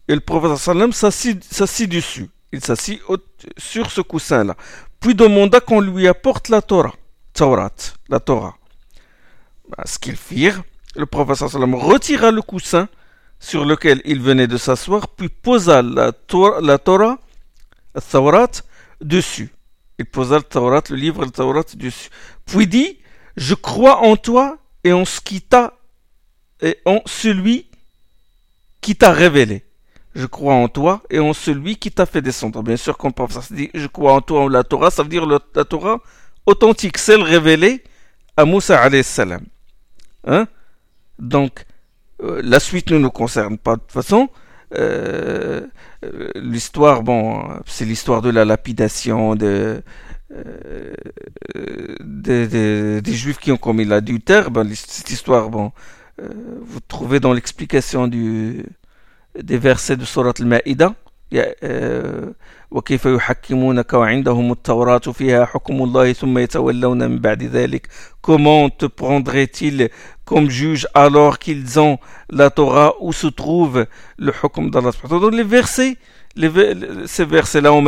et 0.07 0.15
le 0.15 0.19
prophète 0.19 0.57
sallam 0.57 0.91
s'assit 0.93 1.87
dessus. 1.87 2.29
Il 2.51 2.63
s'assit 2.63 3.01
sur 3.57 3.91
ce 3.91 4.01
coussin-là. 4.01 4.55
Puis 4.99 5.15
demanda 5.15 5.59
qu'on 5.59 5.79
lui 5.79 6.07
apporte 6.07 6.49
la 6.49 6.61
Torah. 6.61 6.93
Taurat, 7.33 7.71
la 8.09 8.19
Torah. 8.19 8.55
Bah, 9.69 9.83
ce 9.85 9.97
qu'ils 9.97 10.17
firent, 10.17 10.63
le 10.95 11.05
prophète 11.05 11.49
sallam 11.49 11.75
retira 11.75 12.31
le 12.31 12.41
coussin 12.41 12.87
sur 13.39 13.65
lequel 13.65 14.01
il 14.05 14.21
venait 14.21 14.47
de 14.47 14.57
s'asseoir, 14.57 15.07
puis 15.07 15.29
posa 15.29 15.81
la, 15.81 16.11
Torah, 16.11 16.61
la 16.61 16.77
Torah, 16.77 17.17
dessus. 19.01 19.49
Il 19.97 20.05
posa 20.05 20.37
le 20.37 20.43
Torah, 20.43 20.81
le 20.89 20.95
livre 20.95 21.25
de 21.25 21.31
Torah 21.31 21.63
dessus. 21.75 22.09
Puis 22.45 22.67
dit, 22.67 22.99
je 23.35 23.55
crois 23.55 24.01
en 24.03 24.15
toi 24.15 24.57
et 24.83 24.93
en 24.93 25.05
ce 25.05 25.19
qui 25.21 25.41
t'a, 25.41 25.73
et 26.61 26.77
en 26.85 27.01
celui 27.05 27.67
qui 28.79 28.95
t'a 28.95 29.11
révélé. 29.11 29.65
Je 30.13 30.25
crois 30.25 30.53
en 30.53 30.67
toi 30.67 31.01
et 31.09 31.19
en 31.19 31.33
celui 31.33 31.77
qui 31.77 31.91
t'a 31.91 32.05
fait 32.05 32.21
descendre. 32.21 32.61
Bien 32.61 32.77
sûr, 32.77 32.97
quand 32.97 33.17
le 33.17 33.41
se 33.41 33.53
dit, 33.53 33.71
je 33.73 33.87
crois 33.87 34.13
en 34.13 34.21
toi 34.21 34.41
en 34.41 34.47
la 34.49 34.63
Torah, 34.63 34.91
ça 34.91 35.03
veut 35.03 35.09
dire 35.09 35.25
la 35.25 35.65
Torah 35.65 35.99
authentique, 36.45 36.97
celle 36.97 37.21
révélée 37.21 37.83
à 38.35 38.45
Moussa 38.45 38.81
alayhi 38.81 39.03
salam. 39.03 39.45
Hein? 40.27 40.47
Donc, 41.20 41.64
euh, 42.22 42.40
la 42.42 42.60
suite 42.60 42.90
ne 42.90 42.98
nous 42.98 43.10
concerne 43.10 43.58
pas 43.58 43.76
de 43.76 43.80
toute 43.80 43.92
façon. 43.92 44.28
Euh, 44.76 45.60
euh, 46.04 46.30
l'histoire, 46.34 47.02
bon, 47.02 47.48
c'est 47.66 47.84
l'histoire 47.84 48.22
de 48.22 48.30
la 48.30 48.44
lapidation 48.44 49.34
de, 49.34 49.82
des 52.10 53.02
juifs 53.06 53.38
qui 53.38 53.52
ont 53.52 53.56
commis 53.56 53.84
l'adultère. 53.84 54.50
Ben, 54.50 54.68
cette 54.74 55.10
histoire, 55.10 55.50
bon, 55.50 55.72
vous 56.18 56.80
trouvez 56.88 57.20
dans 57.20 57.32
l'explication 57.32 58.08
du, 58.08 58.64
des 59.40 59.58
versets 59.58 59.96
de 59.96 60.04
Surat 60.04 60.32
al-Ma'ida. 60.38 60.94
وكيف 62.70 63.06
يحكمونك 63.06 63.92
وعندهم 63.92 64.52
التوراة 64.52 64.98
فيها 64.98 65.44
حكم 65.44 65.82
الله 65.82 66.12
ثم 66.12 66.38
يتولون 66.38 67.10
من 67.10 67.18
بعد 67.18 67.42
ذلك 67.42 67.88
Comment 68.22 68.70
te 68.70 68.86
prendrait-il 68.86 69.88
comme 70.31 70.49
juge 70.49 70.87
alors 70.93 71.39
qu'ils 71.39 71.77
ont 71.77 71.99
la 72.29 72.49
Torah 72.49 72.93
où 73.01 73.11
se 73.11 73.27
trouve 73.27 73.85
le 74.17 74.31
hukm 74.31 74.71
d'Allah 74.71 74.91
Donc 75.09 75.33
les 75.33 75.43
versets 75.43 75.97
ces 77.05 77.25
versets-là, 77.25 77.71
dans 77.71 77.81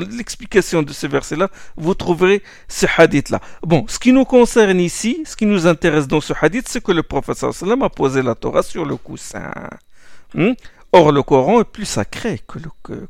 l'explication 0.00 0.84
de 0.84 0.92
ces 0.92 1.08
versets-là, 1.08 1.50
vous 1.76 1.94
trouverez 1.94 2.44
ces 2.68 2.86
hadiths-là. 2.96 3.40
Bon, 3.64 3.84
ce 3.88 3.98
qui 3.98 4.12
nous 4.12 4.24
concerne 4.24 4.78
ici, 4.78 5.24
ce 5.26 5.34
qui 5.34 5.46
nous 5.46 5.66
intéresse 5.66 6.06
dans 6.06 6.20
ce 6.20 6.32
hadith, 6.40 6.68
c'est 6.68 6.80
que 6.80 6.92
le 6.92 7.02
prophète 7.02 7.36
sallam 7.36 7.82
a 7.82 7.88
posé 7.88 8.22
la 8.22 8.36
Torah 8.36 8.62
sur 8.62 8.84
le 8.84 8.94
coussin. 8.94 9.50
Hmm? 10.34 10.52
Or, 10.92 11.10
le 11.10 11.24
Coran 11.24 11.62
est 11.62 11.64
plus 11.64 11.86
sacré 11.86 12.40
que, 12.46 12.60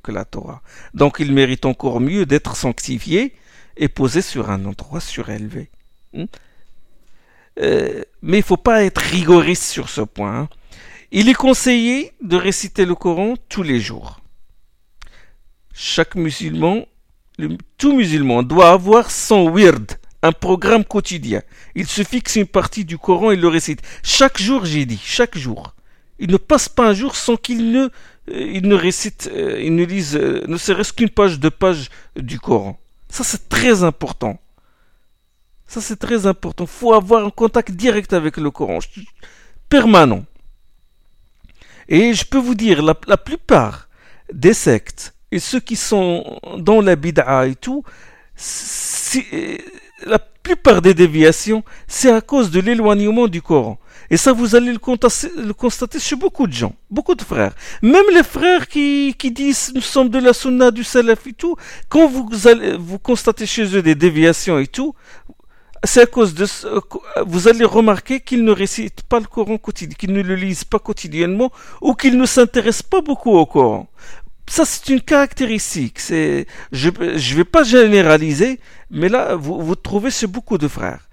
que, 0.02 0.10
la 0.10 0.24
Torah. 0.24 0.62
Donc, 0.94 1.16
il 1.18 1.34
mérite 1.34 1.66
encore 1.66 2.00
mieux 2.00 2.24
d'être 2.24 2.56
sanctifié 2.56 3.34
et 3.76 3.88
posé 3.88 4.22
sur 4.22 4.50
un 4.50 4.64
endroit 4.64 5.00
surélevé. 5.00 5.68
Hmm? 6.14 6.24
Euh, 7.60 8.02
mais 8.22 8.38
il 8.38 8.40
ne 8.40 8.46
faut 8.46 8.56
pas 8.56 8.84
être 8.84 8.98
rigoriste 8.98 9.64
sur 9.64 9.88
ce 9.88 10.02
point. 10.02 10.40
Hein. 10.40 10.48
Il 11.12 11.28
est 11.28 11.34
conseillé 11.34 12.12
de 12.22 12.36
réciter 12.36 12.84
le 12.84 12.94
Coran 12.94 13.34
tous 13.48 13.62
les 13.62 13.80
jours. 13.80 14.20
Chaque 15.72 16.14
musulman, 16.14 16.86
tout 17.78 17.92
musulman 17.92 18.42
doit 18.42 18.70
avoir 18.70 19.10
son 19.10 19.50
wird, 19.50 19.98
un 20.22 20.32
programme 20.32 20.84
quotidien. 20.84 21.42
Il 21.74 21.86
se 21.86 22.02
fixe 22.02 22.36
une 22.36 22.46
partie 22.46 22.84
du 22.84 22.98
Coran 22.98 23.30
et 23.30 23.36
le 23.36 23.48
récite. 23.48 23.82
Chaque 24.02 24.40
jour, 24.40 24.64
j'ai 24.64 24.84
dit, 24.84 25.00
chaque 25.02 25.36
jour. 25.36 25.74
Il 26.18 26.30
ne 26.30 26.38
passe 26.38 26.68
pas 26.68 26.88
un 26.88 26.94
jour 26.94 27.14
sans 27.14 27.36
qu'il 27.36 27.72
ne, 27.72 27.84
euh, 27.84 27.90
il 28.30 28.66
ne 28.68 28.74
récite, 28.74 29.30
euh, 29.32 29.60
il 29.62 29.74
ne 29.74 29.84
lise, 29.84 30.16
ne 30.16 30.56
serait-ce 30.56 30.92
qu'une 30.92 31.10
page, 31.10 31.38
de 31.38 31.50
page 31.50 31.90
du 32.16 32.40
Coran. 32.40 32.80
Ça, 33.08 33.22
c'est 33.22 33.48
très 33.48 33.84
important. 33.84 34.40
Ça, 35.66 35.80
c'est 35.80 35.96
très 35.96 36.26
important. 36.26 36.66
Faut 36.66 36.92
avoir 36.92 37.24
un 37.24 37.30
contact 37.30 37.72
direct 37.72 38.12
avec 38.12 38.36
le 38.36 38.50
Coran, 38.50 38.78
permanent. 39.68 40.24
Et 41.88 42.14
je 42.14 42.24
peux 42.24 42.38
vous 42.38 42.54
dire, 42.54 42.82
la, 42.82 42.94
plupart 43.16 43.88
des 44.32 44.54
sectes 44.54 45.14
et 45.30 45.38
ceux 45.38 45.60
qui 45.60 45.76
sont 45.76 46.38
dans 46.58 46.80
la 46.80 46.96
bid'a 46.96 47.46
et 47.46 47.54
tout, 47.54 47.84
la 50.04 50.18
plupart 50.18 50.82
des 50.82 50.94
déviations, 50.94 51.64
c'est 51.86 52.10
à 52.10 52.20
cause 52.20 52.50
de 52.50 52.60
l'éloignement 52.60 53.28
du 53.28 53.42
Coran. 53.42 53.78
Et 54.10 54.16
ça, 54.16 54.32
vous 54.32 54.54
allez 54.54 54.72
le 54.72 54.78
constater, 55.52 55.98
chez 55.98 56.14
beaucoup 56.14 56.46
de 56.46 56.52
gens, 56.52 56.74
beaucoup 56.90 57.16
de 57.16 57.22
frères. 57.22 57.54
Même 57.82 58.04
les 58.14 58.22
frères 58.22 58.68
qui, 58.68 59.14
disent 59.16 59.72
nous 59.74 59.80
sommes 59.80 60.08
de 60.08 60.18
la 60.18 60.32
sunna, 60.32 60.70
du 60.70 60.84
salaf 60.84 61.26
et 61.26 61.32
tout, 61.32 61.56
quand 61.88 62.06
vous 62.06 62.98
constatez 63.00 63.46
chez 63.46 63.76
eux 63.76 63.82
des 63.82 63.96
déviations 63.96 64.58
et 64.58 64.68
tout, 64.68 64.94
c'est 65.86 66.02
à 66.02 66.06
cause 66.06 66.34
de 66.34 66.46
ce, 66.46 66.66
vous 67.26 67.48
allez 67.48 67.64
remarquer 67.64 68.20
qu'ils 68.20 68.44
ne 68.44 68.52
récitent 68.52 69.02
pas 69.02 69.20
le 69.20 69.26
Coran 69.26 69.58
quotidien, 69.58 69.96
qu'ils 69.98 70.12
ne 70.12 70.22
le 70.22 70.34
lisent 70.34 70.64
pas 70.64 70.78
quotidiennement 70.78 71.50
ou 71.80 71.94
qu'ils 71.94 72.16
ne 72.16 72.26
s'intéressent 72.26 72.82
pas 72.82 73.00
beaucoup 73.00 73.32
au 73.32 73.46
Coran. 73.46 73.88
Ça, 74.48 74.64
c'est 74.64 74.88
une 74.88 75.00
caractéristique. 75.00 75.98
C'est, 75.98 76.46
je 76.72 76.90
ne 76.90 77.34
vais 77.34 77.44
pas 77.44 77.64
généraliser, 77.64 78.60
mais 78.90 79.08
là, 79.08 79.34
vous, 79.34 79.74
trouvez 79.74 80.10
chez 80.10 80.26
beaucoup 80.26 80.56
de 80.56 80.68
frères. 80.68 81.08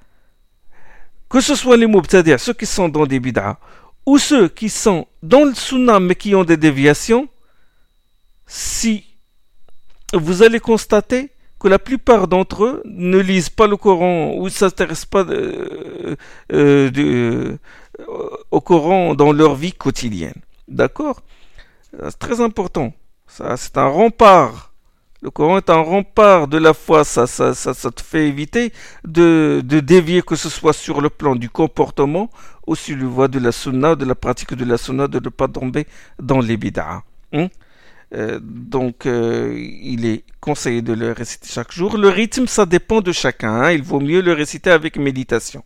Que 1.29 1.41
ce 1.41 1.55
soit 1.55 1.77
les 1.77 1.87
c'est-à-dire 1.87 2.39
ceux 2.39 2.53
qui 2.53 2.67
sont 2.67 2.89
dans 2.89 3.07
des 3.07 3.19
bid'ah, 3.19 3.57
ou 4.05 4.17
ceux 4.19 4.49
qui 4.49 4.69
sont 4.69 5.07
dans 5.23 5.45
le 5.45 5.55
sunnah 5.55 5.99
mais 5.99 6.15
qui 6.15 6.35
ont 6.35 6.43
des 6.43 6.57
déviations, 6.57 7.27
si 8.45 9.03
vous 10.13 10.43
allez 10.43 10.59
constater 10.59 11.32
que 11.63 11.69
la 11.69 11.79
plupart 11.79 12.27
d'entre 12.27 12.65
eux 12.65 12.81
ne 12.83 13.17
lisent 13.17 13.49
pas 13.49 13.67
le 13.67 13.77
Coran 13.77 14.33
ou 14.35 14.43
ne 14.43 14.49
s'intéressent 14.49 15.05
pas 15.05 15.23
euh, 15.23 16.15
euh, 16.51 17.57
au 18.51 18.59
Coran 18.59 19.15
dans 19.15 19.31
leur 19.31 19.55
vie 19.55 19.71
quotidienne. 19.71 20.41
D'accord? 20.67 21.21
C'est 21.97 22.19
très 22.19 22.41
important. 22.41 22.91
Ça, 23.27 23.55
c'est 23.55 23.77
un 23.77 23.87
rempart. 23.87 24.73
Le 25.21 25.31
Coran 25.31 25.57
est 25.57 25.69
un 25.69 25.81
rempart 25.81 26.49
de 26.49 26.57
la 26.57 26.73
foi. 26.73 27.05
Ça, 27.05 27.27
ça, 27.27 27.53
ça, 27.53 27.73
te 27.91 28.01
fait 28.01 28.27
éviter 28.27 28.73
de, 29.05 29.61
de, 29.63 29.79
dévier, 29.79 30.21
que 30.21 30.35
ce 30.35 30.49
soit 30.49 30.73
sur 30.73 30.99
le 30.99 31.09
plan 31.09 31.33
du 31.33 31.49
comportement 31.49 32.29
ou 32.67 32.75
sur 32.75 32.97
le 32.97 33.05
voie 33.05 33.29
de 33.29 33.39
la 33.39 33.53
sunna, 33.53 33.95
de 33.95 34.03
la 34.03 34.15
pratique 34.15 34.53
de 34.53 34.65
la 34.65 34.77
sunna, 34.77 35.07
de 35.07 35.21
ne 35.21 35.29
pas 35.29 35.47
tomber 35.47 35.87
dans 36.19 36.41
les 36.41 36.57
bid'ah. 36.57 37.03
Hein? 37.31 37.47
Euh, 38.13 38.39
donc, 38.41 39.05
euh, 39.05 39.53
il 39.57 40.05
est 40.05 40.23
conseillé 40.39 40.81
de 40.81 40.93
le 40.93 41.11
réciter 41.11 41.47
chaque 41.49 41.71
jour. 41.71 41.97
Le 41.97 42.09
rythme, 42.09 42.47
ça 42.47 42.65
dépend 42.65 43.01
de 43.01 43.11
chacun. 43.11 43.53
Hein. 43.53 43.71
Il 43.71 43.81
vaut 43.81 43.99
mieux 43.99 44.21
le 44.21 44.33
réciter 44.33 44.69
avec 44.69 44.97
méditation. 44.97 45.63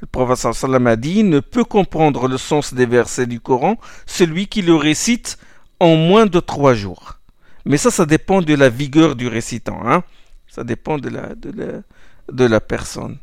Le 0.00 0.06
prophète 0.06 0.54
sallam 0.54 0.86
a 0.86 0.94
dit 0.94 1.24
ne 1.24 1.40
peut 1.40 1.64
comprendre 1.64 2.28
le 2.28 2.38
sens 2.38 2.72
des 2.72 2.86
versets 2.86 3.26
du 3.26 3.40
Coran 3.40 3.78
celui 4.06 4.46
qui 4.46 4.62
le 4.62 4.76
récite 4.76 5.38
en 5.80 5.96
moins 5.96 6.26
de 6.26 6.38
trois 6.38 6.74
jours. 6.74 7.18
Mais 7.64 7.78
ça, 7.78 7.90
ça 7.90 8.06
dépend 8.06 8.40
de 8.40 8.54
la 8.54 8.68
vigueur 8.68 9.16
du 9.16 9.26
récitant. 9.26 9.80
Hein. 9.84 10.04
Ça 10.46 10.62
dépend 10.62 10.98
de 10.98 12.44
la 12.44 12.60
personne. 12.60 13.18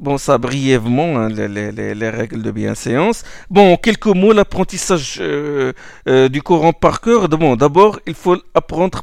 Bon, 0.00 0.16
ça 0.16 0.38
brièvement, 0.38 1.18
hein, 1.18 1.28
les, 1.28 2.08
règles 2.08 2.40
de 2.40 2.50
bienséance. 2.50 3.22
Bon, 3.50 3.76
quelques 3.76 4.06
mots, 4.06 4.32
l'apprentissage 4.32 5.18
euh, 5.20 5.74
euh, 6.08 6.30
du 6.30 6.40
Coran 6.40 6.72
par 6.72 7.02
cœur. 7.02 7.28
Bon, 7.28 7.54
d'abord, 7.54 8.00
il 8.06 8.14
faut 8.14 8.38
apprendre, 8.54 9.02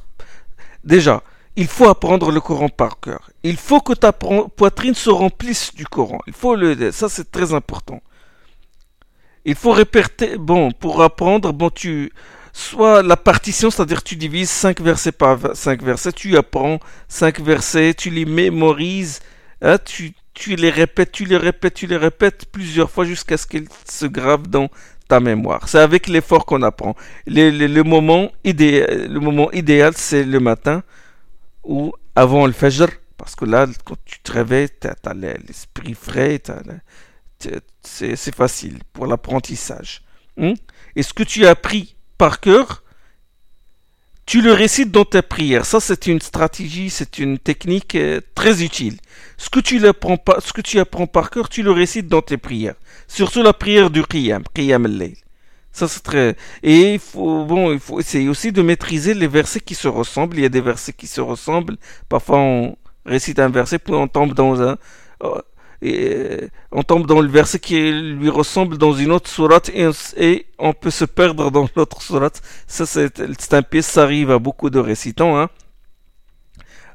déjà, 0.83 1.21
il 1.55 1.67
faut 1.67 1.87
apprendre 1.87 2.31
le 2.31 2.41
Coran 2.41 2.69
par 2.69 2.99
cœur. 2.99 3.29
Il 3.43 3.57
faut 3.57 3.79
que 3.79 3.93
ta 3.93 4.11
poitrine 4.11 4.95
se 4.95 5.11
remplisse 5.11 5.75
du 5.75 5.85
Coran. 5.85 6.17
Il 6.25 6.33
faut 6.33 6.55
le, 6.55 6.91
ça 6.91 7.09
c'est 7.09 7.31
très 7.31 7.53
important. 7.53 8.01
Il 9.45 9.53
faut 9.53 9.73
répéter, 9.73 10.35
bon, 10.37 10.71
pour 10.71 11.03
apprendre, 11.03 11.53
bon, 11.53 11.69
tu, 11.69 12.11
soit 12.53 13.03
la 13.03 13.17
partition, 13.17 13.69
c'est-à-dire 13.69 14.01
tu 14.01 14.15
divises 14.15 14.49
cinq 14.49 14.81
versets 14.81 15.11
par 15.11 15.55
cinq 15.55 15.83
versets, 15.83 16.11
tu 16.11 16.37
apprends 16.37 16.79
cinq 17.07 17.39
versets, 17.39 17.93
tu 17.93 18.09
les 18.09 18.25
mémorises, 18.25 19.19
hein, 19.61 19.77
tu, 19.77 20.15
tu 20.37 20.55
les 20.55 20.69
répètes, 20.69 21.11
tu 21.11 21.25
les 21.25 21.35
répètes, 21.35 21.73
tu 21.73 21.87
les 21.87 21.97
répètes 21.97 22.45
plusieurs 22.51 22.91
fois 22.91 23.05
jusqu'à 23.05 23.37
ce 23.37 23.47
qu'ils 23.47 23.67
se 23.85 24.05
gravent 24.05 24.47
dans 24.47 24.69
ta 25.07 25.19
mémoire. 25.19 25.67
C'est 25.67 25.79
avec 25.79 26.07
l'effort 26.07 26.45
qu'on 26.45 26.61
apprend. 26.61 26.95
Le, 27.25 27.81
moment 27.81 28.31
idéal, 28.43 29.07
le 29.11 29.19
moment 29.19 29.51
idéal, 29.51 29.93
c'est 29.95 30.23
le 30.23 30.39
matin 30.39 30.83
ou 31.63 31.91
avant 32.15 32.45
le 32.45 32.51
fajr, 32.51 32.87
parce 33.17 33.35
que 33.35 33.45
là, 33.45 33.65
quand 33.83 33.97
tu 34.05 34.19
te 34.19 34.31
réveilles, 34.31 34.69
tu 34.79 34.87
as, 34.87 35.13
l'esprit 35.15 35.95
frais, 35.95 36.39
c'est 37.81 38.35
facile 38.35 38.77
pour 38.93 39.07
l'apprentissage. 39.07 40.03
Hmm? 40.37 40.53
Et 40.95 41.01
ce 41.01 41.13
que 41.13 41.23
tu 41.23 41.47
as 41.47 41.49
appris 41.49 41.95
par 42.19 42.39
cœur, 42.39 42.83
tu 44.27 44.41
le 44.41 44.51
récites 44.51 44.91
dans 44.91 45.05
ta 45.05 45.23
prière. 45.23 45.65
Ça, 45.65 45.79
c'est 45.79 46.05
une 46.05 46.19
stratégie, 46.19 46.89
c'est 46.89 47.17
une 47.17 47.39
technique 47.39 47.95
euh, 47.95 48.19
très 48.35 48.61
utile. 48.61 48.97
Ce 49.37 49.49
que 49.49 49.61
tu 49.61 49.87
apprends 49.87 50.19
ce 50.39 50.51
que 50.51 50.61
tu 50.61 50.79
apprends 50.79 51.07
par 51.07 51.29
cœur, 51.29 51.47
tu 51.49 51.63
le 51.63 51.71
récites 51.71 52.09
dans 52.09 52.21
tes 52.21 52.37
prières. 52.37 52.75
Surtout 53.07 53.41
la 53.41 53.53
prière 53.53 53.89
du 53.89 54.03
qiyam, 54.03 54.43
qiyam 54.53 54.85
al-layl. 54.85 55.15
Ça, 55.71 55.87
c'est 55.87 56.01
très, 56.01 56.35
et 56.63 56.95
il 56.95 56.99
faut, 56.99 57.45
bon, 57.45 57.71
il 57.71 57.79
faut 57.79 57.99
essayer 57.99 58.27
aussi 58.27 58.51
de 58.51 58.61
maîtriser 58.61 59.13
les 59.13 59.27
versets 59.27 59.61
qui 59.61 59.75
se 59.75 59.87
ressemblent. 59.87 60.35
Il 60.37 60.41
y 60.41 60.45
a 60.45 60.49
des 60.49 60.61
versets 60.61 60.93
qui 60.93 61.07
se 61.07 61.21
ressemblent. 61.21 61.77
Parfois, 62.09 62.39
on 62.39 62.77
récite 63.05 63.39
un 63.39 63.49
verset, 63.49 63.79
puis 63.79 63.93
on 63.93 64.07
tombe 64.07 64.33
dans 64.33 64.61
un, 64.61 64.77
euh, 65.23 65.41
et 65.81 66.15
euh, 66.15 66.49
on 66.71 66.81
tombe 66.83 67.05
dans 67.05 67.21
le 67.21 67.29
verset 67.29 67.59
qui 67.59 67.91
lui 67.91 68.29
ressemble 68.29 68.77
dans 68.77 68.93
une 68.93 69.11
autre 69.11 69.29
sourate 69.29 69.69
et, 69.69 70.45
on 70.57 70.73
peut 70.73 70.89
se 70.89 71.05
perdre 71.05 71.51
dans 71.51 71.69
l'autre 71.75 72.01
sourate. 72.01 72.41
Ça, 72.65 72.85
c'est 72.85 73.53
un 73.53 73.61
piège, 73.61 73.83
ça 73.83 74.03
arrive 74.03 74.31
à 74.31 74.39
beaucoup 74.39 74.69
de 74.71 74.79
récitants. 74.79 75.39
Hein. 75.39 75.49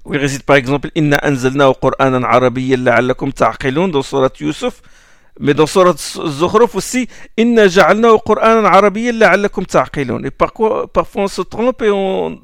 Où 0.04 0.14
il 0.14 0.20
récite 0.20 0.42
par 0.42 0.56
exemple 0.56 0.90
Inna 0.96 1.16
anzalna 1.22 1.72
Qur'anan 1.80 2.24
arabiyyan 2.24 2.78
la'allakum 2.78 3.32
ta'qilun 3.32 3.86
dans 3.86 4.02
sourate 4.02 4.40
Yusuf. 4.40 4.82
Mais 5.38 5.54
dans 5.54 5.66
sourate 5.66 5.98
Zukhruf 5.98 6.74
aussi, 6.74 7.08
Inna 7.36 7.68
ja'alna 7.68 8.08
Qur'anan 8.26 8.64
arabiyyan 8.64 9.12
la'allakum 9.12 9.64
ta'qilun. 9.64 10.24
Et 10.24 10.32
parfois, 10.32 10.88
parfois 10.92 11.22
on 11.22 11.28
se 11.28 11.42
trompe 11.42 11.82
et 11.82 11.90
on, 11.90 12.40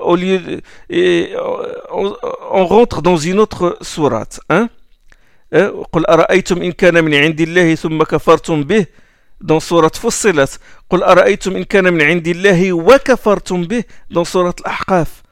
au 0.00 0.14
lieu, 0.14 0.60
et 0.88 1.34
on 1.90 2.64
rentre 2.64 3.02
dans 3.02 3.16
une 3.16 3.40
autre 3.40 3.76
sourate. 3.80 4.40
Hein. 4.48 4.68
قل 5.92 6.06
أرأيتم 6.06 6.62
إن 6.62 6.72
كان 6.72 7.04
من 7.04 7.14
عند 7.14 7.40
الله 7.40 7.74
ثم 7.74 8.02
كفرتم 8.02 8.64
به؟ 8.64 8.86
dans 9.40 9.58
سورة 9.58 9.88
فصلت. 9.88 10.60
قل 10.90 11.02
أرأيتم 11.02 11.56
إن 11.56 11.64
كان 11.64 11.92
من 11.92 12.02
عند 12.02 12.28
الله 12.28 12.72
وكفرتم 12.72 13.64
به؟ 13.64 13.84
dans 14.10 14.22
سورة 14.22 14.54
الأحقاف. 14.60 15.22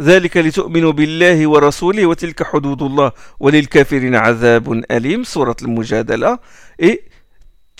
ذلك 0.00 0.36
لتؤمنوا 0.36 0.92
بالله 0.92 1.46
ورسوله 1.46 2.06
وتلك 2.06 2.42
حدود 2.42 2.82
الله 2.82 3.12
وللكافرين 3.40 4.14
عذاب 4.14 4.84
أليم. 4.90 5.24
سورة 5.24 5.56
المجادلة. 5.62 6.38
et 6.82 7.11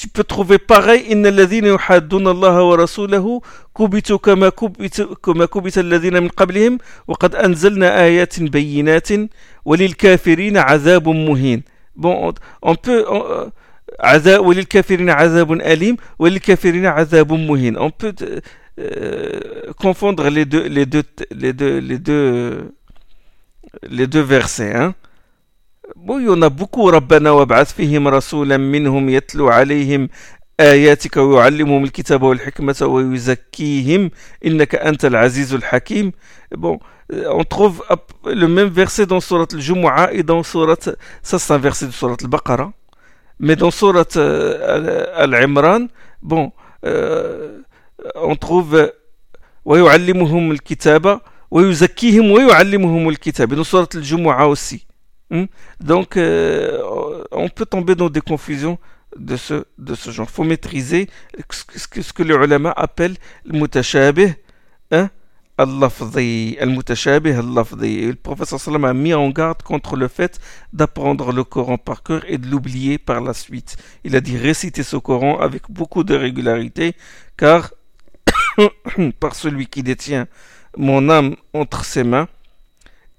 tu 0.02 0.08
peux 0.08 0.24
trouver 0.24 0.58
pareil 0.58 1.12
إن 1.12 1.26
الذين 1.26 1.64
يحادون 1.64 2.28
الله 2.28 2.62
ورسوله 2.62 3.40
كبتوا 3.78 4.18
كما 4.18 4.48
كبت 4.48 5.00
كما 5.22 5.46
كبت 5.46 5.78
الذين 5.78 6.22
من 6.22 6.28
قبلهم 6.28 6.78
وقد 7.08 7.34
أنزلنا 7.34 8.02
آيات 8.04 8.42
بينات 8.42 9.08
وللكافرين 9.64 10.56
عذاب 10.58 11.08
مهين 11.08 11.62
bon 11.96 12.32
on 12.62 12.74
peut 12.74 13.04
on, 13.08 13.50
عذاب 14.00 14.46
وللكافرين 14.46 15.10
عذاب 15.10 15.52
أليم 15.52 15.96
وللكافرين 16.18 16.86
عذاب 16.86 17.32
مهين 17.32 17.78
on 17.78 17.90
peut 17.90 18.14
euh, 18.80 19.72
confondre 19.76 20.28
les 20.30 20.44
deux 20.44 20.66
les 20.66 20.86
deux 20.86 21.04
les 21.30 21.52
deux 21.52 21.78
les 21.78 21.98
deux 21.98 22.72
les 23.88 24.06
deux 24.08 24.22
versets 24.22 24.74
hein. 24.74 24.94
A 25.94 26.50
beaucoup. 26.50 26.90
ربنا 26.90 27.30
وابعث 27.30 27.72
فيهم 27.72 28.08
رسولا 28.08 28.56
منهم 28.56 29.08
يتلو 29.08 29.48
عليهم 29.48 30.08
آياتك 30.60 31.16
ويعلمهم 31.16 31.84
الكتاب 31.84 32.22
والحكمة 32.22 32.76
ويزكيهم 32.82 34.10
إنك 34.46 34.74
أنت 34.74 35.04
العزيز 35.04 35.54
الحكيم. 35.54 36.12
Bon, 36.56 36.78
on 37.10 37.44
trouve 37.44 37.82
le 38.24 38.48
même 38.48 38.68
verset 38.68 39.06
dans 39.06 39.20
Surat 39.20 39.46
al-Jumu'ah 39.52 40.12
et 40.12 40.22
dans 40.22 40.42
Surat. 40.42 40.76
Ça, 41.22 41.38
c'est 41.38 41.52
un 41.52 41.58
verset 41.58 41.86
de 41.86 41.92
Surat 41.92 42.16
al-Baqarah. 42.22 42.72
Mais 43.38 43.56
dans 43.56 43.70
Surat 43.70 44.12
al-Imran, 45.14 45.88
bon, 46.22 46.52
euh, 46.84 47.60
on 48.14 48.34
trouve 48.36 48.90
ويعلمهم 49.64 50.50
الكتاب 50.52 51.20
ويزكيهم 51.50 52.30
ويعلمهم 52.30 53.08
الكتاب. 53.08 53.54
Dans 53.54 53.64
Surat 53.64 53.88
al-Jumu'ah 53.94 54.48
aussi. 54.48 54.86
Hmm? 55.32 55.46
Donc, 55.80 56.18
euh, 56.18 56.78
on 57.32 57.48
peut 57.48 57.64
tomber 57.64 57.94
dans 57.94 58.10
des 58.10 58.20
confusions 58.20 58.78
de 59.16 59.36
ce, 59.36 59.64
de 59.78 59.94
ce 59.94 60.10
genre. 60.10 60.26
Il 60.30 60.34
faut 60.34 60.44
maîtriser 60.44 61.08
ce 61.50 61.86
que, 61.86 62.02
ce 62.02 62.12
que 62.12 62.22
les 62.22 62.34
ulama 62.34 62.70
appellent 62.76 63.16
le 63.46 63.58
mutashabih 63.58 64.34
hein? 64.90 65.08
al-lafzi. 65.56 66.56
Le 66.60 68.12
professeur 68.14 68.60
sallam 68.60 68.84
a 68.84 68.92
mis 68.92 69.14
en 69.14 69.30
garde 69.30 69.62
contre 69.62 69.96
le 69.96 70.08
fait 70.08 70.38
d'apprendre 70.74 71.32
le 71.32 71.44
Coran 71.44 71.78
par 71.78 72.02
cœur 72.02 72.22
et 72.28 72.36
de 72.36 72.46
l'oublier 72.48 72.98
par 72.98 73.22
la 73.22 73.32
suite. 73.32 73.78
Il 74.04 74.14
a 74.16 74.20
dit 74.20 74.36
réciter 74.36 74.82
ce 74.82 74.98
Coran 74.98 75.40
avec 75.40 75.62
beaucoup 75.70 76.04
de 76.04 76.14
régularité, 76.14 76.94
car 77.38 77.72
par 79.18 79.34
celui 79.34 79.66
qui 79.66 79.82
détient 79.82 80.26
mon 80.76 81.08
âme 81.08 81.36
entre 81.54 81.86
ses 81.86 82.04
mains, 82.04 82.28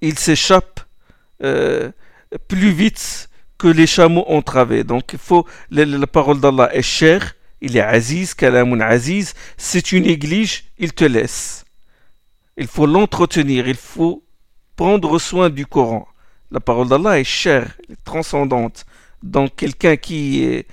il 0.01 0.19
s'échappe 0.19 0.81
euh, 1.43 1.91
plus 2.47 2.71
vite 2.71 3.29
que 3.57 3.67
les 3.67 3.87
chameaux 3.87 4.25
ont. 4.27 4.43
Donc 4.85 5.13
il 5.13 5.19
faut, 5.19 5.45
la, 5.69 6.07
parole 6.07 6.39
d'Allah 6.39 6.69
est 6.73 6.81
chère, 6.81 7.35
il 7.61 7.77
est 7.77 7.81
aziz, 7.81 8.33
kalamun 8.33 8.81
aziz. 8.81 9.33
Si 9.57 9.81
tu 9.81 10.01
négliges, 10.01 10.65
il 10.77 10.93
te 10.93 11.05
laisse. 11.05 11.65
Il 12.57 12.67
faut 12.67 12.85
l'entretenir, 12.85 13.67
il 13.67 13.75
faut 13.75 14.23
prendre 14.75 15.17
soin 15.19 15.49
du 15.49 15.65
Coran. 15.65 16.07
La 16.51 16.59
parole 16.59 16.87
d'Allah 16.87 17.19
est 17.19 17.23
chère, 17.23 17.77
transcendante. 18.03 18.85
Donc 19.23 19.55
quelqu'un 19.55 19.95
qui, 19.95 20.65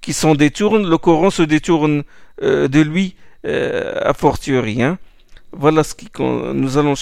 qui 0.00 0.12
s'en 0.12 0.34
détourne, 0.34 0.88
le 0.88 0.98
Coran 0.98 1.30
se 1.30 1.42
détourne 1.42 2.04
euh, 2.42 2.68
de 2.68 2.80
lui 2.80 3.16
euh, 3.44 4.00
à 4.02 4.14
fortiori. 4.14 4.82
Hein. 4.82 4.98
Voilà 5.52 5.82
ce 5.84 5.94
qui 5.94 6.08
nous 6.20 6.78
allons, 6.78 6.94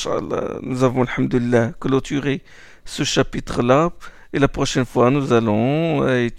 nous 0.62 0.84
avons, 0.84 1.04
alhamdulillah, 1.04 1.72
clôturé 1.80 2.42
ce 2.85 3.03
chapitre-là. 3.03 3.91
Et 4.33 4.39
la 4.39 4.47
prochaine 4.47 4.85
fois, 4.85 5.09
nous 5.09 5.33
allons 5.33 6.03
euh, 6.03 6.29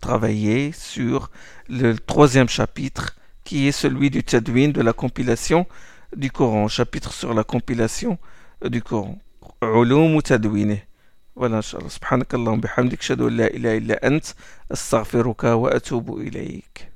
travailler 0.00 0.72
sur 0.72 1.30
le 1.68 1.96
troisième 1.98 2.48
chapitre, 2.48 3.16
qui 3.44 3.66
est 3.68 3.72
celui 3.72 4.10
du 4.10 4.22
Tadwin, 4.22 4.72
de 4.72 4.82
la 4.82 4.92
compilation 4.92 5.66
du 6.14 6.30
Coran. 6.30 6.68
Chapitre 6.68 7.12
sur 7.12 7.32
la 7.34 7.44
compilation 7.44 8.18
du 8.62 8.82
Coran. 8.82 9.18
علوم 9.62 10.20
تدوينه 10.20 10.78
voilà 11.36 11.54
إن 11.54 11.62
شاء 11.62 11.80
الله 11.80 11.90
سبحانك 11.90 12.34
اللهم 12.34 12.60
بحمدك 12.60 12.98
أشهد 13.00 13.20
أن 13.20 13.36
لا 13.36 13.46
إله 13.46 13.76
إلا 13.76 14.06
أنت 14.06 14.26
أستغفرك 14.72 15.44
وأتوب 15.44 16.18
إليك 16.20 16.92